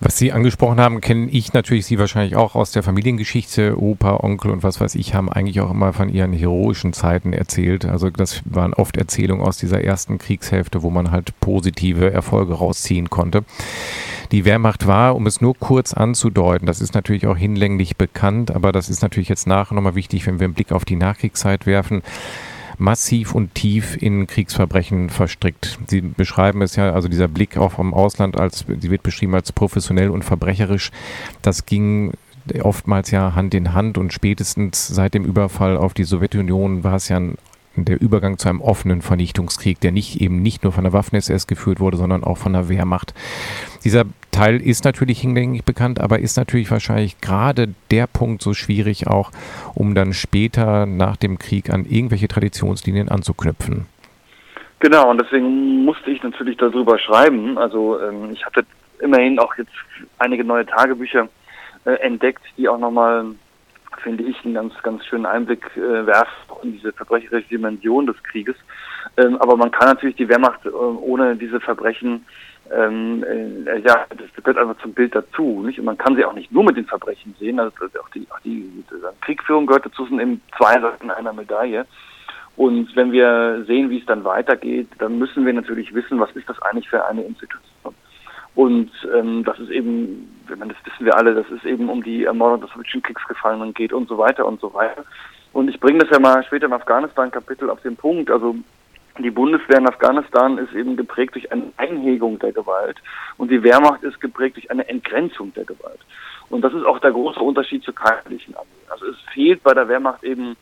Was 0.06 0.20
Sie 0.20 0.32
angesprochen 0.32 0.80
haben, 0.80 1.02
kenne 1.02 1.32
ich 1.32 1.54
natürlich 1.54 1.88
Sie 1.88 1.98
wahrscheinlich 1.98 2.36
auch 2.36 2.54
aus 2.54 2.70
der 2.70 2.84
Familiengeschichte. 2.84 3.82
Opa, 3.82 4.18
Onkel 4.18 4.52
und 4.52 4.62
was 4.62 4.80
weiß 4.80 4.94
ich 4.94 5.15
haben 5.15 5.32
eigentlich 5.32 5.62
auch 5.62 5.72
immer 5.72 5.94
von 5.94 6.10
ihren 6.10 6.32
heroischen 6.32 6.94
Zeiten 6.94 7.34
erzählt. 7.34 7.86
Also 7.86 8.12
das 8.12 8.44
waren 8.46 8.76
oft 8.76 8.98
Erzählungen 8.98 9.44
aus 9.44 9.58
dieser 9.58 9.84
ersten 9.84 10.20
Kriegshälfte, 10.20 10.84
wo 10.84 10.91
man 10.91 11.10
halt 11.10 11.34
positive 11.39 12.13
Erfolge 12.13 12.54
rausziehen 12.54 13.10
konnte. 13.10 13.46
Die 14.32 14.46
Wehrmacht 14.46 14.86
war, 14.86 15.15
um 15.15 15.26
es 15.26 15.41
nur 15.41 15.56
kurz 15.58 15.91
anzudeuten, 15.91 16.68
das 16.68 16.82
ist 16.82 16.94
natürlich 16.94 17.26
auch 17.26 17.38
hinlänglich 17.38 17.98
bekannt, 17.98 18.52
aber 18.52 18.72
das 18.72 18.89
ist 18.89 19.02
natürlich 19.02 19.30
jetzt 19.30 19.48
nachher 19.48 19.74
nochmal 19.74 19.96
wichtig, 19.96 20.28
wenn 20.28 20.39
wir 20.39 20.46
einen 20.46 20.54
Blick 20.54 20.72
auf 20.72 20.86
die 20.86 20.98
Nachkriegszeit 20.98 21.65
werfen 21.65 22.04
massiv 22.78 23.34
und 23.34 23.54
tief 23.56 23.98
in 24.02 24.28
Kriegsverbrechen 24.28 25.10
verstrickt. 25.10 25.80
Sie 25.88 26.02
beschreiben 26.02 26.62
es 26.62 26.76
ja, 26.76 26.92
also 26.92 27.08
dieser 27.08 27.28
Blick 27.28 27.58
auch 27.58 27.74
vom 27.74 27.94
Ausland 27.94 28.40
als, 28.40 28.66
sie 28.80 28.92
wird 28.92 29.04
beschrieben 29.04 29.36
als 29.36 29.52
professionell 29.52 30.10
und 30.10 30.24
verbrecherisch. 30.24 30.92
Das 31.42 31.66
ging 31.66 32.14
oftmals 32.62 33.12
ja 33.12 33.36
Hand 33.36 33.54
in 33.54 33.74
Hand 33.74 33.98
und 33.98 34.14
spätestens 34.14 34.88
seit 34.88 35.14
dem 35.14 35.26
Überfall 35.26 35.78
auf 35.78 35.94
die 35.94 36.04
Sowjetunion 36.04 36.84
war 36.84 36.96
es 36.96 37.10
ja 37.10 37.18
ein 37.18 37.38
der 37.78 38.02
Übergang 38.02 38.38
zu 38.38 38.48
einem 38.48 38.62
offenen 38.62 39.02
Vernichtungskrieg, 39.02 39.80
der 39.80 39.92
nicht 39.92 40.22
eben 40.22 40.42
nicht 40.42 40.64
nur 40.64 40.72
von 40.72 40.84
der 40.84 40.94
Waffen-SS 40.94 41.48
geführt 41.48 41.80
wurde, 41.80 41.98
sondern 41.98 42.24
auch 42.24 42.38
von 42.38 42.54
der 42.54 42.70
Wehrmacht. 42.70 43.14
Dieser 43.84 44.06
Teil 44.36 44.62
ist 44.62 44.84
natürlich 44.84 45.21
hinlänglich 45.21 45.63
bekannt, 45.63 46.02
aber 46.02 46.19
ist 46.19 46.36
natürlich 46.36 46.69
wahrscheinlich 46.69 47.21
gerade 47.21 47.74
der 47.89 48.06
Punkt 48.06 48.41
so 48.41 48.54
schwierig 48.54 49.08
auch, 49.08 49.32
um 49.76 49.95
dann 49.95 50.12
später 50.12 50.86
nach 50.86 51.15
dem 51.15 51.39
Krieg 51.39 51.69
an 51.69 51.86
irgendwelche 51.86 52.28
Traditionslinien 52.28 53.08
anzuknüpfen. 53.08 53.86
Genau, 54.82 55.10
und 55.10 55.21
deswegen 55.21 55.86
musste 55.86 56.12
ich 56.12 56.21
natürlich 56.21 56.58
darüber 56.58 57.00
schreiben. 57.00 57.58
Also 57.58 57.98
ähm, 58.02 58.32
ich 58.34 58.45
hatte 58.45 58.65
immerhin 59.00 59.39
auch 59.39 59.56
jetzt 59.58 59.71
einige 60.19 60.43
neue 60.43 60.65
Tagebücher 60.65 61.30
äh, 61.86 61.93
entdeckt, 62.02 62.43
die 62.58 62.67
auch 62.67 62.78
nochmal 62.78 63.28
finde 64.04 64.26
ich, 64.26 64.36
einen 64.43 64.56
ganz, 64.56 64.74
ganz 64.84 65.06
schönen 65.06 65.26
Einblick 65.26 65.65
äh, 65.78 66.06
werfen 66.06 66.30
in 66.63 66.74
diese 66.74 66.91
verbrecherische 66.91 67.48
Dimension 67.48 68.06
des 68.06 68.21
Krieges. 68.24 68.56
Ähm, 69.15 69.38
aber 69.38 69.56
man 69.56 69.71
kann 69.71 69.88
natürlich 69.88 70.17
die 70.17 70.28
Wehrmacht 70.28 70.65
äh, 70.65 70.69
ohne 70.69 71.38
diese 71.38 71.62
Verbrechen, 71.62 72.26
ähm, 72.71 73.23
äh, 73.23 73.80
ja, 73.80 74.06
das 74.10 74.43
gehört 74.43 74.58
einfach 74.58 74.82
zum 74.82 74.93
Bild 74.93 75.15
dazu, 75.15 75.62
nicht? 75.63 75.80
Und 75.80 75.86
man 75.86 75.97
kann 75.97 76.15
sie 76.15 76.25
auch 76.25 76.34
nicht 76.34 76.51
nur 76.51 76.63
mit 76.63 76.78
den 76.78 76.86
Verbrechen 76.86 77.36
sehen, 77.39 77.60
also 77.60 77.75
auch 78.01 78.10
die, 78.10 78.28
auch 78.32 78.39
die, 78.39 78.84
Kriegführung 79.21 79.65
gehört 79.67 79.86
dazu, 79.86 80.06
sind 80.06 80.19
eben 80.19 80.41
zwei 80.58 80.80
Seiten 80.80 81.12
einer 81.12 81.34
Medaille. 81.34 81.86
Und 82.56 82.95
wenn 82.95 83.12
wir 83.12 83.63
sehen, 83.67 83.89
wie 83.89 83.99
es 83.99 84.06
dann 84.06 84.23
weitergeht, 84.23 84.88
dann 84.99 85.19
müssen 85.19 85.45
wir 85.45 85.54
natürlich 85.54 85.93
wissen, 85.93 86.19
was 86.19 86.32
ist 86.32 86.47
das 86.49 86.62
eigentlich 86.62 86.89
für 86.89 87.06
eine 87.06 87.23
Institution. 87.23 87.93
Und 88.56 88.89
ähm, 89.13 89.43
das 89.43 89.60
ist 89.60 89.69
eben, 89.69 90.32
wenn 90.47 90.60
man 90.60 90.69
das 90.69 90.78
wissen 90.86 91.06
wir 91.06 91.17
alle, 91.17 91.36
dass 91.36 91.49
es 91.51 91.65
eben 91.65 91.89
um 91.89 92.01
die 92.01 92.23
Ermordung 92.23 92.62
des 92.62 92.71
sowjetischen 92.71 93.01
Kriegsgefallenen 93.01 93.73
geht 93.73 93.91
und 93.91 94.08
so 94.08 94.17
weiter 94.17 94.45
und 94.45 94.62
so 94.62 94.73
weiter. 94.73 95.04
Und 95.51 95.69
ich 95.69 95.80
bringe 95.80 95.99
das 95.99 96.10
ja 96.10 96.19
mal 96.19 96.43
später 96.43 96.65
im 96.65 96.73
Afghanistan-Kapitel 96.73 97.69
auf 97.69 97.82
den 97.82 97.97
Punkt. 97.97 98.32
Also 98.32 98.56
die 99.23 99.32
Bundeswehr 99.32 99.78
in 99.78 99.88
Afghanistan 99.88 100.58
ist 100.58 100.73
eben 100.73 100.97
geprägt 100.97 101.36
durch 101.36 101.51
eine 101.51 101.71
Einhegung 101.78 102.38
der 102.39 102.51
Gewalt 102.51 102.97
und 103.38 103.49
die 103.49 103.63
Wehrmacht 103.63 104.04
ist 104.04 104.19
geprägt 104.19 104.58
durch 104.58 104.69
eine 104.69 104.88
Entgrenzung 104.88 105.54
der 105.54 105.65
Gewalt. 105.65 105.99
Und 106.49 106.62
das 106.62 106.73
ist 106.73 106.86
auch 106.86 106.99
der 106.99 107.12
große 107.12 107.39
Unterschied 107.39 107.84
zur 107.84 107.95
kaiserlichen 107.95 108.56
Armee. 108.56 108.67
Also 108.89 109.08
es 109.08 109.17
fehlt 109.34 109.63
bei 109.63 109.73
der 109.73 109.88
Wehrmacht 109.88 110.23
eben 110.23 110.56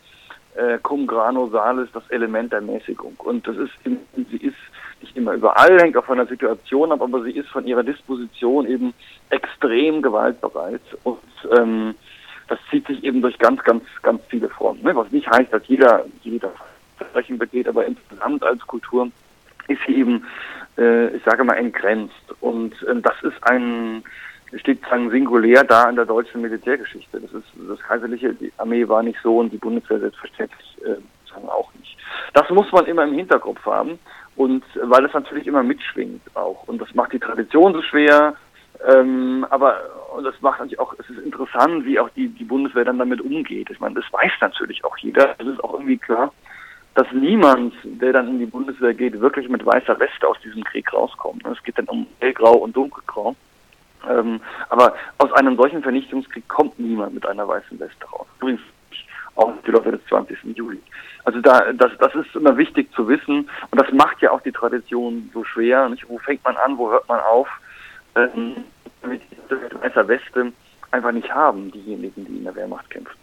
äh, 0.55 0.77
cum 0.79 1.07
grano 1.07 1.47
salis 1.47 1.89
das 1.93 2.07
Element 2.09 2.53
der 2.53 2.61
Mäßigung. 2.61 3.15
Und 3.17 3.47
das 3.47 3.57
ist, 3.57 3.71
sie 3.83 4.37
ist 4.37 4.55
nicht 5.01 5.17
immer 5.17 5.33
überall, 5.33 5.79
hängt 5.79 5.97
auch 5.97 6.05
von 6.05 6.17
der 6.17 6.27
Situation 6.27 6.91
ab, 6.91 7.01
aber 7.01 7.23
sie 7.23 7.31
ist 7.31 7.49
von 7.49 7.65
ihrer 7.65 7.83
Disposition 7.83 8.67
eben 8.67 8.93
extrem 9.29 10.01
gewaltbereit 10.01 10.81
und 11.03 11.19
ähm, 11.57 11.95
das 12.47 12.59
zieht 12.69 12.85
sich 12.87 13.03
eben 13.03 13.21
durch 13.21 13.37
ganz, 13.39 13.63
ganz, 13.63 13.83
ganz 14.01 14.21
viele 14.27 14.49
Fronten. 14.49 14.85
Ne? 14.85 14.95
Was 14.95 15.11
nicht 15.11 15.27
heißt, 15.29 15.51
dass 15.51 15.65
jeder, 15.67 16.05
jeder 16.21 16.51
Verbrechen 16.97 17.37
begeht, 17.37 17.67
aber 17.67 17.85
insgesamt 17.85 18.43
als 18.43 18.65
Kultur 18.67 19.09
ist 19.67 19.79
sie 19.87 19.95
eben, 19.95 20.25
äh, 20.77 21.07
ich 21.15 21.23
sage 21.23 21.43
mal, 21.43 21.55
entgrenzt. 21.55 22.13
Und 22.41 22.73
äh, 22.83 22.95
das 23.01 23.15
ist 23.23 23.41
ein, 23.43 24.03
steht 24.57 24.79
sozusagen 24.79 25.09
singulär 25.09 25.63
da 25.63 25.89
in 25.89 25.95
der 25.95 26.05
deutschen 26.05 26.41
Militärgeschichte. 26.41 27.19
Das 27.19 27.31
ist 27.33 27.47
das 27.67 27.79
kaiserliche, 27.79 28.33
die 28.33 28.51
Armee 28.57 28.87
war 28.87 29.03
nicht 29.03 29.19
so 29.23 29.37
und 29.37 29.51
die 29.51 29.57
Bundeswehr 29.57 29.99
selbstverständlich 29.99 30.77
äh, 30.83 30.95
sagen 31.31 31.49
auch 31.49 31.73
nicht. 31.75 31.97
Das 32.33 32.49
muss 32.49 32.71
man 32.71 32.85
immer 32.85 33.03
im 33.03 33.13
Hinterkopf 33.13 33.65
haben. 33.65 33.99
Und 34.35 34.63
weil 34.81 35.05
es 35.05 35.13
natürlich 35.13 35.45
immer 35.45 35.61
mitschwingt 35.61 36.21
auch. 36.33 36.63
Und 36.67 36.81
das 36.81 36.93
macht 36.95 37.13
die 37.13 37.19
Tradition 37.19 37.73
so 37.73 37.81
schwer. 37.83 38.35
Ähm, 38.87 39.45
aber 39.49 39.79
und 40.15 40.23
das 40.23 40.35
macht 40.41 40.59
natürlich 40.59 40.79
auch, 40.79 40.93
es 40.99 41.09
ist 41.09 41.19
interessant, 41.19 41.85
wie 41.85 41.99
auch 41.99 42.09
die, 42.09 42.27
die 42.27 42.43
Bundeswehr 42.43 42.85
dann 42.85 42.99
damit 42.99 43.21
umgeht. 43.21 43.69
Ich 43.69 43.79
meine, 43.79 43.95
das 43.95 44.05
weiß 44.11 44.31
natürlich 44.41 44.83
auch 44.83 44.97
jeder. 44.97 45.35
Es 45.39 45.47
ist 45.47 45.63
auch 45.63 45.73
irgendwie 45.73 45.97
klar, 45.97 46.31
dass 46.95 47.07
niemand, 47.11 47.73
der 47.83 48.13
dann 48.13 48.27
in 48.27 48.39
die 48.39 48.45
Bundeswehr 48.45 48.93
geht, 48.93 49.19
wirklich 49.19 49.49
mit 49.49 49.65
weißer 49.65 49.99
Weste 49.99 50.27
aus 50.27 50.37
diesem 50.41 50.63
Krieg 50.63 50.91
rauskommt. 50.93 51.45
Es 51.47 51.63
geht 51.63 51.77
dann 51.77 51.87
um 51.87 52.07
hellgrau 52.19 52.53
und 52.55 52.75
dunkelgrau. 52.75 53.35
Ähm, 54.09 54.41
aber 54.69 54.95
aus 55.17 55.31
einem 55.33 55.55
solchen 55.55 55.81
Vernichtungskrieg 55.81 56.47
kommt 56.47 56.77
niemand 56.77 57.13
mit 57.13 57.25
einer 57.25 57.47
weißen 57.47 57.79
Weste 57.79 58.05
raus. 58.05 58.27
Übrigens 58.39 58.61
auch 59.35 59.53
die 59.65 59.71
Leute 59.71 59.91
des 59.91 60.05
20. 60.05 60.37
Juli. 60.55 60.79
Also 61.23 61.41
da, 61.41 61.71
das, 61.73 61.91
das 61.99 62.13
ist 62.15 62.35
immer 62.35 62.57
wichtig 62.57 62.93
zu 62.93 63.07
wissen 63.07 63.49
und 63.71 63.81
das 63.81 63.91
macht 63.93 64.21
ja 64.21 64.31
auch 64.31 64.41
die 64.41 64.51
Tradition 64.51 65.31
so 65.33 65.43
schwer. 65.43 65.89
Nicht? 65.89 66.07
Wo 66.07 66.19
fängt 66.19 66.43
man 66.43 66.57
an, 66.57 66.77
wo 66.77 66.91
hört 66.91 67.07
man 67.07 67.19
auf? 67.21 67.47
Ähm, 68.15 68.55
mit 69.07 69.21
dieser 69.83 70.07
Weste 70.07 70.51
einfach 70.91 71.11
nicht 71.11 71.33
haben, 71.33 71.71
diejenigen, 71.71 72.25
die 72.25 72.37
in 72.37 72.43
der 72.43 72.55
Wehrmacht 72.55 72.89
kämpfen. 72.89 73.17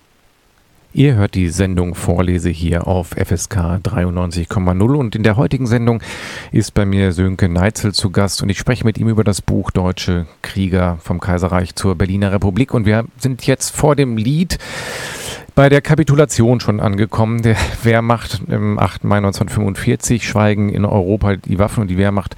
Ihr 0.92 1.14
hört 1.14 1.36
die 1.36 1.50
Sendung 1.50 1.94
Vorlese 1.94 2.50
hier 2.50 2.88
auf 2.88 3.10
FSK 3.10 3.78
93,0 3.80 4.96
und 4.96 5.14
in 5.14 5.22
der 5.22 5.36
heutigen 5.36 5.68
Sendung 5.68 6.02
ist 6.50 6.74
bei 6.74 6.84
mir 6.84 7.12
Sönke 7.12 7.48
Neitzel 7.48 7.94
zu 7.94 8.10
Gast 8.10 8.42
und 8.42 8.48
ich 8.48 8.58
spreche 8.58 8.84
mit 8.84 8.98
ihm 8.98 9.08
über 9.08 9.22
das 9.22 9.40
Buch 9.40 9.70
Deutsche 9.70 10.26
Krieger 10.42 10.98
vom 11.00 11.20
Kaiserreich 11.20 11.76
zur 11.76 11.94
Berliner 11.94 12.32
Republik 12.32 12.74
und 12.74 12.86
wir 12.86 13.04
sind 13.18 13.46
jetzt 13.46 13.70
vor 13.70 13.94
dem 13.94 14.16
Lied 14.16 14.58
bei 15.54 15.68
der 15.68 15.80
Kapitulation 15.80 16.60
schon 16.60 16.80
angekommen. 16.80 17.42
Der 17.42 17.56
Wehrmacht 17.82 18.42
im 18.48 18.78
8. 18.78 19.04
Mai 19.04 19.18
1945 19.18 20.26
schweigen 20.26 20.68
in 20.68 20.84
Europa 20.84 21.36
die 21.36 21.58
Waffen 21.58 21.82
und 21.82 21.88
die 21.88 21.96
Wehrmacht 21.96 22.36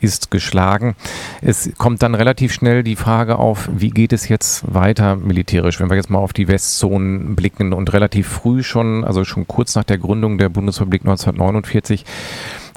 ist 0.00 0.30
geschlagen. 0.30 0.94
Es 1.42 1.70
kommt 1.78 2.02
dann 2.02 2.14
relativ 2.14 2.52
schnell 2.52 2.82
die 2.82 2.96
Frage 2.96 3.38
auf, 3.38 3.68
wie 3.72 3.90
geht 3.90 4.12
es 4.12 4.28
jetzt 4.28 4.72
weiter 4.72 5.16
militärisch, 5.16 5.80
wenn 5.80 5.90
wir 5.90 5.96
jetzt 5.96 6.10
mal 6.10 6.18
auf 6.18 6.32
die 6.32 6.48
Westzonen 6.48 7.36
blicken 7.36 7.72
und 7.72 7.92
relativ 7.92 8.28
früh 8.28 8.62
schon, 8.62 9.04
also 9.04 9.24
schon 9.24 9.46
kurz 9.46 9.74
nach 9.74 9.84
der 9.84 9.98
Gründung 9.98 10.38
der 10.38 10.48
Bundesrepublik 10.48 11.02
1949, 11.02 12.04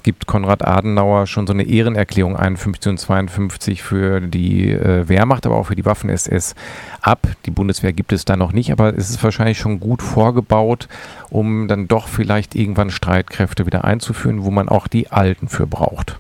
gibt 0.08 0.26
Konrad 0.26 0.65
Adenauer 0.65 1.28
schon 1.28 1.48
so 1.48 1.52
eine 1.52 1.67
Ehrenerklärung 1.67 2.38
51 2.38 2.91
und 2.91 2.98
52 2.98 3.84
für 3.84 4.22
die 4.22 4.72
äh, 4.72 5.10
Wehrmacht, 5.10 5.46
aber 5.46 5.58
auch 5.58 5.65
für 5.65 5.76
die 5.76 5.84
Waffen-SS 5.84 6.56
ab. 7.02 7.27
Die 7.46 7.52
Bundeswehr 7.52 7.92
gibt 7.92 8.13
es 8.13 8.23
da 8.23 8.38
noch 8.38 8.54
nicht, 8.54 8.71
aber 8.71 8.94
es 8.96 9.10
ist 9.10 9.21
wahrscheinlich 9.21 9.58
schon 9.58 9.81
gut 9.81 10.02
vorgebaut, 10.02 10.88
um 11.29 11.67
dann 11.67 11.90
doch 11.90 12.08
vielleicht 12.08 12.56
irgendwann 12.56 12.90
Streitkräfte 12.90 13.65
wieder 13.65 13.84
einzuführen, 13.84 14.46
wo 14.46 14.50
man 14.50 14.69
auch 14.69 14.88
die 14.88 15.12
Alten 15.12 15.50
für 15.50 15.67
braucht. 15.67 16.17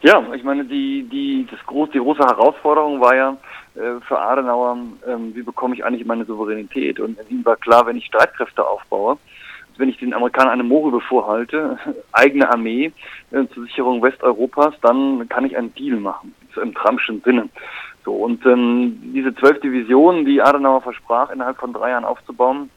Ja, 0.00 0.24
ich 0.34 0.42
meine, 0.42 0.64
die, 0.64 1.06
die, 1.12 1.46
das 1.50 1.60
groß, 1.66 1.90
die 1.90 1.98
große 1.98 2.24
Herausforderung 2.24 3.02
war 3.02 3.14
ja 3.14 3.36
äh, 3.74 4.00
für 4.08 4.18
Adenauer, 4.18 4.78
ähm, 5.06 5.34
wie 5.34 5.42
bekomme 5.42 5.74
ich 5.74 5.84
eigentlich 5.84 6.06
meine 6.06 6.24
Souveränität? 6.24 7.00
Und 7.00 7.18
ihm 7.28 7.44
war 7.44 7.56
klar, 7.56 7.84
wenn 7.84 7.98
ich 7.98 8.06
Streitkräfte 8.06 8.66
aufbaue, 8.66 9.18
wenn 9.78 9.88
ich 9.88 9.98
den 9.98 10.14
Amerikanern 10.14 10.54
eine 10.54 10.62
Moorrübe 10.62 11.00
vorhalte, 11.00 11.78
eigene 12.12 12.50
Armee 12.50 12.92
äh, 13.30 13.46
zur 13.54 13.64
Sicherung 13.64 14.02
Westeuropas, 14.02 14.74
dann 14.82 15.28
kann 15.28 15.44
ich 15.44 15.56
einen 15.56 15.74
Deal 15.74 15.96
machen, 15.96 16.34
im 16.60 16.74
Trumpschen 16.74 17.22
Sinne. 17.22 17.48
So, 18.04 18.14
und 18.14 18.44
ähm, 18.46 18.98
diese 19.14 19.34
zwölf 19.34 19.60
Divisionen, 19.60 20.24
die 20.24 20.42
Adenauer 20.42 20.82
versprach, 20.82 21.30
innerhalb 21.30 21.58
von 21.58 21.72
drei 21.72 21.90
Jahren 21.90 22.04
aufzubauen, 22.04 22.68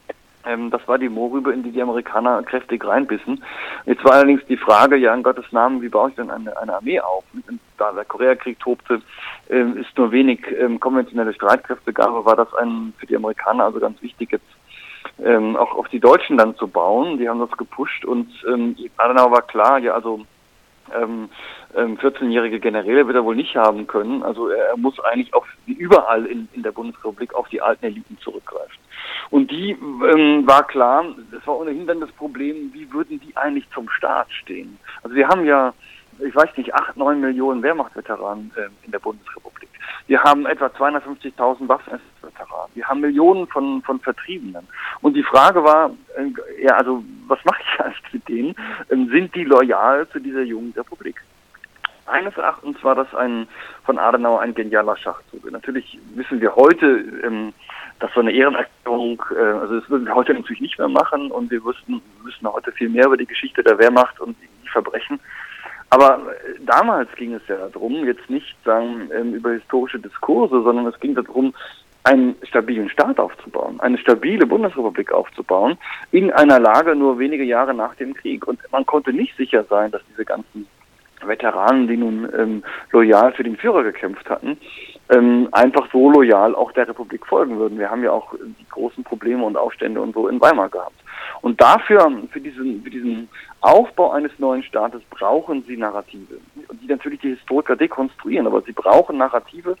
ähm, 0.46 0.70
das 0.70 0.86
war 0.86 0.98
die 0.98 1.08
Moorrübe, 1.08 1.52
in 1.52 1.62
die 1.62 1.72
die 1.72 1.82
Amerikaner 1.82 2.42
kräftig 2.44 2.84
reinbissen. 2.84 3.42
Jetzt 3.84 4.04
war 4.04 4.12
allerdings 4.12 4.46
die 4.46 4.56
Frage, 4.56 4.96
ja 4.96 5.12
in 5.12 5.24
Gottes 5.24 5.50
Namen, 5.50 5.82
wie 5.82 5.88
baue 5.88 6.10
ich 6.10 6.16
denn 6.16 6.30
eine, 6.30 6.56
eine 6.56 6.76
Armee 6.76 7.00
auf? 7.00 7.24
Und 7.32 7.60
da 7.76 7.92
der 7.92 8.04
Koreakrieg 8.04 8.58
tobte, 8.60 9.02
ähm, 9.50 9.76
ist 9.76 9.96
nur 9.98 10.12
wenig 10.12 10.40
ähm, 10.58 10.78
konventionelle 10.78 11.34
Streitkräfte 11.34 11.92
gab, 11.92 12.24
war 12.24 12.36
das 12.36 12.54
ein 12.54 12.94
für 12.98 13.06
die 13.06 13.16
Amerikaner 13.16 13.64
also 13.64 13.80
ganz 13.80 14.00
wichtig 14.00 14.30
jetzt 14.32 14.46
ähm, 15.22 15.56
auch 15.56 15.74
auf 15.76 15.88
die 15.88 16.00
Deutschen 16.00 16.36
dann 16.36 16.56
zu 16.56 16.68
bauen. 16.68 17.18
Die 17.18 17.28
haben 17.28 17.40
das 17.40 17.56
gepusht 17.56 18.04
und 18.04 18.28
ähm, 18.48 18.76
Adenauer 18.96 19.32
war 19.32 19.42
klar, 19.42 19.78
ja 19.78 19.94
also 19.94 20.24
ähm, 20.94 21.28
14-jährige 21.74 22.56
ähm, 22.56 22.62
Generäle 22.62 23.06
wird 23.06 23.16
er 23.16 23.24
wohl 23.24 23.36
nicht 23.36 23.56
haben 23.56 23.86
können. 23.86 24.22
Also 24.22 24.48
er 24.48 24.76
muss 24.76 24.98
eigentlich 25.00 25.30
wie 25.66 25.72
überall 25.72 26.26
in, 26.26 26.48
in 26.52 26.62
der 26.62 26.72
Bundesrepublik 26.72 27.34
auf 27.34 27.48
die 27.48 27.60
alten 27.60 27.86
Eliten 27.86 28.18
zurückgreifen. 28.18 28.76
Und 29.30 29.50
die 29.50 29.70
ähm, 29.72 30.46
war 30.46 30.66
klar, 30.66 31.04
das 31.32 31.46
war 31.46 31.58
ohnehin 31.58 31.86
dann 31.86 32.00
das 32.00 32.12
Problem, 32.12 32.70
wie 32.72 32.90
würden 32.92 33.20
die 33.20 33.36
eigentlich 33.36 33.68
zum 33.70 33.88
Staat 33.90 34.30
stehen? 34.32 34.78
Also 35.02 35.16
wir 35.16 35.28
haben 35.28 35.44
ja, 35.44 35.74
ich 36.18 36.34
weiß 36.34 36.56
nicht, 36.56 36.74
acht, 36.74 36.96
neun 36.96 37.20
Millionen 37.20 37.62
Wehrmachtveteranen 37.62 38.52
äh, 38.56 38.68
in 38.84 38.92
der 38.92 39.00
Bundesrepublik. 39.00 39.65
Wir 40.06 40.22
haben 40.22 40.46
etwa 40.46 40.66
250.000 40.66 41.68
Waffen-Veteranen. 41.68 42.70
Wir 42.74 42.86
haben 42.86 43.00
Millionen 43.00 43.46
von, 43.48 43.82
von 43.82 44.00
Vertriebenen. 44.00 44.66
Und 45.00 45.14
die 45.14 45.22
Frage 45.22 45.62
war, 45.64 45.90
äh, 46.16 46.62
ja, 46.62 46.76
also 46.76 47.02
was 47.26 47.44
mache 47.44 47.60
ich 47.62 47.80
eigentlich 47.84 48.12
mit 48.12 48.28
denen? 48.28 48.54
Ähm, 48.90 49.08
sind 49.10 49.34
die 49.34 49.44
loyal 49.44 50.08
zu 50.08 50.20
dieser 50.20 50.42
jungen 50.42 50.72
Republik? 50.76 51.22
Meines 52.06 52.36
Erachtens 52.36 52.82
war 52.84 52.94
das 52.94 53.12
ein 53.14 53.48
von 53.84 53.98
Adenauer 53.98 54.40
ein 54.40 54.54
genialer 54.54 54.96
Schachzug. 54.96 55.50
Natürlich 55.50 55.98
wissen 56.14 56.40
wir 56.40 56.54
heute, 56.54 57.04
ähm, 57.24 57.52
dass 57.98 58.12
so 58.14 58.20
eine 58.20 58.32
Ehrenerklärung, 58.32 59.20
äh, 59.34 59.42
also 59.42 59.80
das 59.80 59.90
würden 59.90 60.06
wir 60.06 60.14
heute 60.14 60.34
natürlich 60.34 60.60
nicht 60.60 60.78
mehr 60.78 60.88
machen 60.88 61.32
und 61.32 61.50
wir 61.50 61.64
wüssten, 61.64 62.00
wissen 62.22 62.52
heute 62.52 62.70
viel 62.72 62.88
mehr 62.88 63.06
über 63.06 63.16
die 63.16 63.26
Geschichte 63.26 63.62
der 63.64 63.78
Wehrmacht 63.78 64.20
und 64.20 64.36
die 64.62 64.68
Verbrechen. 64.68 65.18
Aber 65.90 66.18
äh, 66.18 66.64
damals 66.64 67.08
ging 67.16 67.34
es 67.34 67.42
ja 67.48 67.68
darum, 67.72 68.04
jetzt 68.06 68.28
nicht 68.28 68.56
sagen 68.64 69.08
ähm, 69.14 69.34
über 69.34 69.52
historische 69.52 69.98
Diskurse, 69.98 70.62
sondern 70.62 70.86
es 70.86 70.98
ging 71.00 71.14
darum, 71.14 71.54
einen 72.04 72.36
stabilen 72.44 72.88
Staat 72.88 73.18
aufzubauen, 73.18 73.80
eine 73.80 73.98
stabile 73.98 74.46
Bundesrepublik 74.46 75.10
aufzubauen, 75.10 75.76
in 76.12 76.30
einer 76.30 76.60
Lage 76.60 76.94
nur 76.94 77.18
wenige 77.18 77.42
Jahre 77.42 77.74
nach 77.74 77.96
dem 77.96 78.14
Krieg. 78.14 78.46
Und 78.46 78.60
man 78.70 78.86
konnte 78.86 79.12
nicht 79.12 79.36
sicher 79.36 79.64
sein, 79.64 79.90
dass 79.90 80.02
diese 80.10 80.24
ganzen 80.24 80.68
Veteranen, 81.24 81.88
die 81.88 81.96
nun 81.96 82.28
ähm, 82.36 82.62
loyal 82.92 83.32
für 83.32 83.44
den 83.44 83.56
Führer 83.56 83.82
gekämpft 83.82 84.28
hatten, 84.28 84.58
ähm, 85.08 85.48
einfach 85.52 85.88
so 85.92 86.10
loyal 86.10 86.54
auch 86.54 86.72
der 86.72 86.88
Republik 86.88 87.26
folgen 87.26 87.58
würden. 87.58 87.78
Wir 87.78 87.90
haben 87.90 88.02
ja 88.02 88.10
auch 88.12 88.34
die 88.34 88.68
großen 88.70 89.04
Probleme 89.04 89.44
und 89.44 89.56
Aufstände 89.56 90.00
und 90.00 90.14
so 90.14 90.28
in 90.28 90.40
Weimar 90.40 90.68
gehabt. 90.68 91.00
Und 91.42 91.60
dafür, 91.60 92.10
für 92.30 92.40
diesen, 92.40 92.82
für 92.82 92.90
diesen 92.90 93.28
Aufbau 93.60 94.12
eines 94.12 94.38
neuen 94.38 94.62
Staates 94.62 95.02
brauchen 95.10 95.64
sie 95.66 95.76
Narrative. 95.76 96.38
Die 96.70 96.86
natürlich 96.86 97.20
die 97.20 97.34
Historiker 97.34 97.76
dekonstruieren, 97.76 98.46
aber 98.46 98.62
sie 98.62 98.72
brauchen 98.72 99.18
Narrative. 99.18 99.76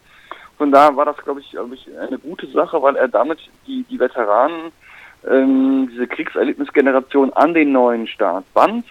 Von 0.58 0.72
da 0.72 0.94
war 0.96 1.04
das, 1.04 1.16
glaube 1.18 1.40
ich, 1.40 1.50
glaube 1.50 1.74
ich, 1.74 1.86
eine 1.98 2.18
gute 2.18 2.46
Sache, 2.48 2.80
weil 2.82 2.96
er 2.96 3.08
damit 3.08 3.38
die, 3.66 3.84
die 3.84 3.98
Veteranen, 3.98 4.72
ähm, 5.28 5.88
diese 5.92 6.06
Kriegserlebnisgeneration 6.06 7.32
an 7.32 7.52
den 7.52 7.72
neuen 7.72 8.06
Staat 8.06 8.44
band. 8.54 8.86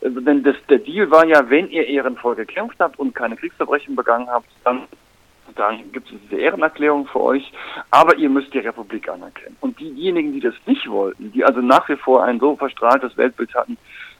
Also, 0.00 0.20
denn 0.20 0.42
das, 0.42 0.56
der 0.68 0.78
Deal 0.78 1.10
war 1.10 1.24
ja, 1.24 1.48
wenn 1.50 1.70
ihr 1.70 1.86
ehrenvoll 1.86 2.36
gekämpft 2.36 2.76
habt 2.78 2.98
und 2.98 3.14
keine 3.14 3.36
Kriegsverbrechen 3.36 3.96
begangen 3.96 4.28
habt, 4.30 4.48
dann 4.64 4.82
dann 5.56 5.92
gibt 5.92 6.10
es 6.10 6.18
diese 6.22 6.40
Ehrenerklärung 6.40 7.06
für 7.06 7.20
euch, 7.20 7.52
aber 7.90 8.16
ihr 8.16 8.28
müsst 8.28 8.52
die 8.54 8.58
Republik 8.58 9.08
anerkennen. 9.08 9.56
Und 9.60 9.78
diejenigen, 9.80 10.32
die 10.32 10.40
das 10.40 10.54
nicht 10.66 10.88
wollten, 10.88 11.32
die 11.32 11.44
also 11.44 11.60
nach 11.60 11.88
wie 11.88 11.96
vor 11.96 12.22
ein 12.24 12.38
so 12.38 12.56
verstrahltes 12.56 13.16
Weltbild 13.16 13.54
hatten, 13.54 13.76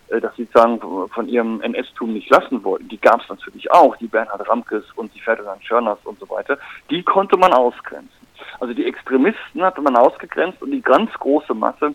äh, 0.09 0.21
dass 0.21 0.35
sie 0.37 0.49
sagen, 0.53 0.81
von 0.81 1.29
ihrem 1.29 1.61
NS-Tum 1.61 2.13
nicht 2.13 2.31
lassen 2.31 2.63
wollten, 2.65 2.89
die 2.89 3.01
gab 3.01 3.23
es 3.23 3.29
natürlich 3.29 3.71
auch, 3.71 3.97
die 3.97 4.07
Bernhard 4.07 4.49
Ramkes 4.49 4.85
und 4.97 5.15
die 5.15 5.21
Ferdinand 5.21 5.65
Schörners 5.65 5.99
und 6.05 6.19
so 6.19 6.29
weiter, 6.29 6.59
die 6.91 7.03
konnte 7.03 7.37
man 7.37 7.53
ausgrenzen. 7.53 8.11
Also 8.61 8.75
die 8.75 8.87
Extremisten 8.87 9.63
hatte 9.63 9.83
man 9.83 9.97
ausgegrenzt 9.97 10.63
und 10.63 10.71
die 10.71 10.83
ganz 10.83 11.13
große 11.15 11.55
Masse 11.55 11.95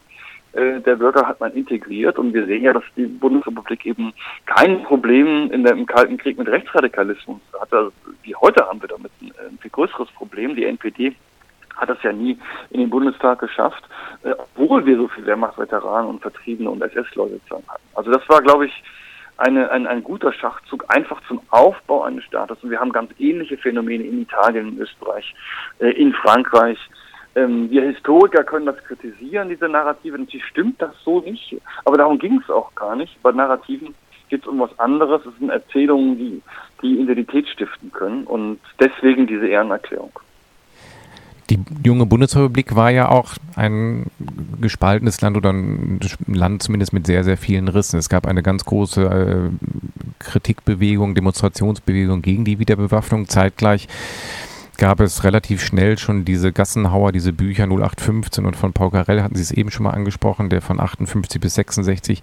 der 0.54 0.95
Bürger 0.95 1.28
hat 1.28 1.39
man 1.39 1.51
integriert 1.54 2.20
und 2.20 2.34
wir 2.34 2.45
sehen 2.45 2.64
ja, 2.64 2.74
dass 2.74 2.84
die 2.95 3.06
Bundesrepublik 3.06 3.86
eben 3.86 4.14
kein 4.45 4.84
Problem 4.84 5.51
in 5.51 5.64
der, 5.64 5.74
im 5.74 5.88
Kalten 5.88 6.18
Krieg 6.18 6.38
mit 6.38 6.47
Rechtsradikalismus 6.47 7.41
hatte. 7.60 7.78
Also, 7.78 7.91
wie 8.22 8.36
heute 8.36 8.66
haben 8.66 8.82
wir 8.82 8.89
damit 8.89 9.12
ein, 9.22 9.32
ein 9.49 9.58
viel 9.60 9.72
größeres 9.72 10.10
Problem. 10.12 10.56
Die 10.56 10.66
NPD 10.66 11.16
hat 11.76 11.89
das 11.89 12.01
ja 12.04 12.14
nie 12.14 12.38
in 12.70 12.82
den 12.82 12.89
Bundestag 12.89 13.39
geschafft, 13.39 13.84
äh, 14.24 14.32
obwohl 14.32 14.86
wir 14.86 14.97
so 14.97 15.08
viele 15.08 15.28
Wehrmachtsveteranen 15.28 16.10
und 16.10 16.22
Vertriebene 16.22 16.70
und 16.70 16.82
SS-Leute 16.82 17.39
hatten. 17.49 17.84
Also 17.95 18.12
das 18.12 18.28
war, 18.30 18.41
glaube 18.41 18.68
ich, 18.68 18.84
eine, 19.38 19.72
ein, 19.72 19.88
ein 19.88 20.04
guter 20.04 20.32
Schachzug 20.32 20.86
einfach 20.89 21.20
zum 21.28 21.41
Aufbau 21.49 22.04
eines 22.04 22.24
Staates. 22.26 22.58
Und 22.62 22.70
wir 22.70 22.80
haben 22.80 22.91
ganz 22.91 23.12
ähnliche 23.20 23.58
Phänomene 23.58 24.04
in 24.04 24.22
Italien, 24.22 24.70
in 24.70 24.80
Österreich, 24.80 25.34
äh, 25.80 25.89
in 25.89 26.14
Frankreich, 26.14 26.78
ähm, 27.36 27.70
wir 27.70 27.84
Historiker 27.84 28.44
können 28.44 28.66
das 28.66 28.78
kritisieren, 28.84 29.50
diese 29.50 29.68
Narrative. 29.68 30.18
Natürlich 30.18 30.46
stimmt 30.46 30.82
das 30.82 30.92
so 31.04 31.22
nicht, 31.22 31.56
aber 31.86 31.98
darum 31.98 32.20
ging 32.20 32.40
es 32.44 32.50
auch 32.50 32.74
gar 32.76 32.96
nicht. 32.96 33.22
Bei 33.24 33.32
Narrativen 33.32 33.96
geht 34.30 34.42
es 34.42 34.48
um 34.48 34.60
was 34.60 34.78
anderes. 34.80 35.26
Es 35.26 35.38
sind 35.40 35.50
Erzählungen, 35.50 36.18
die, 36.18 36.42
die 36.82 37.00
Identität 37.00 37.48
stiften 37.48 37.92
können 37.92 38.26
und 38.26 38.60
deswegen 38.80 39.28
diese 39.28 39.48
Ehrenerklärung. 39.48 40.12
Die 41.50 41.60
junge 41.86 42.06
Bundesrepublik 42.06 42.76
war 42.76 42.90
ja 42.90 43.10
auch 43.10 43.34
ein 43.56 44.06
gespaltenes 44.62 45.20
Land 45.22 45.36
oder 45.36 45.52
ein 45.52 46.00
Land 46.28 46.64
zumindest 46.64 46.94
mit 46.94 47.06
sehr, 47.06 47.24
sehr 47.24 47.38
vielen 47.38 47.68
Rissen. 47.68 48.00
Es 48.00 48.10
gab 48.10 48.26
eine 48.26 48.42
ganz 48.42 48.64
große 48.64 49.04
äh, 49.04 49.66
Kritikbewegung, 50.20 51.16
Demonstrationsbewegung 51.16 52.22
gegen 52.22 52.46
die 52.46 52.60
Wiederbewaffnung. 52.60 53.28
Zeitgleich 53.28 53.90
gab 54.84 55.00
es 55.00 55.24
relativ 55.24 55.64
schnell 55.64 55.98
schon 55.98 56.26
diese 56.26 56.52
Gassenhauer, 56.52 57.14
diese 57.14 57.32
Bücher 57.32 57.68
0815 57.68 58.46
und 58.46 58.58
von 58.58 58.74
Paul 58.74 58.92
Carell 58.92 59.24
hatten 59.24 59.36
Sie 59.36 59.42
es 59.42 59.52
eben 59.52 59.72
schon 59.72 59.86
mal 59.86 59.92
angesprochen, 59.92 60.50
der 60.50 60.62
von 60.62 60.82
58 60.82 61.40
bis 61.40 61.56
66 61.56 62.22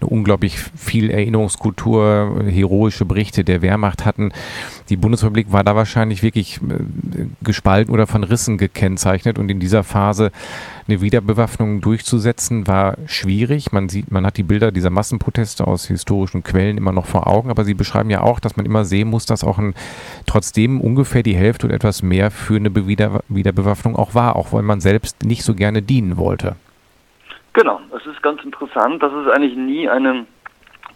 eine 0.00 0.08
unglaublich 0.08 0.58
viel 0.58 1.10
Erinnerungskultur, 1.10 2.44
heroische 2.48 3.04
Berichte 3.04 3.44
der 3.44 3.60
Wehrmacht 3.60 4.06
hatten. 4.06 4.32
Die 4.88 4.96
Bundesrepublik 4.96 5.52
war 5.52 5.64
da 5.64 5.76
wahrscheinlich 5.76 6.22
wirklich 6.22 6.62
äh, 6.62 7.26
gespalten 7.42 7.92
oder 7.92 8.06
von 8.06 8.24
Rissen 8.24 8.56
gekennzeichnet 8.56 9.38
und 9.38 9.50
in 9.50 9.60
dieser 9.60 9.84
Phase 9.84 10.32
eine 10.88 11.00
Wiederbewaffnung 11.00 11.80
durchzusetzen 11.80 12.66
war 12.66 12.96
schwierig. 13.06 13.72
Man 13.72 13.88
sieht, 13.88 14.10
man 14.10 14.24
hat 14.24 14.38
die 14.38 14.42
Bilder 14.42 14.72
dieser 14.72 14.90
Massenproteste 14.90 15.66
aus 15.66 15.86
historischen 15.86 16.42
Quellen 16.42 16.78
immer 16.78 16.92
noch 16.92 17.06
vor 17.06 17.26
Augen, 17.26 17.50
aber 17.50 17.64
Sie 17.64 17.74
beschreiben 17.74 18.10
ja 18.10 18.22
auch, 18.22 18.40
dass 18.40 18.56
man 18.56 18.64
immer 18.64 18.84
sehen 18.84 19.08
muss, 19.08 19.26
dass 19.26 19.44
auch 19.44 19.58
ein, 19.58 19.74
trotzdem 20.26 20.80
ungefähr 20.80 21.22
die 21.22 21.36
Hälfte 21.36 21.66
oder 21.66 21.76
etwas 21.76 22.02
mehr 22.02 22.30
für 22.30 22.56
eine 22.56 22.74
Wieder 22.74 23.20
Wiederbewaffnung 23.28 23.96
auch 23.96 24.14
war, 24.14 24.36
auch 24.36 24.52
weil 24.52 24.62
man 24.62 24.80
selbst 24.80 25.24
nicht 25.24 25.42
so 25.42 25.54
gerne 25.54 25.82
dienen 25.82 26.16
wollte. 26.16 26.56
Genau, 27.52 27.80
das 27.90 28.06
ist 28.06 28.22
ganz 28.22 28.42
interessant. 28.44 29.02
Das 29.02 29.12
ist 29.12 29.28
eigentlich 29.30 29.56
nie 29.56 29.88
eine 29.88 30.26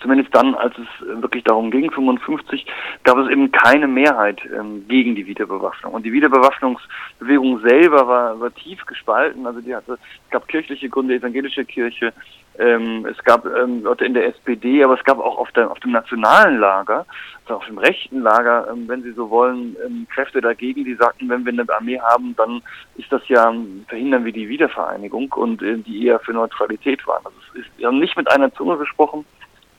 zumindest 0.03 0.35
dann, 0.35 0.55
als 0.55 0.75
es 0.77 1.23
wirklich 1.23 1.45
darum 1.45 1.71
ging, 1.71 1.91
55, 1.91 2.67
gab 3.05 3.17
es 3.19 3.31
eben 3.31 3.51
keine 3.53 3.87
Mehrheit 3.87 4.41
ähm, 4.55 4.87
gegen 4.89 5.15
die 5.15 5.27
Wiederbewaffnung. 5.27 5.95
Und 5.95 6.05
die 6.05 6.13
Wiederbewaffnungsbewegung 6.13 7.61
selber 7.61 8.07
war, 8.07 8.41
war 8.41 8.55
tief 8.55 8.85
gespalten. 8.85 9.47
Also 9.47 9.61
die 9.61 9.75
hatte, 9.75 9.95
es 10.25 10.31
gab 10.31 10.49
kirchliche 10.49 10.89
Gründe, 10.89 11.15
evangelische 11.15 11.65
Kirche, 11.65 12.13
ähm, 12.59 13.07
es 13.07 13.23
gab 13.25 13.47
ähm, 13.47 13.83
Leute 13.83 14.05
in 14.05 14.13
der 14.13 14.27
SPD, 14.27 14.85
aber 14.85 14.95
es 14.95 15.05
gab 15.05 15.19
auch 15.19 15.39
auf, 15.39 15.51
der, 15.53 15.71
auf 15.71 15.81
dem 15.81 15.93
nationalen 15.93 16.59
Lager, 16.59 17.07
also 17.45 17.55
auf 17.55 17.67
dem 17.67 17.79
rechten 17.79 18.21
Lager, 18.21 18.69
ähm, 18.71 18.87
wenn 18.89 19.03
Sie 19.03 19.13
so 19.13 19.31
wollen, 19.31 19.75
ähm, 19.85 20.07
Kräfte 20.13 20.43
dagegen, 20.43 20.85
die 20.85 20.95
sagten, 20.95 21.31
wenn 21.31 21.47
wir 21.47 21.53
eine 21.53 21.67
Armee 21.75 21.99
haben, 21.99 22.37
dann 22.37 22.63
ist 22.97 23.11
das 23.11 23.27
ja, 23.29 23.53
verhindern 23.89 24.27
wir 24.27 24.33
die 24.33 24.49
Wiedervereinigung 24.49 25.33
und 25.33 25.63
äh, 25.63 25.79
die 25.79 26.07
eher 26.07 26.21
für 26.21 26.33
Neutralität 26.33 27.07
waren. 27.07 27.25
Also 27.25 27.39
es 27.55 27.61
ist, 27.61 27.79
wir 27.79 27.87
haben 27.87 27.99
nicht 27.99 28.17
mit 28.17 28.31
einer 28.31 28.53
Zunge 28.53 28.77
gesprochen. 28.77 29.25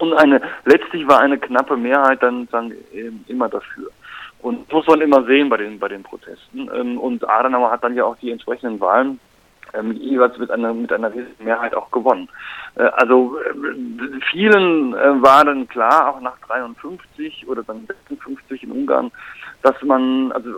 Und 0.04 0.14
eine, 0.16 0.42
letztlich 0.66 1.08
war 1.08 1.22
eine 1.22 1.38
knappe 1.38 1.78
Mehrheit 1.78 2.22
dann, 2.22 2.48
dann 2.52 2.74
immer 3.28 3.48
dafür. 3.48 3.90
Und 4.40 4.68
das 4.68 4.74
muss 4.74 4.88
man 4.88 5.00
immer 5.00 5.24
sehen 5.24 5.48
bei 5.48 5.56
den, 5.56 5.80
bei 5.80 5.88
den 5.88 6.04
Protesten. 6.04 6.70
Ähm, 6.76 7.00
und 7.00 7.28
Adenauer 7.28 7.72
hat 7.72 7.84
dann 7.86 7.96
ja 7.96 8.04
auch 8.04 8.18
die 8.18 8.32
entsprechenden 8.32 8.82
Wahlen 8.82 9.18
ähm, 9.74 9.94
jeweils 9.94 10.38
mit 10.38 10.52
einer 10.52 10.74
mit 10.74 10.92
einer 10.92 11.12
Mehrheit 11.40 11.74
auch 11.74 11.90
gewonnen. 11.92 12.28
Äh, 12.76 12.84
also 12.84 13.38
äh, 13.40 14.20
vielen 14.30 14.94
äh, 14.94 15.22
war 15.22 15.46
dann 15.46 15.68
klar, 15.70 16.10
auch 16.10 16.20
nach 16.20 16.38
53 16.48 17.48
oder 17.48 17.64
dann 17.64 17.88
56 17.88 18.64
in 18.64 18.72
Ungarn, 18.72 19.12
dass 19.64 19.82
man, 19.82 20.32
also 20.34 20.50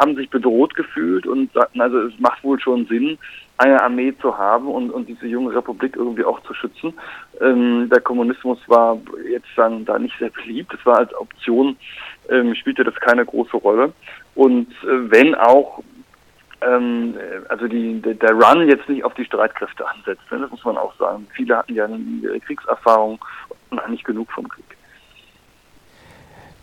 haben 0.00 0.16
sich 0.16 0.28
bedroht 0.30 0.74
gefühlt 0.74 1.26
und 1.26 1.52
sagten, 1.52 1.80
also 1.80 1.98
es 2.00 2.18
macht 2.18 2.42
wohl 2.42 2.58
schon 2.58 2.86
Sinn, 2.86 3.18
eine 3.58 3.80
Armee 3.80 4.12
zu 4.20 4.36
haben 4.36 4.66
und, 4.66 4.90
und 4.90 5.08
diese 5.08 5.26
junge 5.26 5.54
Republik 5.54 5.96
irgendwie 5.96 6.24
auch 6.24 6.40
zu 6.40 6.54
schützen. 6.54 6.94
Ähm, 7.40 7.88
der 7.92 8.00
Kommunismus 8.00 8.58
war 8.66 8.98
jetzt 9.30 9.46
dann 9.54 9.84
da 9.84 9.98
nicht 9.98 10.18
sehr 10.18 10.30
beliebt. 10.30 10.74
Es 10.74 10.84
war 10.84 10.98
als 10.98 11.14
Option, 11.14 11.76
ähm, 12.30 12.54
spielte 12.54 12.82
das 12.82 12.94
keine 12.96 13.24
große 13.24 13.56
Rolle. 13.58 13.92
Und 14.34 14.70
äh, 14.82 15.10
wenn 15.10 15.34
auch 15.36 15.82
ähm, 16.62 17.14
also 17.48 17.68
die, 17.68 18.00
der, 18.00 18.32
Run 18.32 18.68
jetzt 18.68 18.88
nicht 18.88 19.04
auf 19.04 19.14
die 19.14 19.24
Streitkräfte 19.24 19.86
ansetzt. 19.86 20.22
Ne? 20.30 20.40
Das 20.40 20.50
muss 20.50 20.64
man 20.64 20.78
auch 20.78 20.94
sagen. 20.96 21.26
Viele 21.34 21.58
hatten 21.58 21.74
ja 21.74 21.86
ihre 22.22 22.40
Kriegserfahrung 22.40 23.22
und 23.70 23.78
eigentlich 23.78 24.04
genug 24.04 24.32
vom 24.32 24.48
Krieg. 24.48 24.64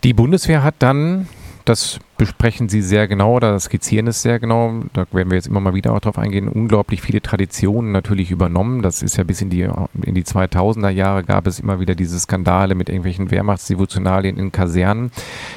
Die 0.04 0.14
Bundeswehr 0.14 0.64
hat 0.64 0.74
dann 0.80 1.28
das 1.64 1.98
besprechen 2.18 2.68
Sie 2.68 2.82
sehr 2.82 3.08
genau 3.08 3.36
oder 3.36 3.58
skizzieren 3.58 4.06
es 4.06 4.22
sehr 4.22 4.38
genau. 4.38 4.82
Da 4.92 5.06
werden 5.12 5.30
wir 5.30 5.36
jetzt 5.36 5.48
immer 5.48 5.60
mal 5.60 5.74
wieder 5.74 5.92
auch 5.92 6.00
drauf 6.00 6.18
eingehen. 6.18 6.48
Unglaublich 6.48 7.02
viele 7.02 7.20
Traditionen 7.20 7.92
natürlich 7.92 8.30
übernommen. 8.30 8.82
Das 8.82 9.02
ist 9.02 9.16
ja 9.16 9.24
bis 9.24 9.40
in 9.40 9.50
die, 9.50 9.68
in 10.02 10.14
die 10.14 10.24
2000er 10.24 10.90
Jahre 10.90 11.24
gab 11.24 11.46
es 11.46 11.58
immer 11.58 11.80
wieder 11.80 11.94
diese 11.94 12.18
Skandale 12.20 12.74
mit 12.74 12.88
irgendwelchen 12.88 13.30
Wehrmachtsdevotionalien 13.30 14.38
in 14.38 14.52
Kasernen. 14.52 15.10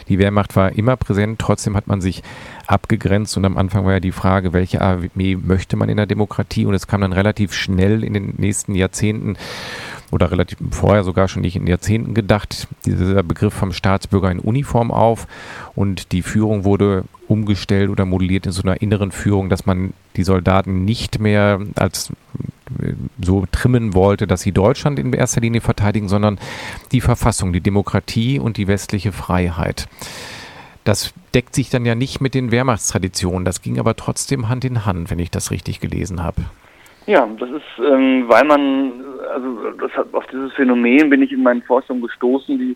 Die 0.08 0.18
Wehrmacht 0.18 0.56
war 0.56 0.72
immer 0.72 0.96
präsent. 0.96 1.40
Trotzdem 1.40 1.76
hat 1.76 1.88
man 1.88 2.02
sich 2.02 2.24
abgegrenzt 2.68 3.38
und 3.38 3.46
am 3.46 3.58
Anfang 3.58 3.86
war 3.86 3.94
ja 3.94 4.00
die 4.00 4.12
Frage, 4.12 4.54
welche 4.54 4.82
Armee 4.82 5.36
möchte 5.36 5.76
man 5.76 5.90
in 5.90 5.98
der 5.98 6.08
Demokratie? 6.08 6.66
Und 6.66 6.74
es 6.74 6.88
kam 6.88 7.02
dann 7.02 7.14
relativ 7.14 7.54
schnell 7.54 8.04
in 8.04 8.14
den 8.14 8.36
nächsten 8.38 8.76
Jahrzehnten 8.76 9.38
oder 10.12 10.32
relativ 10.32 10.58
vorher 10.72 11.04
sogar 11.04 11.28
schon 11.28 11.42
nicht 11.42 11.56
in 11.56 11.68
Jahrzehnten 11.68 12.14
gedacht, 12.14 12.68
dieser 12.86 13.24
Begriff 13.24 13.54
vom 13.54 13.74
Staatsbürger 13.74 14.32
in 14.32 14.40
Uniform 14.40 14.92
auf 14.92 15.28
und 15.76 16.12
die 16.12 16.22
Führung 16.22 16.55
wurde 16.64 17.04
umgestellt 17.28 17.90
oder 17.90 18.06
modelliert 18.06 18.46
in 18.46 18.52
so 18.52 18.62
einer 18.64 18.82
inneren 18.82 19.12
Führung, 19.12 19.50
dass 19.50 19.66
man 19.66 19.94
die 20.16 20.24
Soldaten 20.24 20.86
nicht 20.86 21.20
mehr 21.20 21.60
als 21.76 22.12
äh, 22.82 22.94
so 23.22 23.46
trimmen 23.52 23.94
wollte, 23.94 24.28
dass 24.28 24.42
sie 24.42 24.52
Deutschland 24.52 25.00
in 25.00 25.12
erster 25.14 25.42
Linie 25.42 25.62
verteidigen, 25.62 26.08
sondern 26.08 26.40
die 26.92 27.02
Verfassung, 27.02 27.52
die 27.52 27.62
Demokratie 27.62 28.40
und 28.40 28.58
die 28.58 28.68
westliche 28.68 29.12
Freiheit. 29.12 29.88
Das 30.84 31.14
deckt 31.34 31.56
sich 31.56 31.70
dann 31.70 31.86
ja 31.86 31.96
nicht 31.96 32.22
mit 32.22 32.36
den 32.36 32.52
Wehrmachtstraditionen. 32.52 33.44
Das 33.44 33.62
ging 33.62 33.80
aber 33.80 33.96
trotzdem 33.96 34.50
Hand 34.50 34.64
in 34.66 34.86
Hand, 34.86 35.10
wenn 35.10 35.20
ich 35.20 35.32
das 35.32 35.50
richtig 35.52 35.80
gelesen 35.80 36.24
habe. 36.24 36.44
Ja, 37.08 37.28
das 37.40 37.50
ist, 37.50 37.86
ähm, 37.86 38.26
weil 38.28 38.46
man, 38.46 38.92
also 39.34 39.72
das 39.80 39.92
hat, 39.92 40.14
auf 40.14 40.26
dieses 40.32 40.54
Phänomen 40.54 41.10
bin 41.10 41.22
ich 41.22 41.32
in 41.32 41.44
meinen 41.44 41.62
Forschungen 41.62 42.02
gestoßen, 42.02 42.58
die 42.58 42.76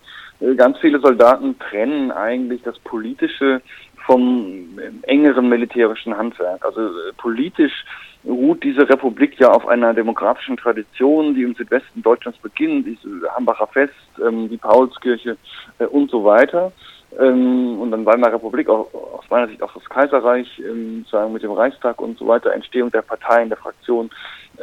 ganz 0.56 0.78
viele 0.80 1.00
Soldaten 1.00 1.58
trennen 1.60 2.12
eigentlich 2.12 2.62
das 2.64 2.78
Politische 2.80 3.62
vom 4.06 4.80
äh, 4.80 5.08
engeren 5.08 5.50
militärischen 5.50 6.18
Handwerk. 6.18 6.66
Also 6.66 6.82
äh, 6.82 7.14
politisch 7.18 7.86
ruht 8.26 8.64
diese 8.64 8.90
Republik 8.90 9.40
ja 9.40 9.50
auf 9.50 9.68
einer 9.68 9.94
demokratischen 9.94 10.58
Tradition, 10.58 11.36
die 11.36 11.44
im 11.44 11.56
Südwesten 11.56 12.02
Deutschlands 12.02 12.40
beginnt, 12.40 12.88
diese 12.88 13.30
Hambacher 13.36 13.68
Fest, 13.68 13.94
ähm, 14.26 14.50
die 14.50 14.58
Paulskirche 14.58 15.38
äh, 15.80 15.86
und 15.86 16.10
so 16.10 16.24
weiter 16.24 16.72
ähm, 17.18 17.80
und 17.80 17.92
dann 17.92 18.06
Weimarer 18.06 18.34
Republik, 18.34 18.70
auch 18.70 18.94
aus 18.94 19.26
meiner 19.30 19.48
Sicht 19.48 19.62
auch 19.64 19.74
das 19.74 19.86
Kaiserreich, 19.86 20.48
ähm, 20.60 21.06
sagen 21.10 21.34
mit 21.34 21.44
dem 21.44 21.52
Reichstag 21.52 22.02
und 22.02 22.18
so 22.18 22.28
weiter, 22.28 22.54
Entstehung 22.54 22.92
der 22.92 23.02
Parteien, 23.02 23.50
der 23.50 23.58
Fraktionen, 23.58 24.12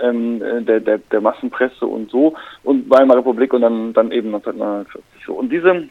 ähm, 0.02 0.40
der, 0.40 0.80
der, 0.80 0.98
der 0.98 1.20
Massenpresse 1.20 1.86
und 1.86 2.10
so 2.10 2.34
und 2.64 2.88
Weimarer 2.90 3.18
Republik 3.18 3.52
und 3.52 3.62
dann, 3.62 3.92
dann 3.92 4.12
eben 4.12 4.34
1949 4.34 5.02
so. 5.26 5.34
Und 5.34 5.50
diese 5.50 5.88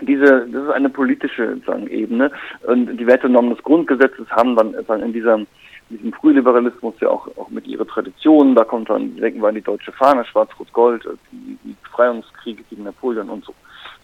diese, 0.00 0.46
das 0.46 0.62
ist 0.62 0.70
eine 0.70 0.90
politische 0.90 1.56
sagen, 1.66 1.88
Ebene 1.88 2.30
und 2.68 2.96
die 2.96 3.06
Wertenormen 3.06 3.54
des 3.54 3.64
Grundgesetzes 3.64 4.30
haben 4.30 4.54
dann 4.54 4.72
sagen, 4.86 5.02
in 5.02 5.12
dieser 5.12 5.40
diesem 5.90 6.12
Frühliberalismus 6.12 6.94
ja 7.00 7.08
auch, 7.08 7.26
auch 7.36 7.48
mit 7.48 7.66
ihrer 7.66 7.86
Tradition, 7.86 8.54
da 8.54 8.64
kommt 8.64 8.90
dann, 8.90 9.16
denken 9.16 9.40
wir 9.40 9.48
an 9.48 9.54
die 9.54 9.62
deutsche 9.62 9.92
Fahne, 9.92 10.24
Schwarz-Rot-Gold, 10.24 11.08
die, 11.32 11.58
die 11.64 11.74
Befreiungskriege 11.82 12.62
gegen 12.68 12.84
Napoleon 12.84 13.30
und 13.30 13.44
so. 13.44 13.54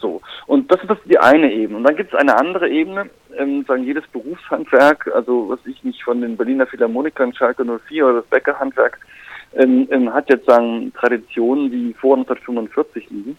So. 0.01 0.21
Und 0.47 0.71
das 0.71 0.81
ist 0.81 0.91
das 0.91 0.99
die 1.05 1.19
eine 1.19 1.53
Ebene. 1.53 1.79
Und 1.79 1.85
dann 1.85 1.97
gibt 1.97 2.13
es 2.13 2.19
eine 2.19 2.37
andere 2.37 2.69
Ebene, 2.69 3.11
ähm, 3.37 3.65
sagen 3.67 3.85
jedes 3.85 4.07
Berufshandwerk, 4.09 5.11
also 5.15 5.49
was 5.49 5.61
ich 5.67 5.83
nicht 5.85 6.03
von 6.03 6.21
den 6.21 6.37
Berliner 6.37 6.67
Philharmonikern, 6.67 7.35
Schalke 7.35 7.65
04 7.65 8.05
oder 8.05 8.15
das 8.17 8.27
Bäckerhandwerk, 8.27 8.99
ähm, 9.57 9.89
ähm, 9.91 10.13
hat 10.13 10.29
jetzt 10.31 10.47
sagen 10.47 10.93
Traditionen, 10.99 11.71
die 11.71 11.95
vor 11.95 12.17
1945 12.17 13.11
liegen. 13.11 13.37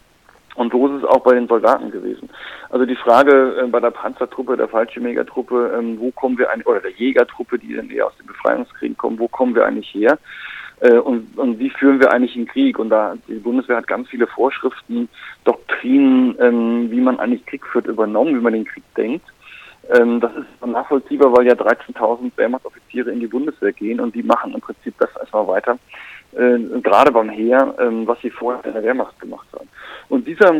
Und 0.56 0.72
so 0.72 0.86
ist 0.86 1.02
es 1.02 1.04
auch 1.04 1.20
bei 1.20 1.34
den 1.34 1.48
Soldaten 1.48 1.90
gewesen. 1.90 2.30
Also 2.70 2.86
die 2.86 2.96
Frage 2.96 3.62
äh, 3.62 3.66
bei 3.66 3.80
der 3.80 3.90
Panzertruppe, 3.90 4.56
der 4.56 4.68
Fallschirmjägertruppe, 4.68 5.74
ähm, 5.78 5.98
wo 6.00 6.10
kommen 6.12 6.38
wir 6.38 6.50
eigentlich, 6.50 6.66
oder 6.66 6.80
der 6.80 6.92
Jägertruppe, 6.92 7.58
die 7.58 7.74
dann 7.74 7.90
eher 7.90 8.06
aus 8.06 8.16
den 8.16 8.26
Befreiungskriegen 8.26 8.96
kommen, 8.96 9.18
wo 9.18 9.28
kommen 9.28 9.54
wir 9.54 9.66
eigentlich 9.66 9.94
her? 9.94 10.18
Äh, 10.80 10.98
und, 10.98 11.38
und 11.38 11.58
wie 11.58 11.70
führen 11.70 12.00
wir 12.00 12.10
eigentlich 12.10 12.36
einen 12.36 12.46
Krieg? 12.46 12.78
Und 12.78 12.88
da 12.88 13.16
die 13.28 13.34
Bundeswehr 13.34 13.76
hat 13.76 13.86
ganz 13.86 14.08
viele 14.08 14.26
Vorschriften, 14.26 15.08
Doktrinen, 15.44 16.36
ähm, 16.40 16.90
wie 16.90 17.00
man 17.00 17.20
eigentlich 17.20 17.44
Krieg 17.46 17.66
führt, 17.66 17.86
übernommen, 17.86 18.34
wie 18.36 18.42
man 18.42 18.54
den 18.54 18.64
Krieg 18.64 18.84
denkt. 18.96 19.26
Ähm, 19.90 20.20
das 20.20 20.32
ist 20.34 20.66
nachvollziehbar, 20.66 21.36
weil 21.36 21.46
ja 21.46 21.54
13.000 21.54 22.32
Wehrmachtsoffiziere 22.36 23.10
in 23.10 23.20
die 23.20 23.26
Bundeswehr 23.26 23.72
gehen 23.72 24.00
und 24.00 24.14
die 24.14 24.22
machen 24.22 24.54
im 24.54 24.60
Prinzip 24.60 24.94
das 24.98 25.10
erstmal 25.16 25.46
weiter, 25.46 25.78
äh, 26.32 26.58
gerade 26.80 27.12
beim 27.12 27.28
Heer, 27.28 27.74
ähm, 27.78 28.06
was 28.06 28.20
sie 28.20 28.30
vorher 28.30 28.64
in 28.64 28.72
der 28.72 28.82
Wehrmacht 28.82 29.18
gemacht 29.20 29.46
haben. 29.52 29.68
Und 30.08 30.26
dieser, 30.26 30.54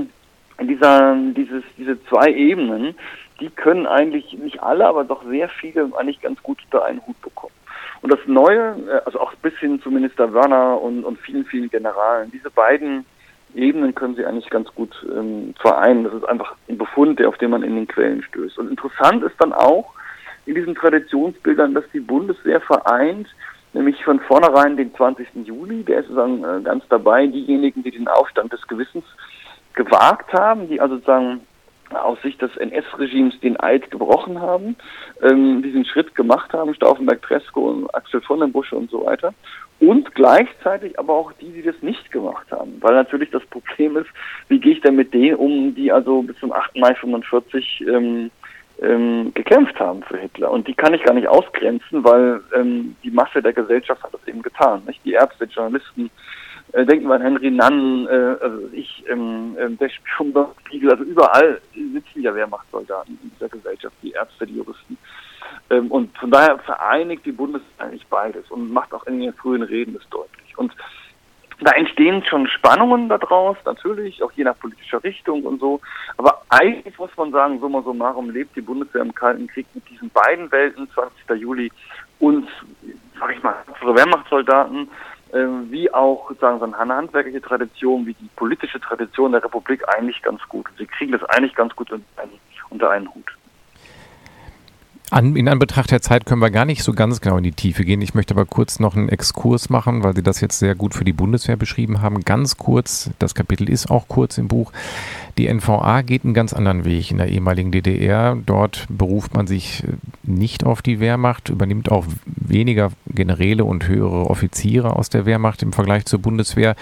dieser, 0.60 1.16
dieses, 1.36 1.64
diese 1.76 2.02
zwei 2.04 2.32
Ebenen, 2.32 2.94
die 3.40 3.50
können 3.50 3.86
eigentlich 3.86 4.32
nicht 4.34 4.62
alle, 4.62 4.86
aber 4.86 5.04
doch 5.04 5.24
sehr 5.28 5.48
viele 5.48 5.90
eigentlich 5.96 6.20
ganz 6.20 6.42
gut 6.42 6.58
unter 6.64 6.84
einen 6.84 7.04
Hut 7.06 7.20
bekommen. 7.20 7.52
Und 8.02 8.12
das 8.12 8.20
Neue, 8.26 8.76
äh, 8.88 9.00
also 9.04 9.20
auch 9.20 9.34
bis 9.36 9.54
hin 9.58 9.80
zu 9.82 9.90
Minister 9.90 10.32
Werner 10.32 10.80
und, 10.80 11.04
und 11.04 11.18
vielen, 11.18 11.44
vielen 11.44 11.68
Generalen, 11.68 12.30
diese 12.30 12.50
beiden 12.50 13.04
Ebenen 13.56 13.94
können 13.94 14.14
sie 14.16 14.24
eigentlich 14.24 14.50
ganz 14.50 14.72
gut 14.74 14.94
ähm, 15.10 15.54
vereinen. 15.60 16.04
Das 16.04 16.14
ist 16.14 16.28
einfach 16.28 16.54
ein 16.68 16.78
Befund, 16.78 17.18
der, 17.18 17.28
auf 17.28 17.38
den 17.38 17.50
man 17.50 17.62
in 17.62 17.74
den 17.74 17.88
Quellen 17.88 18.22
stößt. 18.22 18.58
Und 18.58 18.70
interessant 18.70 19.22
ist 19.22 19.36
dann 19.38 19.52
auch 19.52 19.92
in 20.44 20.54
diesen 20.54 20.74
Traditionsbildern, 20.74 21.74
dass 21.74 21.84
die 21.92 22.00
Bundeswehr 22.00 22.60
vereint, 22.60 23.28
nämlich 23.72 24.02
von 24.04 24.20
vornherein 24.20 24.76
den 24.76 24.94
20. 24.94 25.28
Juli, 25.44 25.82
der 25.82 26.00
ist 26.00 26.08
sozusagen 26.08 26.44
äh, 26.44 26.62
ganz 26.62 26.84
dabei, 26.88 27.26
diejenigen, 27.26 27.82
die 27.82 27.90
den 27.90 28.08
Aufstand 28.08 28.52
des 28.52 28.66
Gewissens 28.66 29.04
gewagt 29.74 30.32
haben, 30.32 30.68
die 30.68 30.80
also 30.80 30.96
sozusagen 30.96 31.40
aus 32.02 32.20
Sicht 32.22 32.40
des 32.42 32.56
NS-Regimes 32.56 33.38
den 33.40 33.58
Eid 33.60 33.90
gebrochen 33.90 34.40
haben, 34.40 34.76
ähm, 35.22 35.62
diesen 35.62 35.84
Schritt 35.84 36.14
gemacht 36.14 36.52
haben, 36.52 36.74
Stauffenberg, 36.74 37.22
Tresco 37.22 37.68
und 37.70 37.94
Axel 37.94 38.20
von 38.20 38.40
den 38.40 38.52
Busche 38.52 38.76
und 38.76 38.90
so 38.90 39.04
weiter. 39.04 39.34
Und 39.78 40.14
gleichzeitig 40.14 40.98
aber 40.98 41.12
auch 41.12 41.32
die, 41.32 41.50
die 41.50 41.62
das 41.62 41.76
nicht 41.82 42.10
gemacht 42.10 42.50
haben. 42.50 42.76
Weil 42.80 42.94
natürlich 42.94 43.30
das 43.30 43.44
Problem 43.46 43.96
ist, 43.96 44.08
wie 44.48 44.58
gehe 44.58 44.72
ich 44.72 44.80
denn 44.80 44.96
mit 44.96 45.12
denen 45.12 45.36
um, 45.36 45.74
die 45.74 45.92
also 45.92 46.22
bis 46.22 46.38
zum 46.38 46.52
8. 46.52 46.76
Mai 46.76 46.94
45 46.94 47.84
ähm, 47.86 48.30
ähm, 48.80 49.32
gekämpft 49.34 49.78
haben 49.78 50.02
für 50.02 50.18
Hitler. 50.18 50.50
Und 50.50 50.66
die 50.68 50.74
kann 50.74 50.94
ich 50.94 51.02
gar 51.02 51.14
nicht 51.14 51.28
ausgrenzen, 51.28 52.04
weil 52.04 52.40
ähm, 52.54 52.96
die 53.02 53.10
Masse 53.10 53.42
der 53.42 53.52
Gesellschaft 53.52 54.02
hat 54.02 54.14
das 54.14 54.26
eben 54.26 54.42
getan. 54.42 54.82
Nicht? 54.86 55.04
Die 55.04 55.12
Ärzte, 55.12 55.44
Journalisten, 55.44 56.06
äh, 56.06 56.10
denken 56.72 57.08
wir 57.08 57.14
an 57.14 57.22
Henry 57.22 57.50
Nunn, 57.50 58.06
äh, 58.06 58.36
also 58.40 58.68
ich, 58.72 59.04
ähm, 59.08 59.56
äh, 59.58 59.70
der 59.70 59.88
Spiegel, 59.88 60.90
also 60.90 61.04
überall 61.04 61.60
sitzen 61.72 62.22
ja 62.22 62.34
Wehrmachtssoldaten 62.34 63.18
in 63.22 63.30
dieser 63.30 63.48
Gesellschaft, 63.48 63.94
die 64.02 64.12
Ärzte, 64.12 64.46
die 64.46 64.56
Juristen. 64.56 64.98
Ähm, 65.70 65.90
und 65.90 66.16
von 66.18 66.30
daher 66.30 66.58
vereinigt 66.58 67.24
die 67.24 67.32
Bundeswehr 67.32 67.86
eigentlich 67.86 68.06
beides 68.08 68.50
und 68.50 68.72
macht 68.72 68.92
auch 68.92 69.06
in 69.06 69.20
den 69.20 69.32
frühen 69.32 69.62
Reden 69.62 69.94
das 69.94 70.08
deutlich. 70.10 70.58
Und 70.58 70.72
da 71.60 71.72
entstehen 71.72 72.22
schon 72.28 72.46
Spannungen 72.48 73.08
daraus, 73.08 73.56
natürlich, 73.64 74.22
auch 74.22 74.32
je 74.32 74.44
nach 74.44 74.58
politischer 74.58 75.02
Richtung 75.02 75.42
und 75.44 75.58
so. 75.58 75.80
Aber 76.18 76.42
eigentlich 76.50 76.98
muss 76.98 77.10
man 77.16 77.32
sagen, 77.32 77.60
summa 77.60 77.82
summarum 77.82 78.28
lebt 78.30 78.54
die 78.56 78.60
Bundeswehr 78.60 79.02
im 79.02 79.14
Kalten 79.14 79.46
Krieg 79.46 79.66
mit 79.72 79.88
diesen 79.88 80.10
beiden 80.10 80.52
Welten, 80.52 80.88
20. 80.90 81.40
Juli 81.40 81.72
und, 82.18 82.46
sag 83.18 83.34
ich 83.34 83.42
mal, 83.42 83.56
unsere 83.66 83.96
Wehrmachtssoldaten, 83.96 84.76
ähm, 84.76 84.88
wie 85.32 85.92
auch 85.92 86.28
sozusagen 86.28 86.58
so 86.60 86.64
eine 86.64 86.94
handwerkliche 86.94 87.40
Tradition, 87.40 88.06
wie 88.06 88.14
die 88.14 88.28
politische 88.36 88.80
Tradition 88.80 89.32
der 89.32 89.42
Republik 89.42 89.82
eigentlich 89.96 90.22
ganz 90.22 90.40
gut. 90.48 90.66
Sie 90.78 90.86
kriegen 90.86 91.12
das 91.12 91.24
eigentlich 91.24 91.54
ganz 91.54 91.74
gut 91.74 91.90
unter 92.70 92.90
einen 92.90 93.12
Hut. 93.14 93.36
An, 95.10 95.36
in 95.36 95.48
Anbetracht 95.48 95.92
der 95.92 96.02
Zeit 96.02 96.26
können 96.26 96.40
wir 96.40 96.50
gar 96.50 96.64
nicht 96.64 96.82
so 96.82 96.92
ganz 96.92 97.20
genau 97.20 97.36
in 97.36 97.44
die 97.44 97.52
Tiefe 97.52 97.84
gehen. 97.84 98.02
Ich 98.02 98.14
möchte 98.14 98.34
aber 98.34 98.44
kurz 98.44 98.80
noch 98.80 98.96
einen 98.96 99.08
Exkurs 99.08 99.70
machen, 99.70 100.02
weil 100.02 100.16
Sie 100.16 100.22
das 100.22 100.40
jetzt 100.40 100.58
sehr 100.58 100.74
gut 100.74 100.94
für 100.94 101.04
die 101.04 101.12
Bundeswehr 101.12 101.56
beschrieben 101.56 102.02
haben. 102.02 102.22
Ganz 102.22 102.56
kurz, 102.56 103.10
das 103.20 103.36
Kapitel 103.36 103.70
ist 103.70 103.88
auch 103.88 104.08
kurz 104.08 104.36
im 104.36 104.48
Buch. 104.48 104.72
Die 105.38 105.46
NVA 105.52 106.02
geht 106.02 106.24
einen 106.24 106.34
ganz 106.34 106.52
anderen 106.52 106.84
Weg 106.84 107.12
in 107.12 107.18
der 107.18 107.28
ehemaligen 107.28 107.70
DDR. 107.70 108.36
Dort 108.46 108.86
beruft 108.88 109.34
man 109.34 109.46
sich 109.46 109.84
äh, 109.84 109.92
nicht 110.24 110.64
auf 110.64 110.82
die 110.82 110.98
Wehrmacht, 110.98 111.50
übernimmt 111.50 111.88
auch 111.90 112.04
weniger 112.24 112.90
Generäle 113.06 113.64
und 113.64 113.86
höhere 113.86 114.28
Offiziere 114.28 114.96
aus 114.96 115.08
der 115.08 115.24
Wehrmacht 115.24 115.62
im 115.62 115.72
Vergleich 115.72 116.06
zur 116.06 116.18
Bundeswehr. 116.18 116.74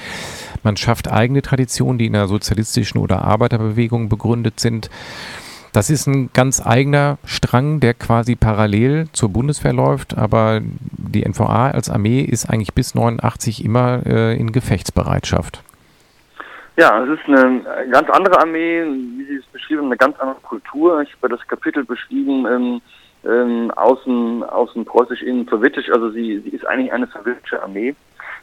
Man 0.63 0.79
schafft 0.79 1.11
eigene 1.11 1.43
Traditionen, 1.43 1.99
die 1.99 2.07
in 2.07 2.15
der 2.15 2.29
sozialistischen 2.29 3.01
oder 3.01 3.23
Arbeiterbewegung 3.23 4.09
begründet 4.09 4.61
sind. 4.61 4.89
Das 5.75 5.91
ist 5.91 6.07
ein 6.07 6.31
ganz 6.33 6.65
eigener 6.65 7.19
Strang, 7.25 7.81
der 7.81 7.95
quasi 7.95 8.37
parallel 8.37 9.09
zur 9.13 9.31
Bundeswehr 9.31 9.73
läuft, 9.73 10.17
aber 10.17 10.61
die 10.63 11.29
NVA 11.29 11.73
als 11.73 11.91
Armee 11.91 12.21
ist 12.21 12.49
eigentlich 12.49 12.75
bis 12.75 12.95
89 12.95 13.65
immer 13.65 14.07
äh, 14.07 14.39
in 14.39 14.53
Gefechtsbereitschaft. 14.53 15.65
Ja, 16.77 17.03
es 17.03 17.19
ist 17.19 17.27
eine 17.27 17.89
ganz 17.91 18.09
andere 18.09 18.39
Armee, 18.39 18.85
wie 18.85 19.25
Sie 19.25 19.35
es 19.35 19.47
beschrieben 19.47 19.81
haben, 19.81 19.87
eine 19.89 19.97
ganz 19.97 20.17
andere 20.21 20.41
Kultur. 20.43 21.03
Ich 21.03 21.13
habe 21.21 21.37
das 21.37 21.45
Kapitel 21.49 21.85
beschrieben, 21.85 22.47
ähm, 22.47 22.81
ähm, 23.29 23.73
außen, 23.73 24.45
außen 24.45 24.85
preußisch, 24.85 25.23
innen 25.23 25.49
sowjetisch. 25.49 25.91
Also 25.91 26.11
sie, 26.11 26.39
sie 26.39 26.51
ist 26.51 26.65
eigentlich 26.69 26.93
eine 26.93 27.09
sowjetische 27.09 27.61
Armee 27.61 27.97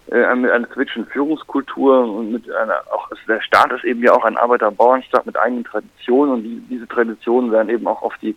äh, 0.09 0.35
mit 0.35 0.51
einer 0.51 0.67
sowjetischen 0.67 1.05
Führungskultur 1.05 2.03
und 2.03 2.31
mit 2.31 2.51
einer, 2.51 2.81
auch 2.91 3.09
also 3.11 3.21
der 3.27 3.41
Staat 3.41 3.71
ist 3.71 3.83
eben 3.83 4.03
ja 4.03 4.13
auch 4.13 4.25
ein 4.25 4.37
Arbeiter-Bauernstaat 4.37 5.25
mit 5.25 5.37
eigenen 5.37 5.63
Traditionen 5.63 6.33
und 6.33 6.43
die, 6.43 6.61
diese 6.69 6.87
Traditionen 6.87 7.51
werden 7.51 7.69
eben 7.69 7.87
auch 7.87 8.01
auf 8.01 8.15
die 8.21 8.35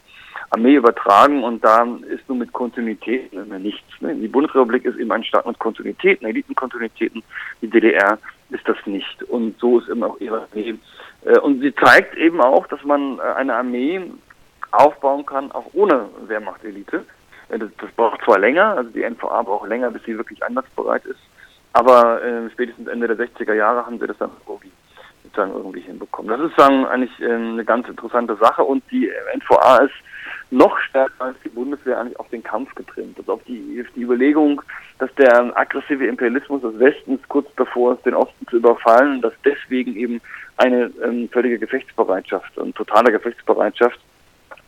Armee 0.50 0.74
übertragen 0.74 1.42
und 1.42 1.64
da 1.64 1.86
ist 2.08 2.28
nur 2.28 2.38
mit 2.38 2.52
Kontinuitäten 2.52 3.48
nichts. 3.62 4.00
Ne? 4.00 4.14
Die 4.14 4.28
Bundesrepublik 4.28 4.84
ist 4.84 4.98
eben 4.98 5.10
ein 5.10 5.24
Staat 5.24 5.46
mit 5.46 5.58
Kontinuitäten, 5.58 6.26
Elitenkontinuitäten, 6.26 7.22
die 7.60 7.68
DDR 7.68 8.18
ist 8.50 8.68
das 8.68 8.76
nicht 8.86 9.22
und 9.24 9.58
so 9.58 9.80
ist 9.80 9.88
eben 9.88 10.04
auch 10.04 10.20
ihre 10.20 10.42
Armee. 10.42 10.74
Äh, 11.24 11.38
und 11.40 11.60
sie 11.60 11.74
zeigt 11.74 12.16
eben 12.16 12.40
auch, 12.40 12.66
dass 12.66 12.82
man 12.84 13.18
äh, 13.18 13.22
eine 13.36 13.54
Armee 13.54 14.02
aufbauen 14.70 15.24
kann, 15.26 15.50
auch 15.52 15.66
ohne 15.72 16.08
Wehrmachtelite. 16.26 17.04
Äh, 17.48 17.58
das 17.58 17.90
braucht 17.96 18.22
zwar 18.24 18.38
länger, 18.38 18.76
also 18.76 18.90
die 18.90 19.02
NVA 19.02 19.42
braucht 19.42 19.68
länger, 19.68 19.90
bis 19.90 20.02
sie 20.04 20.16
wirklich 20.16 20.42
einsatzbereit 20.44 21.04
ist, 21.06 21.20
aber 21.74 22.22
äh, 22.22 22.50
spätestens 22.50 22.88
Ende 22.88 23.08
der 23.08 23.18
60er 23.28 23.52
Jahre 23.52 23.84
haben 23.84 23.98
sie 23.98 24.06
das 24.06 24.16
dann 24.18 24.30
irgendwie, 24.46 24.70
sozusagen 25.24 25.52
irgendwie 25.52 25.80
hinbekommen. 25.80 26.30
Das 26.30 26.48
ist 26.48 26.56
sagen 26.56 26.86
eigentlich 26.86 27.20
äh, 27.20 27.32
eine 27.32 27.64
ganz 27.64 27.88
interessante 27.88 28.36
Sache 28.36 28.62
und 28.62 28.82
die 28.90 29.10
NVA 29.34 29.78
ist 29.78 29.94
noch 30.50 30.78
stärker 30.78 31.24
als 31.24 31.36
die 31.44 31.48
Bundeswehr 31.48 31.98
eigentlich 31.98 32.18
auf 32.20 32.28
den 32.28 32.44
Kampf 32.44 32.72
getrimmt. 32.76 33.18
Also 33.18 33.32
auf 33.32 33.44
die, 33.44 33.84
auf 33.84 33.92
die 33.94 34.02
Überlegung, 34.02 34.62
dass 35.00 35.12
der 35.16 35.56
aggressive 35.58 36.06
Imperialismus 36.06 36.62
des 36.62 36.78
Westens 36.78 37.20
kurz 37.28 37.48
davor 37.56 37.94
ist, 37.94 38.06
den 38.06 38.14
Osten 38.14 38.46
zu 38.46 38.58
überfallen, 38.58 39.20
dass 39.20 39.32
deswegen 39.44 39.96
eben 39.96 40.20
eine 40.58 40.92
ähm, 41.02 41.28
völlige 41.28 41.58
Gefechtsbereitschaft 41.58 42.56
und 42.56 42.76
totale 42.76 43.10
Gefechtsbereitschaft 43.10 43.98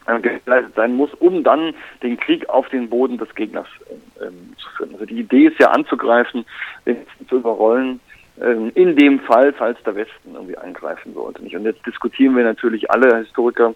geleistet 0.07 0.75
sein 0.75 0.95
muss, 0.95 1.13
um 1.15 1.43
dann 1.43 1.75
den 2.03 2.17
Krieg 2.19 2.49
auf 2.49 2.69
den 2.69 2.89
Boden 2.89 3.19
des 3.19 3.35
Gegners 3.35 3.69
ähm, 4.21 4.55
zu 4.57 4.69
führen. 4.77 4.93
Also 4.95 5.07
die 5.07 5.21
Idee 5.21 5.47
ist 5.47 5.59
ja 5.59 5.71
anzugreifen, 5.71 6.45
den 6.87 6.99
zu 7.29 7.37
überrollen, 7.37 8.01
ähm, 8.41 8.71
in 8.75 8.97
dem 8.97 9.21
Fall, 9.21 9.53
falls 9.53 9.83
der 9.85 9.97
Westen 9.97 10.35
irgendwie 10.35 10.59
eingreifen 10.59 11.15
sollte. 11.15 11.41
Und 11.41 11.65
jetzt 11.65 11.87
diskutieren 11.87 12.37
wir 12.37 12.45
natürlich 12.45 12.91
alle 12.91 13.19
Historiker, 13.19 13.75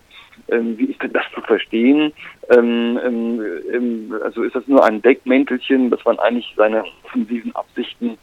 ähm, 0.49 0.77
wie 0.79 0.87
ist 0.87 1.03
denn 1.03 1.13
das 1.13 1.25
zu 1.35 1.41
verstehen? 1.41 2.13
Ähm, 2.51 3.01
ähm, 3.03 3.43
ähm 3.73 4.15
also 4.23 4.43
ist 4.43 4.55
das 4.55 4.67
nur 4.69 4.85
ein 4.85 5.01
Deckmäntelchen, 5.01 5.91
dass 5.91 6.05
man 6.05 6.19
eigentlich 6.19 6.53
seine 6.57 6.85
offensiven 7.05 7.55
Absichten 7.55 8.19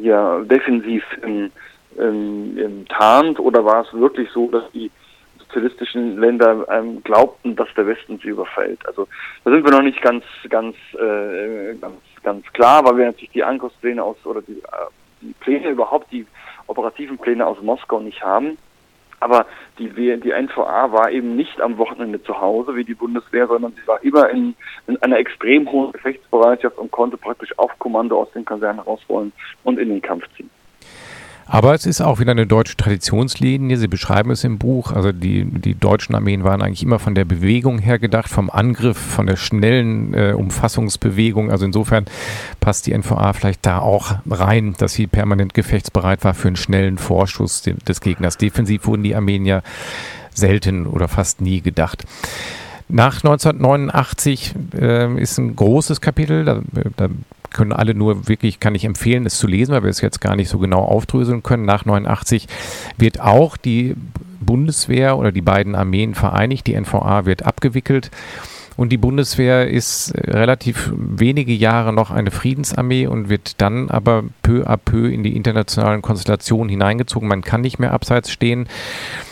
ja 0.00 0.40
defensiv 0.44 1.04
tarnt, 2.88 3.38
oder 3.40 3.64
war 3.64 3.82
es 3.82 3.92
wirklich 3.92 4.30
so, 4.30 4.48
dass 4.48 4.62
die 4.70 4.90
sozialistischen 5.48 6.18
Länder 6.18 6.66
ähm, 6.70 7.02
glaubten, 7.02 7.56
dass 7.56 7.68
der 7.76 7.86
Westen 7.86 8.18
sie 8.22 8.28
überfällt. 8.28 8.84
Also 8.86 9.08
da 9.44 9.50
sind 9.50 9.64
wir 9.64 9.72
noch 9.72 9.82
nicht 9.82 10.00
ganz, 10.02 10.24
ganz, 10.48 10.76
äh, 10.94 11.74
ganz, 11.80 11.96
ganz 12.22 12.46
klar, 12.52 12.84
weil 12.84 12.98
wir 12.98 13.06
natürlich 13.06 13.32
die 13.32 13.44
Angriffspläne 13.44 14.02
aus 14.02 14.16
oder 14.24 14.42
die, 14.42 14.58
äh, 14.58 14.86
die 15.20 15.34
Pläne 15.40 15.70
überhaupt, 15.70 16.12
die 16.12 16.26
operativen 16.66 17.18
Pläne 17.18 17.46
aus 17.46 17.60
Moskau 17.62 18.00
nicht 18.00 18.22
haben. 18.22 18.58
Aber 19.20 19.46
die, 19.78 19.88
die 19.88 20.30
NVA 20.30 20.92
war 20.92 21.10
eben 21.10 21.34
nicht 21.34 21.60
am 21.60 21.76
Wochenende 21.78 22.22
zu 22.22 22.40
Hause 22.40 22.76
wie 22.76 22.84
die 22.84 22.94
Bundeswehr, 22.94 23.48
sondern 23.48 23.72
sie 23.72 23.86
war 23.88 24.02
immer 24.04 24.30
in, 24.30 24.54
in 24.86 24.96
einer 25.02 25.18
extrem 25.18 25.68
hohen 25.72 25.90
Gefechtsbereitschaft 25.90 26.78
und 26.78 26.92
konnte 26.92 27.16
praktisch 27.16 27.58
auf 27.58 27.76
Kommando 27.80 28.20
aus 28.20 28.30
den 28.30 28.44
Kasernen 28.44 28.78
rausrollen 28.78 29.32
und 29.64 29.80
in 29.80 29.88
den 29.88 30.02
Kampf 30.02 30.24
ziehen. 30.36 30.50
Aber 31.50 31.74
es 31.74 31.86
ist 31.86 32.02
auch 32.02 32.20
wieder 32.20 32.32
eine 32.32 32.46
deutsche 32.46 32.76
Traditionslinie. 32.76 33.78
Sie 33.78 33.88
beschreiben 33.88 34.30
es 34.30 34.44
im 34.44 34.58
Buch. 34.58 34.92
Also 34.92 35.12
die, 35.12 35.46
die 35.46 35.74
deutschen 35.74 36.14
Armeen 36.14 36.44
waren 36.44 36.60
eigentlich 36.60 36.82
immer 36.82 36.98
von 36.98 37.14
der 37.14 37.24
Bewegung 37.24 37.78
her 37.78 37.98
gedacht, 37.98 38.28
vom 38.28 38.50
Angriff, 38.50 38.98
von 38.98 39.26
der 39.26 39.36
schnellen 39.36 40.12
äh, 40.12 40.34
Umfassungsbewegung. 40.36 41.50
Also 41.50 41.64
insofern 41.64 42.04
passt 42.60 42.86
die 42.86 42.96
NVA 42.96 43.32
vielleicht 43.32 43.64
da 43.64 43.78
auch 43.78 44.16
rein, 44.28 44.74
dass 44.76 44.92
sie 44.92 45.06
permanent 45.06 45.54
gefechtsbereit 45.54 46.22
war 46.22 46.34
für 46.34 46.48
einen 46.48 46.56
schnellen 46.56 46.98
Vorschuss 46.98 47.62
des 47.62 48.02
Gegners. 48.02 48.36
Defensiv 48.36 48.86
wurden 48.86 49.02
die 49.02 49.14
Armeen 49.14 49.46
ja 49.46 49.62
selten 50.34 50.86
oder 50.86 51.08
fast 51.08 51.40
nie 51.40 51.62
gedacht. 51.62 52.04
Nach 52.90 53.16
1989 53.16 54.54
äh, 54.78 55.14
ist 55.20 55.38
ein 55.38 55.56
großes 55.56 56.02
Kapitel, 56.02 56.44
da, 56.44 56.60
da 56.96 57.08
können 57.50 57.72
alle 57.72 57.94
nur 57.94 58.28
wirklich, 58.28 58.60
kann 58.60 58.74
ich 58.74 58.84
empfehlen, 58.84 59.26
es 59.26 59.38
zu 59.38 59.46
lesen, 59.46 59.72
weil 59.72 59.82
wir 59.82 59.90
es 59.90 60.00
jetzt 60.00 60.20
gar 60.20 60.36
nicht 60.36 60.48
so 60.48 60.58
genau 60.58 60.80
aufdröseln 60.80 61.42
können. 61.42 61.64
Nach 61.64 61.84
89 61.84 62.46
wird 62.96 63.20
auch 63.20 63.56
die 63.56 63.94
Bundeswehr 64.40 65.18
oder 65.18 65.32
die 65.32 65.42
beiden 65.42 65.74
Armeen 65.74 66.14
vereinigt. 66.14 66.66
Die 66.66 66.78
NVA 66.78 67.24
wird 67.24 67.44
abgewickelt. 67.44 68.10
Und 68.78 68.90
die 68.90 68.96
Bundeswehr 68.96 69.68
ist 69.68 70.14
relativ 70.14 70.92
wenige 70.94 71.52
Jahre 71.52 71.92
noch 71.92 72.12
eine 72.12 72.30
Friedensarmee 72.30 73.08
und 73.08 73.28
wird 73.28 73.60
dann 73.60 73.90
aber 73.90 74.22
peu 74.44 74.68
à 74.68 74.76
peu 74.76 75.08
in 75.12 75.24
die 75.24 75.34
internationalen 75.34 76.00
Konstellationen 76.00 76.68
hineingezogen. 76.68 77.28
Man 77.28 77.42
kann 77.42 77.60
nicht 77.60 77.80
mehr 77.80 77.92
abseits 77.92 78.30
stehen. 78.30 78.68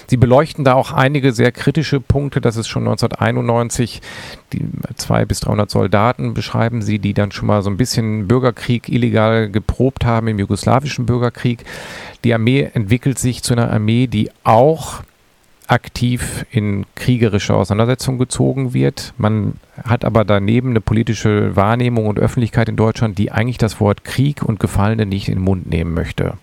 Sie 0.08 0.16
beleuchten 0.16 0.64
da 0.64 0.74
auch 0.74 0.90
einige 0.90 1.30
sehr 1.30 1.52
kritische 1.52 2.00
Punkte. 2.00 2.40
Das 2.40 2.56
ist 2.56 2.66
schon 2.66 2.88
1991. 2.88 4.02
Die 4.52 4.64
zwei 4.96 5.24
bis 5.24 5.38
300 5.38 5.70
Soldaten 5.70 6.34
beschreiben 6.34 6.82
sie, 6.82 6.98
die 6.98 7.14
dann 7.14 7.30
schon 7.30 7.46
mal 7.46 7.62
so 7.62 7.70
ein 7.70 7.76
bisschen 7.76 8.26
Bürgerkrieg 8.26 8.88
illegal 8.88 9.48
geprobt 9.48 10.04
haben 10.04 10.26
im 10.26 10.40
jugoslawischen 10.40 11.06
Bürgerkrieg. 11.06 11.64
Die 12.24 12.34
Armee 12.34 12.68
entwickelt 12.74 13.20
sich 13.20 13.44
zu 13.44 13.52
einer 13.54 13.70
Armee, 13.70 14.08
die 14.08 14.28
auch 14.42 15.04
aktiv 15.68 16.44
in 16.50 16.86
kriegerische 16.94 17.54
Auseinandersetzungen 17.54 18.18
gezogen 18.18 18.74
wird. 18.74 19.12
Man 19.18 19.54
hat 19.84 20.04
aber 20.04 20.24
daneben 20.24 20.70
eine 20.70 20.80
politische 20.80 21.56
Wahrnehmung 21.56 22.06
und 22.06 22.18
Öffentlichkeit 22.18 22.68
in 22.68 22.76
Deutschland, 22.76 23.18
die 23.18 23.32
eigentlich 23.32 23.58
das 23.58 23.80
Wort 23.80 24.04
Krieg 24.04 24.42
und 24.42 24.60
Gefallene 24.60 25.06
nicht 25.06 25.28
in 25.28 25.36
den 25.36 25.44
Mund 25.44 25.68
nehmen 25.68 25.94
möchte. 25.94 26.34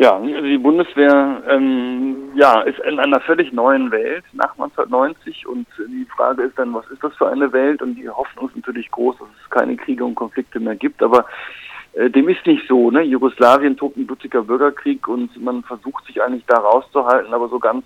Ja, 0.00 0.16
also 0.16 0.40
die 0.40 0.56
Bundeswehr 0.56 1.42
ähm, 1.50 2.30
ja, 2.34 2.62
ist 2.62 2.78
in 2.88 2.98
einer 2.98 3.20
völlig 3.20 3.52
neuen 3.52 3.90
Welt 3.90 4.24
nach 4.32 4.52
1990 4.52 5.46
und 5.46 5.66
die 5.76 6.06
Frage 6.16 6.44
ist 6.44 6.58
dann, 6.58 6.72
was 6.72 6.88
ist 6.88 7.04
das 7.04 7.14
für 7.16 7.28
eine 7.28 7.52
Welt? 7.52 7.82
Und 7.82 7.96
die 7.96 8.08
Hoffnung 8.08 8.48
ist 8.48 8.56
natürlich 8.56 8.90
groß, 8.90 9.18
dass 9.18 9.28
es 9.28 9.50
keine 9.50 9.76
Kriege 9.76 10.02
und 10.02 10.14
Konflikte 10.14 10.58
mehr 10.58 10.76
gibt, 10.76 11.02
aber 11.02 11.26
dem 11.94 12.28
ist 12.28 12.46
nicht 12.46 12.66
so. 12.68 12.90
Ne? 12.90 13.02
Jugoslawien 13.02 13.76
tobt 13.76 13.96
ein 13.96 14.06
blutiger 14.06 14.42
Bürgerkrieg 14.42 15.08
und 15.08 15.36
man 15.42 15.62
versucht 15.62 16.06
sich 16.06 16.22
eigentlich 16.22 16.44
da 16.46 16.56
rauszuhalten, 16.56 17.34
aber 17.34 17.48
so 17.48 17.58
ganz 17.58 17.84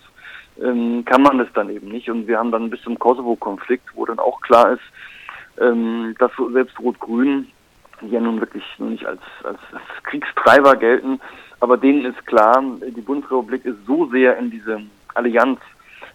ähm, 0.63 1.05
kann 1.05 1.23
man 1.23 1.41
es 1.41 1.49
dann 1.55 1.71
eben 1.71 1.89
nicht. 1.89 2.11
Und 2.11 2.27
wir 2.27 2.39
haben 2.39 2.53
dann 2.53 2.71
bis 2.71 2.83
zum 2.83 2.99
Kosovo-Konflikt, 2.99 3.89
wo 3.95 4.05
dann 4.05 4.19
auch 4.19 4.41
klar 4.41 4.73
ist, 4.73 4.83
ähm, 5.61 6.15
dass 6.19 6.31
selbst 6.53 6.79
Rot-Grün, 6.81 7.49
die 8.03 8.11
ja 8.11 8.21
nun 8.21 8.41
wirklich 8.41 8.65
nur 8.79 8.91
nicht 8.91 9.07
als, 9.07 9.23
als, 9.43 9.59
als 9.73 10.03
Kriegstreiber 10.05 10.77
gelten, 10.77 11.21
aber 11.61 11.77
denen 11.77 12.05
ist 12.05 12.27
klar, 12.27 12.63
die 12.87 13.01
Bundesrepublik 13.01 13.65
ist 13.65 13.87
so 13.87 14.07
sehr 14.11 14.37
in 14.37 14.51
diese 14.51 14.83
Allianz 15.15 15.61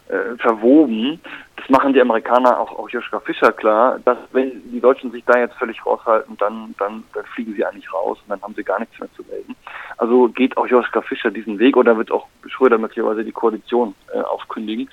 äh, 0.10 0.36
verwoben. 0.38 1.22
Das 1.56 1.70
machen 1.70 1.94
die 1.94 2.02
Amerikaner 2.02 2.60
auch, 2.60 2.78
auch 2.78 2.90
Joschka 2.90 3.20
Fischer 3.20 3.52
klar, 3.52 4.00
dass 4.06 4.18
wenn 4.32 4.62
die 4.72 4.80
Deutschen 4.80 5.12
sich 5.12 5.24
da 5.26 5.38
jetzt 5.38 5.56
völlig 5.56 5.86
raushalten, 5.86 6.36
dann, 6.38 6.76
dann, 6.78 7.04
dann 7.14 7.26
fliegen 7.26 7.54
sie 7.54 7.64
eigentlich 7.64 7.92
raus 7.94 8.18
und 8.24 8.30
dann 8.30 8.42
haben 8.42 8.56
sie 8.56 8.64
gar 8.64 8.80
nichts 8.80 9.00
mehr 9.00 9.10
zu 9.16 9.24
melden. 9.30 9.56
Also 9.98 10.28
geht 10.30 10.58
auch 10.58 10.68
Joschka 10.68 11.02
Fischer 11.02 11.32
diesen 11.32 11.60
Weg 11.60 11.78
oder 11.78 11.98
wird 11.98 12.12
auch 12.12 12.28
Schröder 12.48 12.78
möglicherweise 12.78 13.24
die 13.24 13.32
Koalition 13.32 13.94
äh, 14.14 14.20
aufkündigen. 14.20 14.90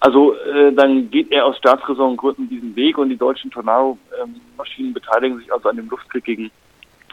Also 0.00 0.34
äh, 0.34 0.72
dann 0.72 1.10
geht 1.10 1.32
er 1.32 1.46
aus 1.46 1.56
Staatsräsongründen 1.56 2.48
diesen 2.48 2.76
Weg 2.76 2.98
und 2.98 3.08
die 3.08 3.16
deutschen 3.16 3.50
Tornado-Maschinen 3.50 4.88
ähm, 4.88 4.94
beteiligen 4.94 5.38
sich 5.38 5.52
also 5.52 5.68
an 5.68 5.76
dem 5.76 5.88
Luftkrieg 5.88 6.24
gegen 6.24 6.50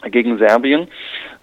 gegen 0.09 0.37
Serbien. 0.37 0.87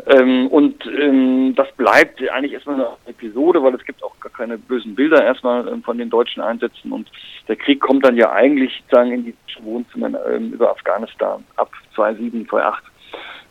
Ähm, 0.06 0.48
und 0.48 0.84
ähm, 0.86 1.54
das 1.54 1.70
bleibt 1.72 2.20
eigentlich 2.30 2.52
erstmal 2.52 2.76
eine 2.76 2.88
Episode, 3.06 3.62
weil 3.62 3.74
es 3.74 3.84
gibt 3.84 4.02
auch 4.02 4.18
gar 4.20 4.32
keine 4.32 4.58
bösen 4.58 4.94
Bilder 4.94 5.24
erstmal 5.24 5.68
ähm, 5.68 5.82
von 5.82 5.98
den 5.98 6.10
deutschen 6.10 6.42
Einsätzen 6.42 6.92
und 6.92 7.10
der 7.46 7.56
Krieg 7.56 7.80
kommt 7.80 8.04
dann 8.04 8.16
ja 8.16 8.32
eigentlich 8.32 8.82
sagen 8.90 9.12
in 9.12 9.24
die 9.24 9.34
Wohnzimmer 9.60 10.10
ähm, 10.26 10.52
über 10.52 10.70
Afghanistan 10.70 11.44
ab 11.56 11.70
2007, 11.94 12.48
2008 12.48 12.84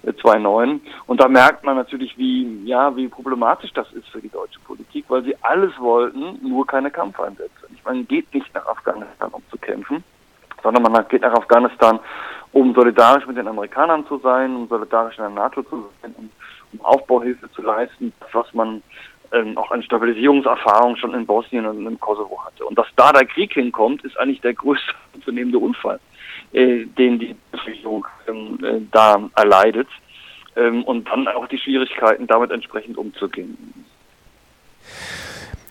2009. 0.04 0.82
Und 1.08 1.22
da 1.22 1.28
merkt 1.28 1.64
man 1.64 1.76
natürlich, 1.76 2.18
wie, 2.18 2.64
ja, 2.66 2.96
wie 2.96 3.08
problematisch 3.08 3.72
das 3.74 3.92
ist 3.94 4.08
für 4.10 4.22
die 4.22 4.30
deutsche 4.30 4.60
Politik, 4.62 5.06
weil 5.10 5.24
sie 5.24 5.36
alles 5.42 5.72
wollten, 5.80 6.40
nur 6.42 6.66
keine 6.66 6.92
Kampfeinsätze. 6.92 7.52
Ich 7.74 7.84
meine, 7.84 8.04
geht 8.04 8.34
nicht 8.34 8.54
nach 8.54 8.66
Afghanistan, 8.68 9.30
um 9.32 9.42
zu 9.50 9.58
kämpfen, 9.58 10.04
sondern 10.64 10.84
man 10.84 11.08
geht 11.10 11.22
nach 11.22 11.34
Afghanistan, 11.34 12.00
um 12.52 12.74
solidarisch 12.74 13.26
mit 13.28 13.38
den 13.38 13.48
Amerikanern 13.48 14.06
zu 14.08 14.18
sein, 14.20 14.56
um 14.56 14.68
solidarisch 14.68 15.18
in 15.18 15.24
der 15.24 15.32
NATO 15.32 15.64
zu 15.64 15.90
sein, 16.02 16.14
um, 16.18 16.30
um 16.74 16.86
Aufbauhilfe 16.86 17.52
zu 17.52 17.62
leisten, 17.62 18.14
was 18.32 18.54
man 18.54 18.82
ähm, 19.32 19.58
auch 19.58 19.72
an 19.72 19.84
Stabilisierungserfahrung 19.84 20.96
schon 20.96 21.14
in 21.14 21.26
Bosnien 21.26 21.66
und 21.66 21.86
im 21.86 22.00
Kosovo 22.00 22.44
hatte. 22.46 22.66
Und 22.66 22.78
dass 22.78 22.88
da 22.96 23.12
der 23.12 23.26
Krieg 23.26 23.54
hinkommt, 23.54 24.04
ist 24.06 24.18
eigentlich 24.18 24.42
der 24.42 24.54
größte 24.54 24.94
zunehmende 25.26 25.60
Unfall, 25.60 26.00
äh, 26.54 26.86
den 26.86 27.20
die 27.20 27.36
Regierung 27.66 28.06
ähm, 28.28 28.60
äh, 28.64 28.82
da 28.92 29.30
erleidet. 29.36 29.88
Ähm, 30.56 30.84
und 30.84 31.08
dann 31.08 31.28
auch 31.28 31.48
die 31.48 31.58
Schwierigkeiten, 31.58 32.26
damit 32.26 32.52
entsprechend 32.52 32.98
umzugehen. 32.98 33.86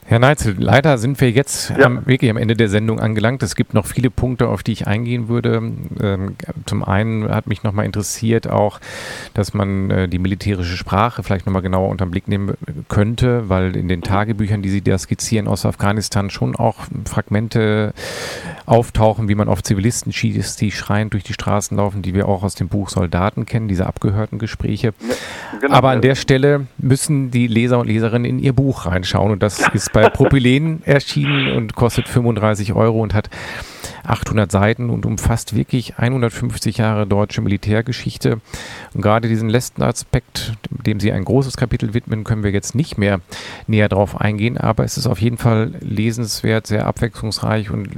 Herr 0.08 0.20
Neitzel, 0.20 0.54
leider 0.56 0.98
sind 0.98 1.20
wir 1.20 1.32
jetzt 1.32 1.70
ja. 1.70 1.86
am, 1.86 2.06
wirklich 2.06 2.30
am 2.30 2.36
Ende 2.36 2.54
der 2.54 2.68
Sendung 2.68 3.00
angelangt. 3.00 3.42
Es 3.42 3.56
gibt 3.56 3.74
noch 3.74 3.86
viele 3.86 4.08
Punkte, 4.08 4.46
auf 4.46 4.62
die 4.62 4.70
ich 4.70 4.86
eingehen 4.86 5.28
würde. 5.28 5.60
Ähm, 6.00 6.36
zum 6.64 6.84
einen 6.84 7.28
hat 7.28 7.48
mich 7.48 7.64
nochmal 7.64 7.86
interessiert 7.86 8.48
auch, 8.48 8.78
dass 9.34 9.52
man 9.52 9.90
äh, 9.90 10.08
die 10.08 10.20
militärische 10.20 10.76
Sprache 10.76 11.24
vielleicht 11.24 11.46
nochmal 11.46 11.62
genauer 11.62 11.88
unter 11.88 12.06
den 12.06 12.12
Blick 12.12 12.28
nehmen 12.28 12.54
könnte, 12.88 13.48
weil 13.48 13.74
in 13.74 13.88
den 13.88 14.02
Tagebüchern, 14.02 14.62
die 14.62 14.68
Sie 14.68 14.80
da 14.80 14.96
skizzieren 14.96 15.48
aus 15.48 15.66
Afghanistan, 15.66 16.30
schon 16.30 16.54
auch 16.54 16.84
Fragmente 17.04 17.92
auftauchen, 18.64 19.28
wie 19.28 19.34
man 19.34 19.48
auf 19.48 19.64
Zivilisten 19.64 20.12
schießt, 20.12 20.60
die 20.60 20.70
schreiend 20.70 21.14
durch 21.14 21.24
die 21.24 21.32
Straßen 21.32 21.76
laufen, 21.76 22.02
die 22.02 22.14
wir 22.14 22.28
auch 22.28 22.44
aus 22.44 22.54
dem 22.54 22.68
Buch 22.68 22.90
Soldaten 22.90 23.44
kennen, 23.44 23.66
diese 23.66 23.86
abgehörten 23.86 24.38
Gespräche. 24.38 24.94
Ja, 25.00 25.58
genau. 25.58 25.74
Aber 25.74 25.90
an 25.90 26.00
der 26.00 26.14
Stelle 26.14 26.68
müssen 26.78 27.32
die 27.32 27.48
Leser 27.48 27.80
und 27.80 27.88
Leserinnen 27.88 28.24
in 28.24 28.38
Ihr 28.38 28.52
Buch 28.52 28.86
reinschauen 28.86 29.32
und 29.32 29.42
das 29.42 29.66
ist 29.74 29.95
bei 29.96 30.10
Propylen 30.10 30.82
erschienen 30.84 31.56
und 31.56 31.74
kostet 31.74 32.06
35 32.06 32.74
Euro 32.74 33.00
und 33.00 33.14
hat 33.14 33.30
800 34.04 34.52
Seiten 34.52 34.90
und 34.90 35.06
umfasst 35.06 35.56
wirklich 35.56 35.96
150 35.96 36.76
Jahre 36.76 37.06
deutsche 37.06 37.40
Militärgeschichte. 37.40 38.42
Und 38.92 39.00
gerade 39.00 39.26
diesen 39.26 39.48
letzten 39.48 39.82
Aspekt, 39.82 40.52
dem 40.68 41.00
Sie 41.00 41.12
ein 41.12 41.24
großes 41.24 41.56
Kapitel 41.56 41.94
widmen, 41.94 42.24
können 42.24 42.42
wir 42.42 42.50
jetzt 42.50 42.74
nicht 42.74 42.98
mehr 42.98 43.22
näher 43.66 43.88
drauf 43.88 44.20
eingehen, 44.20 44.58
aber 44.58 44.84
es 44.84 44.98
ist 44.98 45.06
auf 45.06 45.18
jeden 45.18 45.38
Fall 45.38 45.72
lesenswert, 45.80 46.66
sehr 46.66 46.86
abwechslungsreich 46.86 47.70
und 47.70 47.88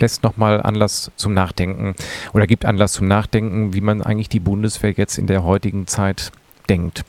lässt 0.00 0.22
nochmal 0.22 0.62
Anlass 0.62 1.10
zum 1.16 1.34
Nachdenken 1.34 1.94
oder 2.32 2.46
gibt 2.46 2.64
Anlass 2.64 2.94
zum 2.94 3.08
Nachdenken, 3.08 3.74
wie 3.74 3.82
man 3.82 4.00
eigentlich 4.00 4.30
die 4.30 4.40
Bundeswehr 4.40 4.92
jetzt 4.92 5.18
in 5.18 5.26
der 5.26 5.44
heutigen 5.44 5.86
Zeit 5.86 6.32
denkt. 6.70 7.04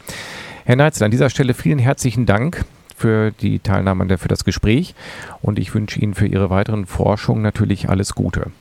Herr 0.66 0.76
Neitzel, 0.76 1.06
an 1.06 1.12
dieser 1.12 1.30
Stelle 1.30 1.54
vielen 1.54 1.80
herzlichen 1.80 2.26
Dank 2.26 2.66
für 3.04 3.32
die 3.32 3.60
Teilnahme 3.60 4.04
und 4.04 4.18
für 4.18 4.30
das 4.30 4.46
Gespräch 4.46 4.96
und 5.42 5.60
ich 5.60 5.76
wünsche 5.76 6.00
Ihnen 6.00 6.14
für 6.14 6.26
Ihre 6.26 6.50
weiteren 6.50 6.86
Forschungen 6.86 7.42
natürlich 7.42 7.90
alles 7.90 8.16
Gute. 8.16 8.52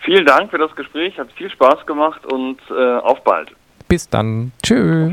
Vielen 0.00 0.24
Dank 0.24 0.50
für 0.50 0.56
das 0.56 0.74
Gespräch, 0.74 1.18
hat 1.18 1.30
viel 1.32 1.50
Spaß 1.50 1.84
gemacht 1.84 2.24
und 2.24 2.56
äh, 2.70 2.96
auf 2.96 3.22
bald. 3.22 3.54
Bis 3.86 4.08
dann. 4.08 4.52
Tschüss. 4.62 5.12